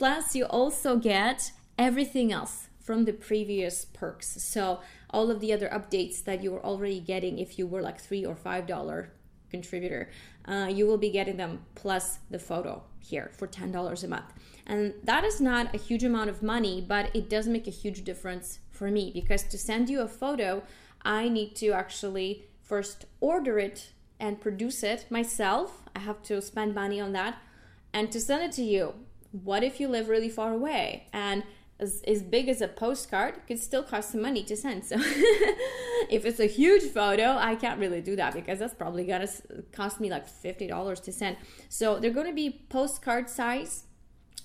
Plus, 0.00 0.34
you 0.34 0.44
also 0.44 0.96
get 0.96 1.52
everything 1.78 2.32
else 2.32 2.68
from 2.84 3.06
the 3.06 3.12
previous 3.12 3.86
perks. 3.86 4.40
So 4.42 4.80
all 5.10 5.30
of 5.30 5.40
the 5.40 5.52
other 5.52 5.68
updates 5.68 6.22
that 6.24 6.42
you 6.42 6.52
were 6.52 6.64
already 6.64 7.00
getting 7.00 7.38
if 7.38 7.58
you 7.58 7.66
were 7.66 7.82
like 7.82 7.98
three 7.98 8.24
or 8.24 8.36
five 8.36 8.66
dollar 8.66 9.10
contributor, 9.50 10.10
uh, 10.46 10.68
you 10.70 10.86
will 10.86 10.98
be 10.98 11.10
getting 11.10 11.38
them 11.38 11.64
plus 11.74 12.18
the 12.30 12.38
photo 12.38 12.82
here 13.00 13.30
for 13.36 13.46
ten 13.46 13.72
dollars 13.72 14.04
a 14.04 14.08
month. 14.08 14.30
And 14.66 14.94
that 15.02 15.24
is 15.24 15.40
not 15.40 15.74
a 15.74 15.78
huge 15.78 16.04
amount 16.04 16.30
of 16.30 16.42
money, 16.42 16.84
but 16.86 17.10
it 17.14 17.28
does 17.30 17.48
make 17.48 17.66
a 17.66 17.70
huge 17.82 18.04
difference 18.04 18.58
for 18.70 18.90
me 18.90 19.10
because 19.12 19.42
to 19.44 19.58
send 19.58 19.88
you 19.88 20.02
a 20.02 20.08
photo, 20.08 20.62
I 21.02 21.28
need 21.28 21.56
to 21.56 21.70
actually 21.72 22.44
first 22.62 23.06
order 23.20 23.58
it 23.58 23.92
and 24.20 24.40
produce 24.40 24.82
it 24.82 25.06
myself. 25.10 25.82
I 25.96 26.00
have 26.00 26.22
to 26.24 26.40
spend 26.42 26.74
money 26.74 27.00
on 27.00 27.12
that. 27.12 27.38
And 27.92 28.10
to 28.12 28.20
send 28.20 28.42
it 28.42 28.52
to 28.52 28.62
you, 28.62 28.94
what 29.30 29.62
if 29.62 29.80
you 29.80 29.88
live 29.88 30.08
really 30.08 30.28
far 30.28 30.52
away? 30.52 31.06
And 31.12 31.44
as, 31.80 32.02
as 32.06 32.22
big 32.22 32.48
as 32.48 32.60
a 32.60 32.68
postcard 32.68 33.34
could 33.46 33.58
still 33.58 33.82
cost 33.82 34.12
some 34.12 34.22
money 34.22 34.42
to 34.44 34.56
send. 34.56 34.84
So 34.84 34.96
if 34.98 36.24
it's 36.24 36.40
a 36.40 36.46
huge 36.46 36.82
photo, 36.82 37.36
I 37.36 37.56
can't 37.56 37.80
really 37.80 38.00
do 38.00 38.16
that 38.16 38.34
because 38.34 38.58
that's 38.58 38.74
probably 38.74 39.04
gonna 39.04 39.28
cost 39.72 40.00
me 40.00 40.10
like 40.10 40.28
fifty 40.28 40.66
dollars 40.66 41.00
to 41.00 41.12
send. 41.12 41.36
So 41.68 41.98
they're 41.98 42.10
gonna 42.10 42.32
be 42.32 42.64
postcard 42.68 43.28
size 43.28 43.84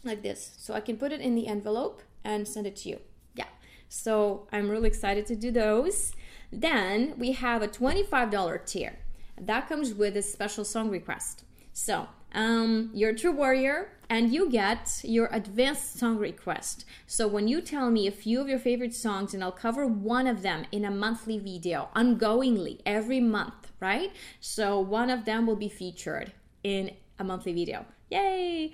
like 0.03 0.23
this, 0.23 0.55
so 0.57 0.73
I 0.73 0.79
can 0.81 0.97
put 0.97 1.11
it 1.11 1.21
in 1.21 1.35
the 1.35 1.47
envelope 1.47 2.01
and 2.23 2.47
send 2.47 2.67
it 2.67 2.75
to 2.77 2.89
you. 2.89 2.99
Yeah. 3.35 3.45
So 3.89 4.47
I'm 4.51 4.69
really 4.69 4.87
excited 4.87 5.25
to 5.27 5.35
do 5.35 5.51
those. 5.51 6.13
Then 6.51 7.13
we 7.17 7.33
have 7.33 7.61
a 7.61 7.67
twenty-five 7.67 8.31
dollar 8.31 8.57
tier 8.57 8.99
that 9.39 9.69
comes 9.69 9.93
with 9.93 10.17
a 10.17 10.21
special 10.21 10.65
song 10.65 10.89
request. 10.89 11.43
So 11.73 12.07
um, 12.33 12.91
you're 12.93 13.11
a 13.11 13.15
true 13.15 13.31
warrior 13.31 13.91
and 14.09 14.33
you 14.33 14.49
get 14.49 15.01
your 15.03 15.29
advanced 15.31 15.99
song 15.99 16.17
request. 16.17 16.83
So 17.05 17.27
when 17.27 17.47
you 17.47 17.61
tell 17.61 17.91
me 17.91 18.07
a 18.07 18.11
few 18.11 18.41
of 18.41 18.49
your 18.49 18.57
favorite 18.59 18.95
songs, 18.95 19.33
and 19.33 19.43
I'll 19.43 19.51
cover 19.51 19.85
one 19.85 20.25
of 20.25 20.41
them 20.41 20.65
in 20.71 20.83
a 20.83 20.91
monthly 20.91 21.37
video, 21.37 21.89
ongoingly, 21.95 22.79
every 22.85 23.19
month, 23.19 23.71
right? 23.79 24.11
So 24.39 24.79
one 24.79 25.11
of 25.11 25.25
them 25.25 25.45
will 25.45 25.55
be 25.55 25.69
featured 25.69 26.33
in 26.63 26.91
a 27.19 27.23
monthly 27.23 27.53
video. 27.53 27.85
Yay! 28.09 28.73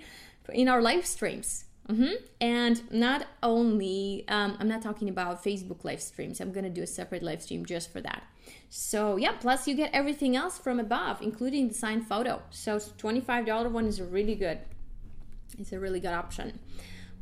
In 0.52 0.68
our 0.68 0.80
live 0.80 1.04
streams. 1.04 1.64
Mm-hmm. 1.88 2.14
And 2.40 2.90
not 2.90 3.26
only, 3.42 4.24
um, 4.28 4.56
I'm 4.58 4.68
not 4.68 4.82
talking 4.82 5.08
about 5.08 5.44
Facebook 5.44 5.84
live 5.84 6.00
streams, 6.00 6.40
I'm 6.40 6.52
gonna 6.52 6.70
do 6.70 6.82
a 6.82 6.86
separate 6.86 7.22
live 7.22 7.42
stream 7.42 7.64
just 7.66 7.92
for 7.92 8.00
that. 8.00 8.24
So, 8.68 9.16
yeah, 9.16 9.32
plus 9.32 9.66
you 9.66 9.74
get 9.74 9.90
everything 9.92 10.36
else 10.36 10.58
from 10.58 10.78
above, 10.80 11.22
including 11.22 11.68
the 11.68 11.74
signed 11.74 12.06
photo. 12.06 12.42
So, 12.50 12.78
$25 12.78 13.70
one 13.70 13.86
is 13.86 14.00
really 14.00 14.34
good. 14.34 14.58
It's 15.58 15.72
a 15.72 15.80
really 15.80 16.00
good 16.00 16.12
option. 16.12 16.58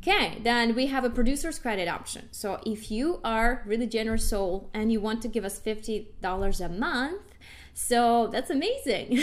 Okay, 0.07 0.39
then 0.43 0.75
we 0.75 0.85
have 0.87 1.03
a 1.03 1.09
producer's 1.09 1.57
credit 1.57 1.87
option. 1.87 2.27
So 2.29 2.59
if 2.63 2.91
you 2.91 3.19
are 3.23 3.63
really 3.65 3.87
generous 3.87 4.29
soul 4.29 4.69
and 4.71 4.91
you 4.91 5.01
want 5.01 5.23
to 5.23 5.27
give 5.27 5.43
us 5.43 5.59
$50 5.59 6.61
a 6.61 6.69
month, 6.69 7.21
So 7.77 8.27
that's 8.27 8.49
amazing. 8.49 9.19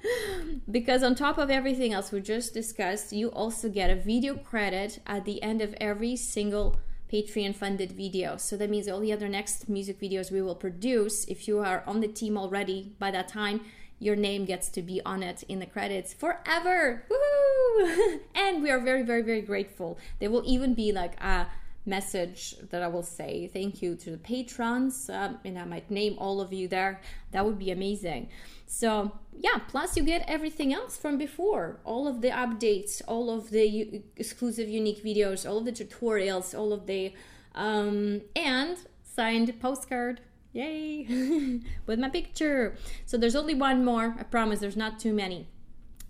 because 0.70 1.02
on 1.02 1.14
top 1.14 1.38
of 1.38 1.48
everything 1.50 1.94
else 1.94 2.12
we 2.12 2.20
just 2.20 2.52
discussed, 2.52 3.12
you 3.12 3.28
also 3.28 3.70
get 3.70 3.88
a 3.90 3.96
video 3.96 4.34
credit 4.36 5.00
at 5.06 5.24
the 5.24 5.42
end 5.42 5.62
of 5.62 5.74
every 5.80 6.14
single 6.14 6.76
Patreon 7.12 7.54
funded 7.54 7.92
video. 7.92 8.36
So 8.36 8.56
that 8.56 8.70
means 8.70 8.88
all 8.88 9.00
the 9.00 9.12
other 9.12 9.28
next 9.28 9.68
music 9.68 10.00
videos 10.00 10.30
we 10.30 10.42
will 10.42 10.54
produce, 10.54 11.24
if 11.24 11.48
you 11.48 11.58
are 11.58 11.82
on 11.86 12.00
the 12.00 12.08
team 12.08 12.36
already 12.36 12.92
by 12.98 13.10
that 13.10 13.28
time, 13.28 13.62
your 13.98 14.14
name 14.14 14.44
gets 14.44 14.68
to 14.68 14.82
be 14.82 15.00
on 15.04 15.22
it 15.22 15.42
in 15.48 15.58
the 15.58 15.66
credits 15.66 16.14
forever. 16.14 17.04
Woohoo! 17.10 18.20
and 18.34 18.62
we 18.62 18.70
are 18.70 18.78
very, 18.78 19.02
very, 19.02 19.22
very 19.22 19.42
grateful. 19.42 19.98
There 20.20 20.30
will 20.30 20.44
even 20.46 20.74
be 20.74 20.92
like 20.92 21.20
a 21.20 21.48
message 21.84 22.54
that 22.70 22.82
I 22.82 22.88
will 22.88 23.02
say 23.02 23.50
thank 23.52 23.82
you 23.82 23.96
to 23.96 24.10
the 24.10 24.18
patrons, 24.18 25.10
um, 25.10 25.38
and 25.44 25.58
I 25.58 25.64
might 25.64 25.90
name 25.90 26.16
all 26.18 26.40
of 26.40 26.52
you 26.52 26.68
there. 26.68 27.00
That 27.32 27.44
would 27.44 27.58
be 27.58 27.70
amazing. 27.70 28.28
So, 28.70 29.12
yeah, 29.32 29.60
plus 29.66 29.96
you 29.96 30.02
get 30.02 30.24
everything 30.28 30.74
else 30.74 30.94
from 30.94 31.16
before 31.16 31.80
all 31.84 32.06
of 32.06 32.20
the 32.20 32.28
updates, 32.28 33.00
all 33.08 33.30
of 33.30 33.48
the 33.48 34.02
exclusive, 34.14 34.68
unique 34.68 35.02
videos, 35.02 35.48
all 35.48 35.56
of 35.56 35.64
the 35.64 35.72
tutorials, 35.72 36.56
all 36.56 36.74
of 36.74 36.86
the, 36.86 37.14
um, 37.54 38.20
and 38.36 38.76
signed 39.02 39.58
postcard. 39.58 40.20
Yay! 40.52 41.60
With 41.86 41.98
my 41.98 42.10
picture. 42.10 42.76
So, 43.06 43.16
there's 43.16 43.34
only 43.34 43.54
one 43.54 43.86
more. 43.86 44.14
I 44.18 44.24
promise 44.24 44.60
there's 44.60 44.76
not 44.76 44.98
too 45.00 45.14
many. 45.14 45.48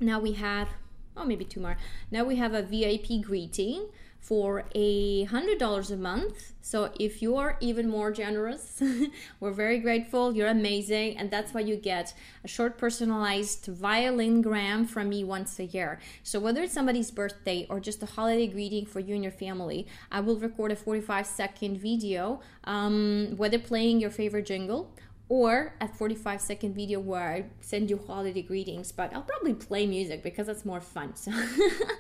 Now 0.01 0.19
we 0.19 0.33
have, 0.33 0.69
oh, 1.17 1.25
maybe 1.25 1.45
two 1.45 1.61
more. 1.61 1.77
Now 2.11 2.25
we 2.25 2.37
have 2.37 2.55
a 2.55 2.63
VIP 2.63 3.23
greeting 3.23 3.89
for 4.21 4.65
a 4.75 5.25
hundred 5.25 5.59
dollars 5.59 5.91
a 5.91 5.97
month. 5.97 6.53
So 6.61 6.93
if 7.01 7.23
you 7.23 7.37
are 7.37 7.57
even 7.61 7.89
more 7.89 8.11
generous 8.13 8.83
we're 9.41 9.53
very 9.53 9.79
grateful. 9.79 10.35
You're 10.35 10.49
amazing. 10.49 11.17
And 11.17 11.31
that's 11.31 11.55
why 11.55 11.61
you 11.61 11.77
get 11.77 12.13
a 12.45 12.49
short 12.49 12.77
personalized 12.77 13.67
violin 13.67 14.43
gram 14.43 14.87
from 14.87 15.09
me 15.09 15.25
once 15.25 15.59
a 15.59 15.65
year. 15.65 15.99
So 16.23 16.39
whether 16.41 16.63
it's 16.63 16.75
somebody's 16.75 17.11
birthday 17.11 17.67
or 17.71 17.81
just 17.81 18.03
a 18.03 18.07
holiday 18.07 18.47
greeting 18.47 18.87
for 18.87 19.01
you 19.01 19.15
and 19.15 19.23
your 19.23 19.33
family 19.33 19.87
i 20.11 20.21
will 20.21 20.39
record 20.39 20.73
a 20.73 20.77
45 20.77 21.27
second 21.27 21.79
video 21.79 22.41
um, 22.65 23.35
whether 23.37 23.59
playing 23.59 24.01
your 24.01 24.11
favorite 24.11 24.47
jingle 24.47 24.91
or 25.29 25.75
a 25.81 25.89
45 25.89 26.41
second 26.41 26.75
video 26.75 27.01
where 27.01 27.29
I 27.29 27.45
send 27.61 27.91
you 27.91 28.01
holiday 28.07 28.43
greetings, 28.43 28.93
but 28.93 29.13
I'll 29.13 29.23
probably 29.23 29.55
play 29.55 29.87
music 29.87 30.23
because 30.23 30.47
that's 30.47 30.65
more 30.65 30.81
fun. 30.81 31.15
So, 31.17 31.33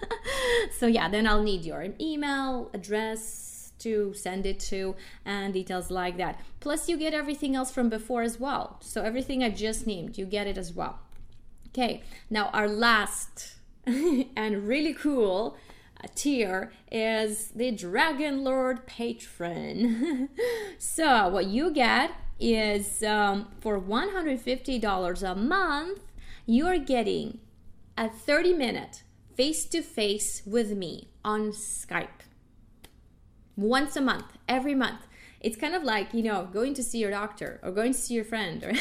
so 0.78 0.86
yeah, 0.86 1.08
then 1.08 1.26
I'll 1.26 1.42
need 1.42 1.64
your 1.64 1.86
email, 2.00 2.70
address 2.72 3.72
to 3.80 4.12
send 4.14 4.46
it 4.46 4.58
to, 4.58 4.96
and 5.24 5.52
details 5.52 5.90
like 5.90 6.16
that. 6.16 6.40
Plus, 6.60 6.88
you 6.88 6.96
get 6.96 7.14
everything 7.14 7.54
else 7.54 7.70
from 7.70 7.88
before 7.88 8.22
as 8.22 8.40
well. 8.40 8.78
So, 8.80 9.02
everything 9.02 9.44
I 9.44 9.50
just 9.50 9.86
named, 9.86 10.18
you 10.18 10.24
get 10.24 10.46
it 10.46 10.58
as 10.58 10.72
well. 10.72 10.98
Okay, 11.68 12.02
now 12.30 12.48
our 12.48 12.68
last 12.68 13.56
and 13.86 14.66
really 14.66 14.94
cool 14.94 15.56
uh, 16.02 16.08
tier 16.14 16.72
is 16.90 17.48
the 17.48 17.70
Dragon 17.70 18.42
Lord 18.42 18.86
Patron. 18.86 20.30
so, 20.78 21.28
what 21.28 21.46
you 21.46 21.70
get 21.70 22.10
is 22.41 23.03
um, 23.03 23.49
for 23.61 23.80
$150 23.80 25.30
a 25.30 25.34
month, 25.34 26.01
you 26.47 26.66
are 26.66 26.78
getting 26.78 27.41
a 27.97 28.09
30 28.09 28.55
minute 28.55 29.03
face 29.36 29.64
to 29.66 29.82
face 29.82 30.43
with 30.47 30.72
me 30.72 31.09
on 31.24 31.51
Skype. 31.51 32.24
Once 33.57 33.97
a 33.97 34.01
month, 34.01 34.36
every 34.49 34.74
month. 34.74 35.07
It's 35.41 35.57
kind 35.57 35.74
of 35.74 35.84
like, 35.84 36.12
you 36.12 36.22
know, 36.22 36.49
going 36.53 36.74
to 36.74 36.82
see 36.82 36.99
your 36.99 37.11
doctor 37.11 37.61
or 37.62 37.70
going 37.70 37.93
to 37.93 37.99
see 37.99 38.14
your 38.14 38.24
friend. 38.24 38.64
Or 38.64 38.72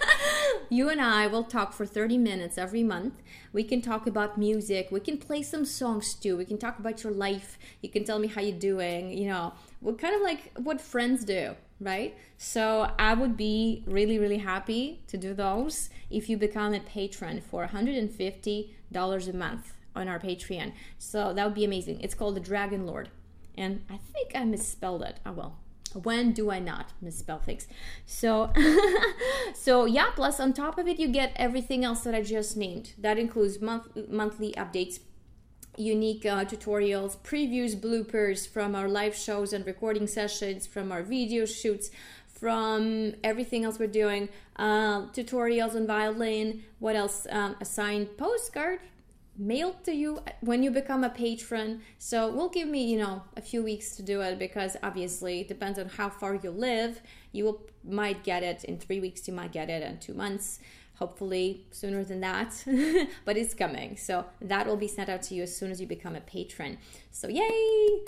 you 0.70 0.88
and 0.88 1.00
I 1.00 1.26
will 1.26 1.44
talk 1.44 1.74
for 1.74 1.84
30 1.84 2.16
minutes 2.16 2.56
every 2.56 2.82
month. 2.82 3.14
We 3.52 3.64
can 3.64 3.82
talk 3.82 4.06
about 4.06 4.38
music. 4.38 4.88
We 4.90 5.00
can 5.00 5.18
play 5.18 5.42
some 5.42 5.66
songs 5.66 6.14
too. 6.14 6.36
We 6.38 6.46
can 6.46 6.56
talk 6.56 6.78
about 6.78 7.02
your 7.02 7.12
life. 7.12 7.58
You 7.82 7.90
can 7.90 8.04
tell 8.04 8.18
me 8.18 8.28
how 8.28 8.40
you're 8.40 8.58
doing. 8.58 9.10
You 9.10 9.28
know, 9.28 9.52
we're 9.82 9.94
kind 9.94 10.14
of 10.14 10.22
like 10.22 10.52
what 10.56 10.80
friends 10.80 11.24
do 11.24 11.56
right? 11.80 12.16
So 12.36 12.90
I 12.98 13.14
would 13.14 13.36
be 13.36 13.84
really, 13.86 14.18
really 14.18 14.38
happy 14.38 15.02
to 15.08 15.16
do 15.16 15.34
those 15.34 15.90
if 16.10 16.28
you 16.28 16.36
become 16.36 16.74
a 16.74 16.80
patron 16.80 17.40
for 17.40 17.66
$150 17.66 19.28
a 19.28 19.36
month 19.36 19.72
on 19.96 20.08
our 20.08 20.18
Patreon. 20.18 20.72
So 20.98 21.32
that 21.32 21.44
would 21.44 21.54
be 21.54 21.64
amazing. 21.64 22.00
It's 22.00 22.14
called 22.14 22.36
the 22.36 22.40
Dragon 22.40 22.86
Lord. 22.86 23.08
And 23.56 23.84
I 23.90 23.96
think 23.96 24.32
I 24.34 24.44
misspelled 24.44 25.02
it. 25.02 25.18
Oh 25.24 25.32
well. 25.32 25.58
When 25.92 26.32
do 26.32 26.52
I 26.52 26.60
not 26.60 26.92
misspell 27.02 27.40
things? 27.40 27.66
So 28.06 28.52
so 29.54 29.86
yeah, 29.86 30.10
plus 30.14 30.38
on 30.38 30.52
top 30.52 30.78
of 30.78 30.86
it 30.86 31.00
you 31.00 31.08
get 31.08 31.32
everything 31.34 31.84
else 31.84 32.02
that 32.02 32.14
I 32.14 32.22
just 32.22 32.56
named. 32.56 32.92
That 32.96 33.18
includes 33.18 33.60
month, 33.60 33.88
monthly 34.08 34.52
updates, 34.52 35.00
unique 35.80 36.26
uh, 36.26 36.44
tutorials, 36.44 37.16
previews, 37.18 37.74
bloopers 37.74 38.48
from 38.48 38.74
our 38.74 38.88
live 38.88 39.16
shows 39.16 39.52
and 39.52 39.66
recording 39.66 40.06
sessions, 40.06 40.66
from 40.66 40.92
our 40.92 41.02
video 41.02 41.46
shoots, 41.46 41.90
from 42.28 43.14
everything 43.24 43.64
else 43.64 43.78
we're 43.78 43.86
doing, 43.86 44.28
uh, 44.56 45.02
tutorials 45.08 45.74
on 45.74 45.86
violin, 45.86 46.62
what 46.78 46.96
else? 46.96 47.26
Um, 47.30 47.56
a 47.60 47.64
signed 47.64 48.16
postcard 48.16 48.80
mailed 49.36 49.82
to 49.84 49.92
you 49.92 50.22
when 50.40 50.62
you 50.62 50.70
become 50.70 51.02
a 51.02 51.08
patron. 51.10 51.80
So 51.98 52.30
we'll 52.30 52.50
give 52.50 52.68
me, 52.68 52.84
you 52.84 52.98
know, 52.98 53.22
a 53.36 53.40
few 53.40 53.62
weeks 53.62 53.96
to 53.96 54.02
do 54.02 54.20
it 54.20 54.38
because 54.38 54.76
obviously 54.82 55.40
it 55.40 55.48
depends 55.48 55.78
on 55.78 55.88
how 55.88 56.10
far 56.10 56.34
you 56.34 56.50
live. 56.50 57.00
You 57.32 57.44
will 57.44 57.62
might 57.82 58.22
get 58.22 58.42
it 58.42 58.64
in 58.64 58.78
three 58.78 59.00
weeks, 59.00 59.26
you 59.26 59.32
might 59.32 59.52
get 59.52 59.70
it 59.70 59.82
in 59.82 59.98
two 59.98 60.12
months 60.12 60.60
hopefully 61.00 61.64
sooner 61.70 62.04
than 62.04 62.20
that, 62.20 62.62
but 63.24 63.36
it's 63.36 63.54
coming. 63.54 63.96
So 63.96 64.26
that 64.42 64.66
will 64.66 64.76
be 64.76 64.86
sent 64.86 65.08
out 65.08 65.22
to 65.22 65.34
you 65.34 65.42
as 65.42 65.56
soon 65.56 65.70
as 65.70 65.80
you 65.80 65.86
become 65.86 66.14
a 66.14 66.20
patron. 66.20 66.78
So, 67.10 67.26
yay! 67.26 68.00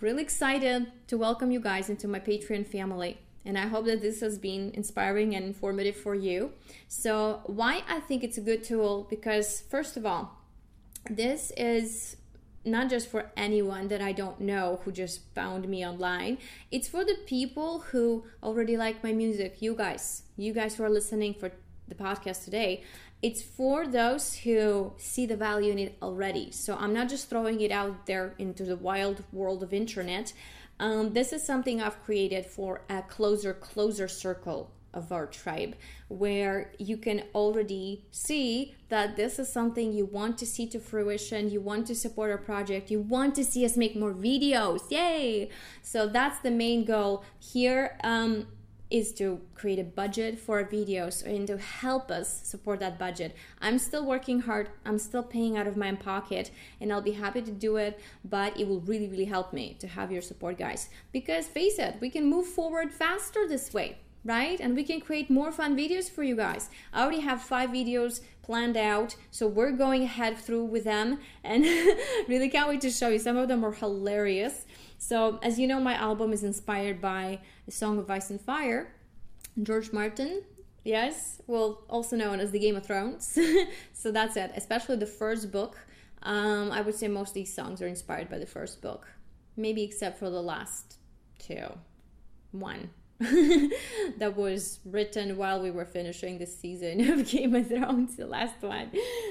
Really 0.00 0.22
excited 0.22 0.90
to 1.06 1.16
welcome 1.16 1.52
you 1.52 1.60
guys 1.60 1.88
into 1.88 2.08
my 2.08 2.18
Patreon 2.18 2.66
family. 2.66 3.18
And 3.44 3.56
I 3.56 3.68
hope 3.68 3.86
that 3.86 4.02
this 4.02 4.20
has 4.20 4.36
been 4.36 4.72
inspiring 4.74 5.34
and 5.34 5.44
informative 5.44 5.96
for 5.96 6.14
you. 6.14 6.52
So, 6.88 7.42
why 7.46 7.82
I 7.88 8.00
think 8.00 8.24
it's 8.24 8.36
a 8.36 8.42
good 8.42 8.64
tool? 8.64 9.06
Because, 9.08 9.62
first 9.70 9.96
of 9.96 10.04
all, 10.04 10.36
this 11.08 11.52
is 11.56 12.16
not 12.64 12.90
just 12.90 13.08
for 13.08 13.30
anyone 13.36 13.88
that 13.88 14.02
I 14.02 14.12
don't 14.12 14.40
know 14.40 14.80
who 14.84 14.92
just 14.92 15.20
found 15.34 15.68
me 15.68 15.86
online. 15.86 16.38
It's 16.70 16.88
for 16.88 17.04
the 17.04 17.16
people 17.26 17.80
who 17.90 18.24
already 18.42 18.76
like 18.76 19.02
my 19.02 19.12
music. 19.12 19.62
You 19.62 19.74
guys, 19.74 20.24
you 20.36 20.52
guys 20.52 20.74
who 20.74 20.82
are 20.82 20.90
listening 20.90 21.34
for 21.34 21.52
the 21.90 21.94
podcast 21.94 22.44
today, 22.44 22.82
it's 23.20 23.42
for 23.42 23.86
those 23.86 24.34
who 24.34 24.94
see 24.96 25.26
the 25.26 25.36
value 25.36 25.72
in 25.72 25.78
it 25.78 25.98
already. 26.00 26.50
So 26.50 26.76
I'm 26.76 26.94
not 26.94 27.10
just 27.10 27.28
throwing 27.28 27.60
it 27.60 27.70
out 27.70 28.06
there 28.06 28.34
into 28.38 28.64
the 28.64 28.76
wild 28.76 29.22
world 29.32 29.62
of 29.62 29.74
internet. 29.74 30.32
Um, 30.78 31.12
this 31.12 31.32
is 31.32 31.44
something 31.44 31.82
I've 31.82 32.02
created 32.02 32.46
for 32.46 32.80
a 32.88 33.02
closer, 33.02 33.52
closer 33.52 34.08
circle 34.08 34.70
of 34.92 35.12
our 35.12 35.26
tribe 35.26 35.74
where 36.08 36.72
you 36.78 36.96
can 36.96 37.22
already 37.34 38.04
see 38.10 38.74
that 38.88 39.16
this 39.16 39.38
is 39.38 39.52
something 39.52 39.92
you 39.92 40.04
want 40.04 40.36
to 40.38 40.46
see 40.46 40.66
to 40.66 40.80
fruition 40.80 41.48
you 41.48 41.60
want 41.60 41.86
to 41.86 41.94
support 41.94 42.30
our 42.30 42.38
project 42.38 42.90
you 42.90 43.00
want 43.00 43.34
to 43.34 43.44
see 43.44 43.64
us 43.64 43.76
make 43.76 43.94
more 43.94 44.12
videos 44.12 44.90
yay 44.90 45.48
so 45.82 46.08
that's 46.08 46.40
the 46.40 46.50
main 46.50 46.84
goal 46.84 47.24
here 47.38 47.96
um, 48.02 48.46
is 48.90 49.12
to 49.14 49.40
create 49.54 49.78
a 49.78 49.84
budget 49.84 50.38
for 50.38 50.58
our 50.58 50.64
videos 50.64 51.24
and 51.24 51.46
to 51.46 51.58
help 51.58 52.10
us 52.10 52.46
support 52.46 52.80
that 52.80 52.98
budget. 52.98 53.34
I'm 53.60 53.78
still 53.78 54.04
working 54.04 54.40
hard, 54.40 54.70
I'm 54.84 54.98
still 54.98 55.22
paying 55.22 55.56
out 55.56 55.66
of 55.66 55.76
my 55.76 55.92
pocket, 55.94 56.50
and 56.80 56.92
I'll 56.92 57.00
be 57.00 57.12
happy 57.12 57.42
to 57.42 57.50
do 57.50 57.76
it, 57.76 58.00
but 58.24 58.58
it 58.58 58.66
will 58.66 58.80
really, 58.80 59.08
really 59.08 59.26
help 59.26 59.52
me 59.52 59.76
to 59.80 59.86
have 59.86 60.10
your 60.10 60.22
support, 60.22 60.58
guys. 60.58 60.88
Because 61.12 61.46
face 61.46 61.78
it, 61.78 61.96
we 62.00 62.10
can 62.10 62.26
move 62.26 62.46
forward 62.46 62.92
faster 62.92 63.46
this 63.46 63.72
way. 63.72 63.98
Right? 64.22 64.60
And 64.60 64.76
we 64.76 64.84
can 64.84 65.00
create 65.00 65.30
more 65.30 65.50
fun 65.50 65.74
videos 65.74 66.10
for 66.10 66.22
you 66.22 66.36
guys. 66.36 66.68
I 66.92 67.00
already 67.00 67.20
have 67.20 67.40
five 67.40 67.70
videos 67.70 68.20
planned 68.42 68.76
out, 68.76 69.16
so 69.30 69.46
we're 69.46 69.70
going 69.70 70.02
ahead 70.02 70.36
through 70.36 70.64
with 70.64 70.84
them 70.84 71.20
and 71.42 71.64
really 72.28 72.50
can't 72.50 72.68
wait 72.68 72.82
to 72.82 72.90
show 72.90 73.08
you. 73.08 73.18
Some 73.18 73.38
of 73.38 73.48
them 73.48 73.64
are 73.64 73.72
hilarious. 73.72 74.66
So, 75.00 75.38
as 75.42 75.58
you 75.58 75.66
know, 75.66 75.80
my 75.80 75.94
album 75.94 76.30
is 76.30 76.44
inspired 76.44 77.00
by 77.00 77.40
the 77.64 77.72
Song 77.72 77.98
of 77.98 78.10
Ice 78.10 78.28
and 78.28 78.38
Fire. 78.38 78.92
George 79.62 79.94
Martin, 79.94 80.42
yes, 80.84 81.40
well, 81.46 81.84
also 81.88 82.16
known 82.16 82.38
as 82.38 82.50
the 82.50 82.58
Game 82.58 82.76
of 82.76 82.84
Thrones. 82.84 83.38
so 83.94 84.12
that's 84.12 84.36
it, 84.36 84.52
especially 84.54 84.96
the 84.96 85.06
first 85.06 85.50
book. 85.50 85.78
Um, 86.22 86.70
I 86.70 86.82
would 86.82 86.94
say 86.94 87.08
most 87.08 87.30
of 87.30 87.34
these 87.34 87.52
songs 87.52 87.80
are 87.80 87.86
inspired 87.86 88.28
by 88.28 88.36
the 88.36 88.46
first 88.46 88.82
book, 88.82 89.08
maybe 89.56 89.82
except 89.82 90.18
for 90.18 90.28
the 90.28 90.42
last 90.42 90.98
two. 91.38 91.64
One. 92.52 92.90
that 93.20 94.34
was 94.36 94.80
written 94.84 95.38
while 95.38 95.62
we 95.62 95.70
were 95.70 95.86
finishing 95.86 96.36
the 96.36 96.46
season 96.46 97.10
of 97.18 97.26
Game 97.26 97.54
of 97.54 97.68
Thrones, 97.68 98.16
the 98.16 98.26
last 98.26 98.60
one. 98.60 98.90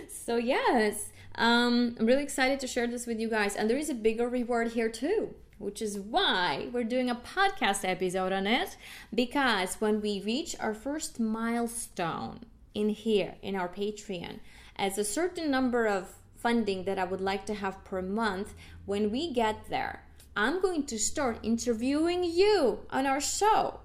So, 0.10 0.38
yes, 0.38 1.10
um, 1.36 1.96
I'm 2.00 2.08
really 2.08 2.24
excited 2.24 2.60
to 2.62 2.68
share 2.68 2.88
this 2.88 3.06
with 3.06 3.20
you 3.20 3.30
guys. 3.30 3.56
And 3.56 3.70
there 3.70 3.78
is 3.78 3.92
a 3.92 3.96
bigger 3.96 4.28
reward 4.28 4.72
here, 4.72 4.90
too 4.90 5.36
which 5.60 5.82
is 5.82 6.00
why 6.00 6.68
we're 6.72 6.84
doing 6.84 7.10
a 7.10 7.16
podcast 7.16 7.88
episode 7.88 8.32
on 8.32 8.48
it. 8.48 8.76
Because 9.14 9.76
when 9.76 10.02
we 10.02 10.22
reach 10.22 10.56
our 10.60 10.74
first 10.74 11.20
milestone 11.20 12.46
in 12.74 12.90
here, 12.90 13.36
in 13.42 13.56
our 13.56 13.70
Patreon, 13.70 14.40
as 14.76 14.98
a 14.98 15.04
certain 15.04 15.52
number 15.52 15.86
of 15.86 16.16
funding 16.36 16.86
that 16.86 16.98
I 16.98 17.04
would 17.04 17.22
like 17.22 17.46
to 17.48 17.54
have 17.54 17.84
per 17.84 18.02
month, 18.02 18.56
when 18.86 19.12
we 19.12 19.32
get 19.32 19.70
there, 19.70 20.06
I'm 20.36 20.62
going 20.62 20.86
to 20.86 20.98
start 20.98 21.40
interviewing 21.44 22.24
you 22.24 22.80
on 22.90 23.06
our 23.06 23.20
show. 23.20 23.82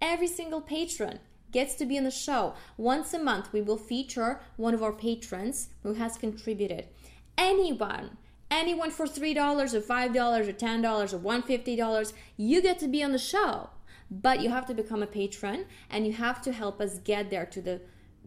Every 0.00 0.28
single 0.28 0.60
patron 0.60 1.18
gets 1.50 1.74
to 1.76 1.86
be 1.86 1.98
on 1.98 2.04
the 2.04 2.10
show. 2.10 2.54
Once 2.76 3.12
a 3.12 3.18
month, 3.18 3.52
we 3.52 3.62
will 3.62 3.78
feature 3.78 4.40
one 4.56 4.74
of 4.74 4.82
our 4.82 4.92
patrons 4.92 5.70
who 5.82 5.94
has 5.94 6.16
contributed. 6.16 6.86
Anyone, 7.36 8.18
anyone 8.50 8.90
for 8.90 9.06
$3 9.06 9.74
or 9.74 9.80
$5 9.80 10.48
or 10.48 10.52
$10 10.52 11.12
or 11.12 11.18
$150, 11.18 12.12
you 12.36 12.62
get 12.62 12.78
to 12.78 12.88
be 12.88 13.02
on 13.02 13.12
the 13.12 13.18
show. 13.18 13.70
But 14.10 14.40
you 14.40 14.50
have 14.50 14.66
to 14.66 14.74
become 14.74 15.02
a 15.02 15.06
patron 15.06 15.66
and 15.90 16.06
you 16.06 16.12
have 16.12 16.40
to 16.42 16.52
help 16.52 16.80
us 16.80 16.98
get 16.98 17.30
there 17.30 17.46
to 17.46 17.60
the 17.60 17.80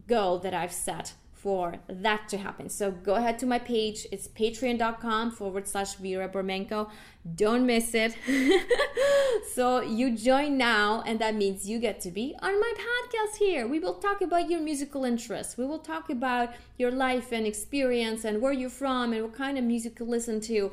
goal 0.06 0.38
that 0.40 0.52
I've 0.52 0.72
set 0.72 1.14
for 1.42 1.76
that 1.88 2.28
to 2.28 2.36
happen. 2.36 2.68
So 2.68 2.90
go 2.90 3.14
ahead 3.14 3.38
to 3.38 3.46
my 3.46 3.58
page. 3.58 4.06
It's 4.12 4.28
patreon.com 4.28 5.30
forward 5.30 5.66
slash 5.66 5.94
Vera 5.94 6.28
Burmenko. 6.28 6.90
Don't 7.34 7.64
miss 7.64 7.94
it. 7.94 8.14
so 9.54 9.80
you 9.80 10.14
join 10.14 10.58
now, 10.58 11.02
and 11.06 11.18
that 11.18 11.34
means 11.34 11.66
you 11.68 11.78
get 11.78 12.00
to 12.02 12.10
be 12.10 12.34
on 12.42 12.60
my 12.60 12.72
podcast 12.76 13.38
here. 13.38 13.66
We 13.66 13.78
will 13.78 13.94
talk 13.94 14.20
about 14.20 14.50
your 14.50 14.60
musical 14.60 15.04
interests. 15.04 15.56
We 15.56 15.64
will 15.64 15.78
talk 15.78 16.10
about 16.10 16.50
your 16.76 16.90
life 16.90 17.32
and 17.32 17.46
experience 17.46 18.24
and 18.24 18.42
where 18.42 18.52
you're 18.52 18.68
from 18.68 19.14
and 19.14 19.22
what 19.22 19.34
kind 19.34 19.56
of 19.56 19.64
music 19.64 19.98
you 19.98 20.06
listen 20.06 20.40
to. 20.42 20.72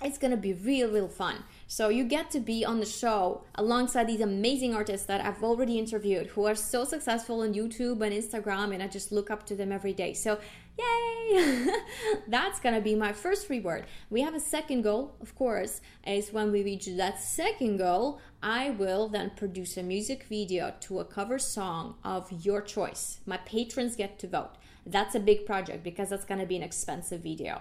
It's 0.00 0.18
gonna 0.18 0.36
be 0.36 0.52
real, 0.52 0.90
real 0.92 1.08
fun. 1.08 1.42
So 1.70 1.90
you 1.90 2.04
get 2.04 2.30
to 2.30 2.40
be 2.40 2.64
on 2.64 2.80
the 2.80 2.86
show 2.86 3.42
alongside 3.54 4.06
these 4.06 4.22
amazing 4.22 4.74
artists 4.74 5.06
that 5.06 5.22
I've 5.22 5.44
already 5.44 5.78
interviewed 5.78 6.28
who 6.28 6.46
are 6.46 6.54
so 6.54 6.82
successful 6.84 7.42
on 7.42 7.52
YouTube 7.52 8.00
and 8.00 8.14
Instagram, 8.14 8.72
and 8.72 8.82
I 8.82 8.88
just 8.88 9.12
look 9.12 9.30
up 9.30 9.44
to 9.46 9.54
them 9.54 9.70
every 9.70 9.92
day. 9.92 10.14
So, 10.14 10.38
yay! 10.78 11.66
That's 12.26 12.58
gonna 12.58 12.80
be 12.80 12.94
my 12.94 13.12
first 13.12 13.50
reward. 13.50 13.84
We 14.08 14.22
have 14.22 14.34
a 14.34 14.40
second 14.40 14.80
goal, 14.80 15.14
of 15.20 15.34
course, 15.34 15.82
is 16.06 16.32
when 16.32 16.52
we 16.52 16.64
reach 16.64 16.86
that 16.86 17.20
second 17.20 17.76
goal, 17.76 18.18
I 18.42 18.70
will 18.70 19.06
then 19.06 19.32
produce 19.36 19.76
a 19.76 19.82
music 19.82 20.24
video 20.24 20.72
to 20.80 21.00
a 21.00 21.04
cover 21.04 21.38
song 21.38 21.96
of 22.02 22.32
your 22.46 22.62
choice. 22.62 23.20
My 23.26 23.36
patrons 23.36 23.94
get 23.94 24.18
to 24.20 24.26
vote. 24.26 24.54
That's 24.86 25.14
a 25.14 25.20
big 25.20 25.44
project 25.44 25.84
because 25.84 26.08
that's 26.08 26.24
gonna 26.24 26.46
be 26.46 26.56
an 26.56 26.62
expensive 26.62 27.20
video 27.20 27.60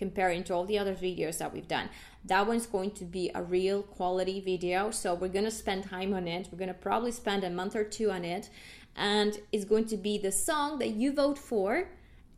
comparing 0.00 0.42
to 0.42 0.54
all 0.54 0.64
the 0.64 0.78
other 0.78 0.94
videos 0.94 1.38
that 1.38 1.52
we've 1.52 1.68
done. 1.68 1.90
That 2.24 2.46
one's 2.46 2.66
going 2.66 2.92
to 2.92 3.04
be 3.04 3.30
a 3.34 3.42
real 3.42 3.82
quality 3.82 4.40
video. 4.40 4.90
So 4.90 5.14
we're 5.14 5.28
going 5.28 5.44
to 5.44 5.50
spend 5.50 5.84
time 5.84 6.14
on 6.14 6.26
it. 6.26 6.48
We're 6.50 6.58
going 6.58 6.68
to 6.68 6.74
probably 6.88 7.12
spend 7.12 7.44
a 7.44 7.50
month 7.50 7.76
or 7.76 7.84
two 7.84 8.10
on 8.10 8.24
it. 8.24 8.48
And 8.96 9.38
it's 9.52 9.66
going 9.66 9.84
to 9.86 9.98
be 9.98 10.16
the 10.16 10.32
song 10.32 10.78
that 10.78 10.88
you 10.88 11.12
vote 11.12 11.38
for, 11.38 11.90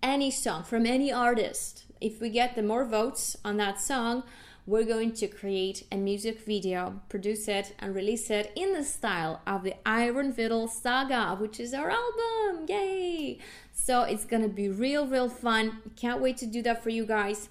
any 0.03 0.31
song 0.31 0.65
from 0.65 0.85
any 0.87 1.13
artist. 1.13 1.85
If 2.01 2.21
we 2.21 2.31
get 2.31 2.57
the 2.57 2.65
more 2.65 2.85
votes 2.85 3.37
on 3.45 3.57
that 3.59 3.81
song, 3.81 4.25
we're 4.67 4.85
going 4.85 5.13
to 5.13 5.27
create 5.29 5.87
a 5.91 5.97
music 5.97 6.41
video, 6.41 7.01
produce 7.09 7.49
it, 7.49 7.75
and 7.79 7.95
release 7.95 8.29
it 8.31 8.53
in 8.57 8.73
the 8.75 8.85
style 8.85 9.41
of 9.47 9.63
the 9.63 9.75
Iron 9.87 10.33
Fiddle 10.33 10.69
Saga, 10.69 11.37
which 11.37 11.59
is 11.61 11.73
our 11.75 11.91
album. 11.91 12.67
Yay! 12.69 13.39
So 13.85 14.03
it's 14.05 14.25
gonna 14.25 14.47
be 14.47 14.69
real, 14.69 15.09
real 15.09 15.29
fun. 15.29 15.79
Can't 15.97 16.23
wait 16.23 16.37
to 16.37 16.47
do 16.47 16.63
that 16.63 16.85
for 16.85 16.91
you 16.91 17.05
guys. 17.05 17.49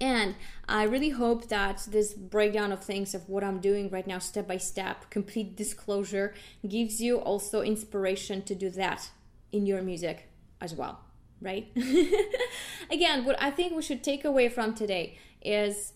And 0.00 0.34
I 0.68 0.82
really 0.82 1.10
hope 1.10 1.48
that 1.50 1.86
this 1.88 2.14
breakdown 2.14 2.72
of 2.72 2.82
things 2.82 3.14
of 3.14 3.28
what 3.28 3.44
I'm 3.44 3.60
doing 3.60 3.90
right 3.90 4.08
now, 4.08 4.18
step 4.18 4.48
by 4.48 4.56
step, 4.56 5.08
complete 5.08 5.54
disclosure, 5.54 6.34
gives 6.66 7.00
you 7.00 7.18
also 7.18 7.62
inspiration 7.62 8.42
to 8.42 8.56
do 8.56 8.70
that 8.70 9.10
in 9.52 9.66
your 9.66 9.82
music 9.82 10.28
as 10.60 10.74
well, 10.74 10.98
right? 11.40 11.70
Again, 12.90 13.24
what 13.24 13.40
I 13.40 13.52
think 13.52 13.76
we 13.76 13.82
should 13.82 14.02
take 14.02 14.24
away 14.24 14.48
from 14.48 14.74
today 14.74 15.16
is 15.40 15.92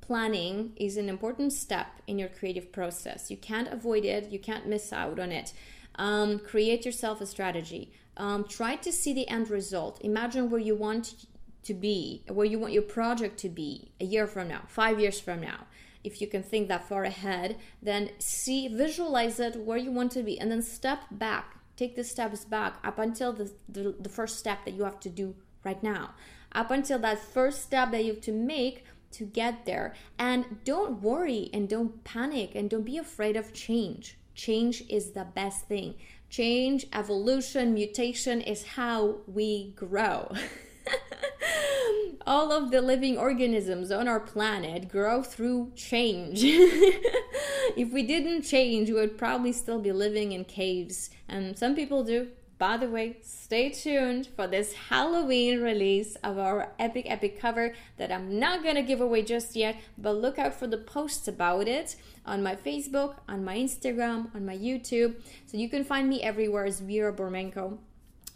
planning 0.00 0.72
is 0.76 0.96
an 0.96 1.10
important 1.10 1.52
step 1.52 1.88
in 2.06 2.18
your 2.18 2.30
creative 2.30 2.72
process. 2.72 3.30
You 3.30 3.36
can't 3.36 3.68
avoid 3.68 4.06
it, 4.06 4.30
you 4.30 4.38
can't 4.38 4.66
miss 4.66 4.94
out 4.94 5.18
on 5.18 5.30
it. 5.30 5.52
Um, 5.96 6.38
create 6.38 6.86
yourself 6.86 7.20
a 7.20 7.26
strategy. 7.26 7.92
Um, 8.16 8.44
try 8.44 8.76
to 8.76 8.92
see 8.92 9.12
the 9.12 9.28
end 9.28 9.50
result. 9.50 10.00
Imagine 10.02 10.50
where 10.50 10.60
you 10.60 10.74
want 10.74 11.26
to 11.62 11.74
be, 11.74 12.22
where 12.28 12.46
you 12.46 12.58
want 12.58 12.72
your 12.72 12.82
project 12.82 13.38
to 13.40 13.48
be 13.48 13.92
a 14.00 14.04
year 14.04 14.26
from 14.26 14.48
now, 14.48 14.62
five 14.66 14.98
years 14.98 15.20
from 15.20 15.40
now. 15.40 15.66
If 16.02 16.20
you 16.20 16.26
can 16.26 16.42
think 16.42 16.68
that 16.68 16.88
far 16.88 17.04
ahead, 17.04 17.56
then 17.82 18.10
see, 18.18 18.68
visualize 18.68 19.38
it 19.38 19.56
where 19.56 19.76
you 19.76 19.92
want 19.92 20.12
to 20.12 20.22
be, 20.22 20.40
and 20.40 20.50
then 20.50 20.62
step 20.62 21.00
back. 21.10 21.56
Take 21.76 21.96
the 21.96 22.04
steps 22.04 22.44
back 22.44 22.78
up 22.84 22.98
until 22.98 23.32
the, 23.32 23.52
the, 23.68 23.94
the 23.98 24.08
first 24.08 24.38
step 24.38 24.64
that 24.64 24.74
you 24.74 24.84
have 24.84 25.00
to 25.00 25.08
do 25.10 25.34
right 25.64 25.82
now. 25.82 26.14
Up 26.52 26.70
until 26.70 26.98
that 27.00 27.20
first 27.20 27.62
step 27.62 27.90
that 27.92 28.04
you 28.04 28.14
have 28.14 28.22
to 28.22 28.32
make 28.32 28.84
to 29.12 29.24
get 29.24 29.66
there. 29.66 29.94
And 30.18 30.58
don't 30.64 31.02
worry 31.02 31.50
and 31.52 31.68
don't 31.68 32.02
panic 32.04 32.52
and 32.54 32.70
don't 32.70 32.84
be 32.84 32.98
afraid 32.98 33.36
of 33.36 33.52
change. 33.52 34.18
Change 34.34 34.82
is 34.88 35.10
the 35.10 35.24
best 35.24 35.66
thing. 35.66 35.96
Change, 36.30 36.86
evolution, 36.92 37.74
mutation 37.74 38.40
is 38.40 38.64
how 38.64 39.18
we 39.26 39.72
grow. 39.76 40.32
all 42.26 42.52
of 42.52 42.70
the 42.70 42.80
living 42.80 43.18
organisms 43.18 43.90
on 43.90 44.06
our 44.06 44.20
planet 44.20 44.88
grow 44.88 45.24
through 45.24 45.72
change. 45.74 46.38
if 46.44 47.92
we 47.92 48.04
didn't 48.04 48.42
change, 48.42 48.88
we 48.88 48.94
would 48.94 49.18
probably 49.18 49.52
still 49.52 49.80
be 49.80 49.90
living 49.90 50.30
in 50.30 50.44
caves. 50.44 51.10
And 51.28 51.58
some 51.58 51.74
people 51.74 52.04
do. 52.04 52.28
By 52.60 52.76
the 52.76 52.90
way, 52.90 53.16
stay 53.22 53.70
tuned 53.70 54.26
for 54.36 54.46
this 54.46 54.74
Halloween 54.74 55.62
release 55.62 56.16
of 56.16 56.36
our 56.36 56.72
epic, 56.78 57.06
epic 57.08 57.40
cover 57.40 57.72
that 57.96 58.12
I'm 58.12 58.38
not 58.38 58.62
gonna 58.62 58.82
give 58.82 59.00
away 59.00 59.22
just 59.22 59.56
yet, 59.56 59.76
but 59.96 60.12
look 60.12 60.38
out 60.38 60.52
for 60.52 60.66
the 60.66 60.76
posts 60.76 61.26
about 61.26 61.68
it 61.68 61.96
on 62.26 62.42
my 62.42 62.54
Facebook, 62.54 63.14
on 63.26 63.46
my 63.46 63.56
Instagram, 63.56 64.34
on 64.34 64.44
my 64.44 64.54
YouTube. 64.54 65.14
So 65.46 65.56
you 65.56 65.70
can 65.70 65.84
find 65.84 66.06
me 66.06 66.22
everywhere 66.22 66.66
as 66.66 66.80
Vera 66.80 67.14
Burmenko 67.14 67.78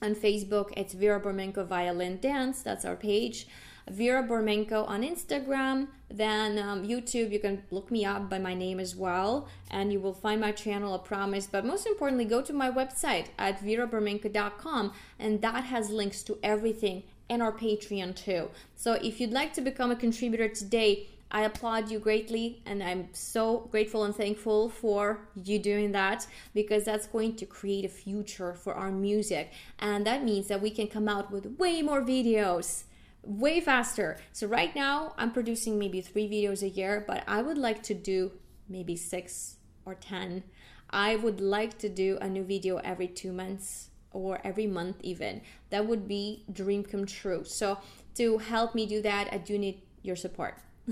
on 0.01 0.15
Facebook, 0.15 0.73
it's 0.75 0.95
Vera 0.95 1.21
Burmenko 1.21 1.67
Violin 1.67 2.19
Dance. 2.19 2.63
That's 2.63 2.87
our 2.87 2.97
page. 2.97 3.47
Vera 3.91 4.23
Bormenko 4.23 4.89
on 4.89 5.03
Instagram. 5.03 5.89
Then 6.09 6.59
um, 6.59 6.87
YouTube, 6.87 7.33
you 7.33 7.39
can 7.39 7.63
look 7.71 7.91
me 7.91 8.05
up 8.05 8.31
by 8.31 8.39
my 8.39 8.55
name 8.55 8.79
as 8.79 8.95
well, 8.95 9.49
and 9.71 9.93
you 9.93 10.01
will 10.01 10.15
find 10.15 10.41
my 10.41 10.53
channel, 10.53 10.95
I 10.95 10.99
promise. 10.99 11.47
But 11.47 11.65
most 11.65 11.87
importantly, 11.87 12.25
go 12.25 12.41
to 12.43 12.53
my 12.53 12.71
website 12.71 13.27
at 13.39 13.61
veraburmenko.com, 13.61 14.93
and 15.19 15.41
that 15.43 15.65
has 15.65 15.91
links 15.91 16.23
to 16.25 16.39
everything 16.43 17.03
and 17.29 17.43
our 17.43 17.53
Patreon 17.53 18.15
too. 18.15 18.51
So 18.77 18.93
if 18.95 19.21
you'd 19.21 19.33
like 19.33 19.53
to 19.55 19.61
become 19.61 19.91
a 19.91 19.97
contributor 19.97 20.49
today, 20.49 21.09
I 21.31 21.43
applaud 21.43 21.91
you 21.91 21.99
greatly 21.99 22.63
and 22.65 22.81
I'm 22.81 23.09
so 23.13 23.69
grateful 23.73 24.05
and 24.05 24.15
thankful 24.15 24.69
for 24.69 25.19
you 25.35 25.59
doing 25.59 25.91
that 25.91 26.29
because 26.55 26.85
that's 26.85 27.09
going 27.09 27.35
to 27.37 27.47
create 27.47 27.85
a 27.85 27.89
future 27.89 28.55
for 28.55 28.75
our 28.75 28.93
music. 28.93 29.51
And 29.81 30.07
that 30.07 30.23
means 30.23 30.47
that 30.47 30.63
we 30.63 30.71
can 30.71 30.87
come 30.87 31.09
out 31.09 31.33
with 31.33 31.59
way 31.59 31.83
more 31.83 32.03
videos 32.03 32.85
way 33.27 33.61
faster. 33.61 34.19
So 34.33 34.47
right 34.47 34.75
now 34.75 35.15
I'm 35.19 35.33
producing 35.33 35.79
maybe 35.79 36.01
3 36.01 36.29
videos 36.29 36.63
a 36.63 36.69
year, 36.69 37.05
but 37.07 37.25
I 37.27 37.43
would 37.43 37.59
like 37.59 37.83
to 37.85 37.95
do 37.95 38.33
maybe 38.69 38.97
6 38.97 39.57
or 39.85 39.95
10. 39.95 40.45
I 40.91 41.17
would 41.17 41.41
like 41.41 41.79
to 41.79 41.89
do 41.89 42.19
a 42.21 42.29
new 42.29 42.45
video 42.45 42.77
every 42.79 43.09
2 43.09 43.33
months 43.33 43.91
or 44.15 44.41
every 44.45 44.67
month 44.67 44.97
even. 45.03 45.43
That 45.71 45.87
would 45.87 46.09
be 46.09 46.45
dream 46.51 46.85
come 46.85 47.05
true. 47.05 47.43
So 47.45 47.79
to 48.15 48.39
help 48.39 48.75
me 48.75 48.87
do 48.87 49.03
that, 49.03 49.29
I 49.33 49.39
do 49.39 49.59
need 49.59 49.83
your 50.03 50.17
support. 50.17 50.59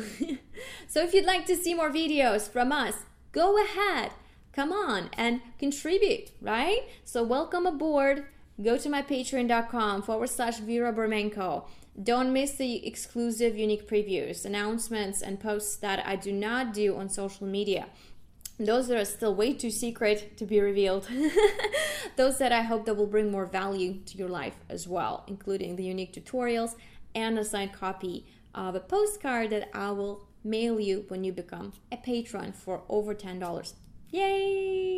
so 0.89 1.03
if 1.03 1.14
you'd 1.14 1.24
like 1.24 1.47
to 1.47 1.57
see 1.57 1.74
more 1.74 1.91
videos 1.91 2.49
from 2.49 2.72
us, 2.72 2.97
go 3.30 3.62
ahead, 3.62 4.11
come 4.53 4.72
on 4.72 5.11
and 5.16 5.41
contribute, 5.59 6.30
right? 6.41 6.80
So 7.05 7.22
welcome 7.22 7.66
aboard. 7.66 8.26
Go 8.62 8.76
to 8.76 8.89
my 8.89 9.03
patreon.com 9.03 10.03
forward 10.03 10.28
slash 10.28 10.59
Vera 10.59 10.93
Burmenko. 10.93 11.64
Don't 12.01 12.32
miss 12.32 12.53
the 12.53 12.86
exclusive 12.86 13.57
unique 13.57 13.86
previews, 13.86 14.45
announcements, 14.45 15.20
and 15.20 15.38
posts 15.38 15.76
that 15.76 16.07
I 16.07 16.16
do 16.16 16.32
not 16.32 16.72
do 16.72 16.97
on 16.97 17.11
social 17.11 17.47
media. 17.47 17.86
Those 18.59 18.88
that 18.88 18.99
are 18.99 19.05
still 19.05 19.34
way 19.34 19.53
too 19.53 19.70
secret 19.70 20.36
to 20.38 20.47
be 20.47 20.61
revealed. 20.61 21.09
Those 22.16 22.38
that 22.38 22.53
I 22.53 22.62
hope 22.62 22.86
that 22.86 22.97
will 22.97 23.07
bring 23.07 23.30
more 23.30 23.47
value 23.47 23.99
to 24.07 24.16
your 24.16 24.28
life 24.28 24.57
as 24.68 24.88
well, 24.88 25.24
including 25.26 25.76
the 25.76 25.84
unique 25.84 26.14
tutorials 26.14 26.76
and 27.14 27.38
a 27.38 27.45
signed 27.45 27.72
copy 27.72 28.26
of 28.55 28.74
a 28.74 28.80
postcard 28.80 29.51
that 29.51 29.68
I 29.74 29.90
will 29.90 30.26
mail 30.45 30.80
you 30.80 31.05
when 31.09 31.24
you 31.24 31.32
become 31.32 31.72
a 31.90 31.97
patron 31.97 32.53
for 32.53 32.82
over 32.88 33.14
$10. 33.14 33.74
Yay! 34.11 34.91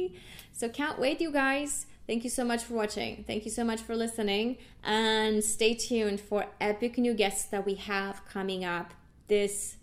So 0.52 0.68
can't 0.68 0.98
wait, 0.98 1.20
you 1.20 1.30
guys. 1.32 1.86
Thank 2.06 2.24
you 2.24 2.30
so 2.30 2.44
much 2.44 2.62
for 2.62 2.74
watching. 2.74 3.24
Thank 3.26 3.44
you 3.44 3.50
so 3.50 3.64
much 3.64 3.80
for 3.80 3.96
listening. 3.96 4.58
And 4.82 5.42
stay 5.42 5.74
tuned 5.74 6.20
for 6.20 6.46
epic 6.60 6.98
new 6.98 7.14
guests 7.14 7.44
that 7.46 7.64
we 7.64 7.74
have 7.74 8.24
coming 8.26 8.64
up 8.64 8.92
this 9.28 9.76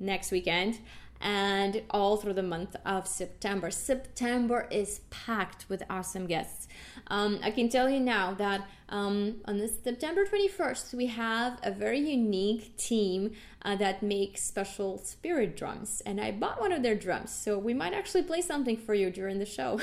next 0.00 0.30
weekend 0.30 0.78
and 1.20 1.82
all 1.90 2.16
through 2.16 2.34
the 2.34 2.42
month 2.42 2.76
of 2.84 3.06
September. 3.06 3.70
September 3.70 4.68
is 4.70 5.00
packed 5.10 5.68
with 5.68 5.82
awesome 5.90 6.26
guests. 6.26 6.68
Um, 7.08 7.40
I 7.42 7.50
can 7.50 7.68
tell 7.68 7.88
you 7.88 8.00
now 8.00 8.34
that 8.34 8.68
um, 8.88 9.36
on 9.44 9.58
this 9.58 9.72
September 9.82 10.24
21st, 10.24 10.94
we 10.94 11.06
have 11.06 11.58
a 11.62 11.70
very 11.70 11.98
unique 11.98 12.76
team 12.76 13.32
uh, 13.62 13.76
that 13.76 14.02
makes 14.02 14.42
special 14.42 14.98
spirit 14.98 15.56
drums, 15.56 16.02
and 16.06 16.20
I 16.20 16.30
bought 16.30 16.60
one 16.60 16.72
of 16.72 16.82
their 16.82 16.94
drums, 16.94 17.32
so 17.32 17.58
we 17.58 17.74
might 17.74 17.92
actually 17.92 18.22
play 18.22 18.40
something 18.40 18.76
for 18.76 18.94
you 18.94 19.10
during 19.10 19.38
the 19.38 19.46
show. 19.46 19.80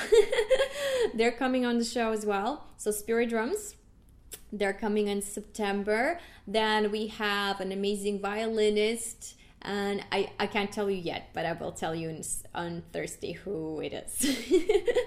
They're 1.14 1.32
coming 1.32 1.64
on 1.64 1.78
the 1.78 1.84
show 1.84 2.12
as 2.12 2.26
well. 2.26 2.66
So, 2.78 2.90
spirit 2.90 3.28
drums. 3.28 3.76
They're 4.52 4.72
coming 4.72 5.08
in 5.08 5.22
September. 5.22 6.18
Then 6.46 6.90
we 6.90 7.08
have 7.08 7.60
an 7.60 7.72
amazing 7.72 8.20
violinist 8.20 9.35
and 9.66 10.04
I, 10.12 10.30
I 10.38 10.46
can't 10.46 10.70
tell 10.70 10.88
you 10.88 10.96
yet, 10.96 11.30
but 11.34 11.44
I 11.44 11.52
will 11.52 11.72
tell 11.72 11.94
you 11.94 12.22
on 12.54 12.82
Thursday 12.92 13.32
who 13.32 13.80
it 13.80 13.92
is. 13.92 14.38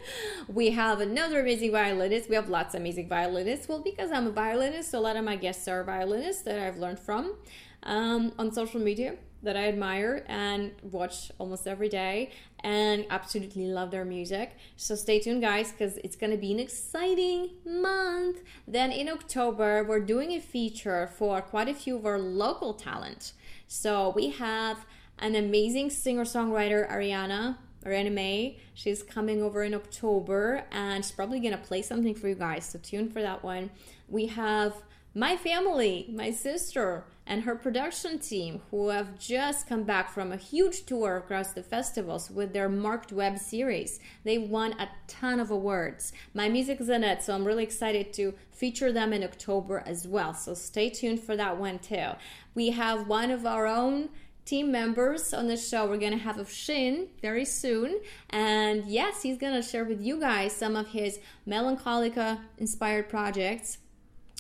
we 0.50 0.72
have 0.72 1.00
another 1.00 1.40
amazing 1.40 1.72
violinist. 1.72 2.30
We 2.30 2.36
have 2.36 2.50
lots 2.50 2.76
of 2.76 2.82
amazing 2.82 3.08
violinists. 3.08 3.70
Well, 3.70 3.80
because 3.80 4.12
I'm 4.12 4.28
a 4.28 4.32
violinist, 4.32 4.92
so 4.92 5.00
a 5.00 5.02
lot 5.02 5.16
of 5.16 5.24
my 5.24 5.38
guests 5.38 5.68
are 5.70 5.84
violinists 5.86 6.42
that 6.44 6.60
I've 6.60 6.78
learned 6.78 7.00
from 7.00 7.36
um, 7.84 8.34
on 8.38 8.52
social 8.52 8.82
media 8.82 9.16
that 9.42 9.56
I 9.56 9.70
admire 9.70 10.26
and 10.28 10.74
watch 10.84 11.32
almost 11.38 11.66
every 11.66 11.88
day 11.88 12.32
and 12.62 13.06
absolutely 13.10 13.68
love 13.68 13.92
their 13.92 14.04
music. 14.04 14.58
So 14.76 14.96
stay 14.96 15.20
tuned, 15.20 15.42
guys, 15.42 15.72
because 15.72 15.98
it's 16.04 16.18
going 16.18 16.32
to 16.32 16.38
be 16.38 16.52
an 16.52 16.60
exciting 16.60 17.52
month. 17.66 18.40
Then 18.68 18.92
in 18.92 19.08
October, 19.08 19.86
we're 19.86 20.02
doing 20.02 20.34
a 20.34 20.42
feature 20.42 21.10
for 21.18 21.42
quite 21.42 21.70
a 21.70 21.74
few 21.74 21.96
of 21.96 22.06
our 22.06 22.20
local 22.20 22.74
talent. 22.74 23.32
So 23.72 24.12
we 24.16 24.32
have 24.32 24.84
an 25.20 25.36
amazing 25.36 25.92
singer 25.92 26.24
songwriter, 26.26 26.90
Ariana. 26.92 27.58
Ariana 27.86 28.12
May, 28.12 28.58
she's 28.74 29.04
coming 29.04 29.44
over 29.44 29.64
in 29.64 29.76
October 29.76 30.66
and 30.72 31.06
she's 31.06 31.14
probably 31.14 31.40
gonna 31.40 31.60
play 31.60 31.84
something 31.84 32.16
for 32.16 32.28
you 32.28 32.36
guys. 32.36 32.66
So 32.66 32.80
tune 32.80 33.10
for 33.10 33.22
that 33.22 33.44
one. 33.44 33.70
We 34.10 34.26
have 34.26 34.74
my 35.16 35.36
family, 35.36 36.08
my 36.14 36.32
sister, 36.32 37.04
and 37.26 37.44
her 37.44 37.56
production 37.56 38.20
team, 38.20 38.62
who 38.72 38.90
have 38.90 39.20
just 39.20 39.68
come 39.68 39.84
back 39.84 40.12
from 40.12 40.32
a 40.32 40.38
huge 40.38 40.86
tour 40.86 41.18
across 41.18 41.54
the 41.54 41.64
festivals 41.64 42.30
with 42.30 42.54
their 42.54 42.70
Marked 42.70 43.12
Web 43.12 43.38
series. 43.38 44.00
They 44.24 44.38
won 44.38 44.74
a 44.74 44.90
ton 45.08 45.40
of 45.40 45.52
awards. 45.52 46.12
My 46.34 46.50
music 46.50 46.82
is 46.82 46.90
in 46.90 47.04
it, 47.04 47.24
so 47.24 47.34
I'm 47.34 47.46
really 47.46 47.64
excited 47.64 48.14
to 48.14 48.34
feature 48.52 48.92
them 48.92 49.14
in 49.14 49.24
October 49.24 49.84
as 49.86 50.08
well. 50.08 50.34
So 50.34 50.54
stay 50.54 50.90
tuned 50.90 51.22
for 51.22 51.36
that 51.36 51.58
one 51.58 51.80
too. 51.80 52.10
We 52.56 52.72
have 52.72 53.08
one 53.08 53.32
of 53.32 53.46
our 53.46 53.68
own 53.68 54.10
team 54.46 54.72
members 54.72 55.32
on 55.32 55.48
the 55.48 55.58
show. 55.58 55.88
We're 55.88 55.98
to 56.14 56.18
have 56.18 56.40
a 56.40 56.46
Shin 56.46 57.08
very 57.22 57.46
soon. 57.46 58.00
And 58.32 58.86
yes, 58.88 59.22
he's 59.22 59.38
to 59.54 59.62
share 59.62 59.86
with 59.86 60.02
you 60.02 60.20
guys 60.20 60.54
some 60.54 60.76
of 60.76 60.88
his 60.88 61.20
melancholica 61.48 62.40
inspired 62.58 63.10
projects 63.10 63.78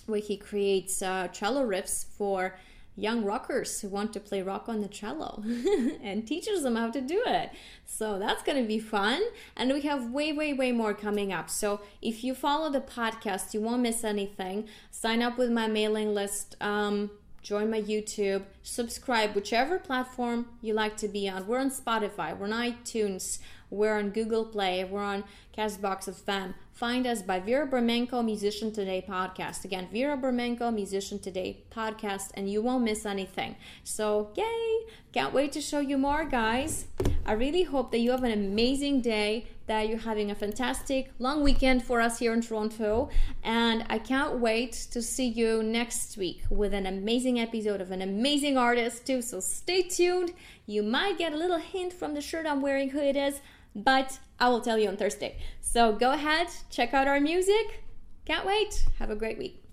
where 0.09 0.19
he 0.19 0.37
creates 0.37 1.01
uh, 1.01 1.27
cello 1.29 1.65
riffs 1.65 2.05
for 2.17 2.57
young 2.95 3.23
rockers 3.23 3.79
who 3.79 3.87
want 3.87 4.11
to 4.13 4.19
play 4.19 4.41
rock 4.41 4.67
on 4.67 4.81
the 4.81 4.87
cello 4.87 5.41
and 6.03 6.27
teaches 6.27 6.63
them 6.63 6.75
how 6.75 6.91
to 6.91 6.99
do 6.99 7.23
it. 7.25 7.49
So 7.85 8.19
that's 8.19 8.43
going 8.43 8.61
to 8.61 8.67
be 8.67 8.79
fun. 8.79 9.21
And 9.55 9.71
we 9.71 9.81
have 9.81 10.11
way, 10.11 10.33
way, 10.33 10.53
way 10.53 10.71
more 10.71 10.93
coming 10.93 11.31
up. 11.31 11.49
So 11.49 11.81
if 12.01 12.23
you 12.23 12.33
follow 12.33 12.69
the 12.69 12.81
podcast, 12.81 13.53
you 13.53 13.61
won't 13.61 13.81
miss 13.81 14.03
anything. 14.03 14.67
Sign 14.91 15.21
up 15.21 15.37
with 15.37 15.49
my 15.49 15.67
mailing 15.67 16.13
list. 16.13 16.57
Um, 16.59 17.11
join 17.41 17.69
my 17.69 17.81
YouTube, 17.81 18.43
subscribe, 18.63 19.33
whichever 19.33 19.79
platform 19.79 20.47
you 20.61 20.73
like 20.73 20.97
to 20.97 21.07
be 21.07 21.29
on. 21.29 21.47
We're 21.47 21.59
on 21.59 21.71
Spotify, 21.71 22.37
we're 22.37 22.47
on 22.47 22.51
iTunes, 22.51 23.39
we're 23.69 23.97
on 23.97 24.09
Google 24.09 24.45
Play, 24.45 24.83
we're 24.83 25.01
on 25.01 25.23
Castbox 25.57 26.07
of 26.07 26.15
FM. 26.25 26.53
Find 26.79 27.05
us 27.05 27.21
by 27.21 27.41
Vera 27.41 27.67
Bermenko 27.67 28.23
Musician 28.23 28.71
Today 28.71 29.03
podcast. 29.05 29.65
Again, 29.65 29.89
Vera 29.91 30.15
Bermenko 30.15 30.73
Musician 30.73 31.19
Today 31.19 31.65
podcast, 31.69 32.31
and 32.35 32.49
you 32.49 32.61
won't 32.61 32.85
miss 32.85 33.05
anything. 33.05 33.57
So, 33.83 34.29
yay! 34.37 34.85
Can't 35.11 35.33
wait 35.33 35.51
to 35.51 35.59
show 35.59 35.81
you 35.81 35.97
more, 35.97 36.23
guys. 36.23 36.85
I 37.25 37.33
really 37.33 37.63
hope 37.63 37.91
that 37.91 37.97
you 37.97 38.11
have 38.11 38.23
an 38.23 38.31
amazing 38.31 39.01
day, 39.01 39.47
that 39.67 39.89
you're 39.89 39.97
having 39.97 40.31
a 40.31 40.35
fantastic 40.35 41.11
long 41.19 41.43
weekend 41.43 41.83
for 41.83 41.99
us 41.99 42.17
here 42.17 42.31
in 42.33 42.39
Toronto, 42.39 43.09
and 43.43 43.83
I 43.89 43.99
can't 43.99 44.39
wait 44.39 44.71
to 44.91 45.01
see 45.01 45.27
you 45.27 45.61
next 45.61 46.15
week 46.15 46.43
with 46.49 46.73
an 46.73 46.85
amazing 46.85 47.41
episode 47.41 47.81
of 47.81 47.91
an 47.91 48.01
amazing 48.01 48.57
artist, 48.57 49.05
too. 49.05 49.21
So, 49.21 49.41
stay 49.41 49.81
tuned. 49.81 50.31
You 50.65 50.81
might 50.83 51.17
get 51.17 51.33
a 51.33 51.37
little 51.37 51.59
hint 51.59 51.91
from 51.91 52.13
the 52.13 52.21
shirt 52.21 52.45
I'm 52.45 52.61
wearing 52.61 52.91
who 52.91 53.01
it 53.01 53.17
is, 53.17 53.41
but 53.75 54.19
I 54.39 54.49
will 54.49 54.61
tell 54.61 54.77
you 54.77 54.87
on 54.87 54.97
Thursday. 54.97 55.37
So 55.61 55.93
go 55.93 56.11
ahead, 56.11 56.47
check 56.69 56.93
out 56.93 57.07
our 57.07 57.19
music. 57.19 57.83
Can't 58.25 58.45
wait. 58.45 58.85
Have 58.99 59.09
a 59.09 59.15
great 59.15 59.37
week. 59.37 59.63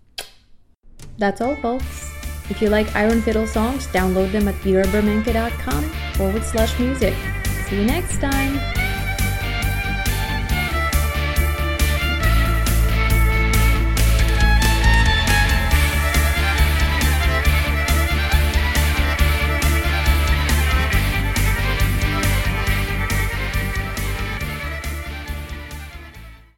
That's 1.18 1.40
all, 1.40 1.56
folks. 1.56 2.12
If 2.48 2.62
you 2.62 2.68
like 2.68 2.94
Iron 2.94 3.20
Fiddle 3.22 3.46
songs, 3.46 3.86
download 3.88 4.32
them 4.32 4.48
at 4.48 4.54
verabermenka.com 4.56 5.84
forward 6.14 6.44
slash 6.44 6.78
music. 6.78 7.14
See 7.68 7.76
you 7.76 7.84
next 7.84 8.20
time. 8.20 8.85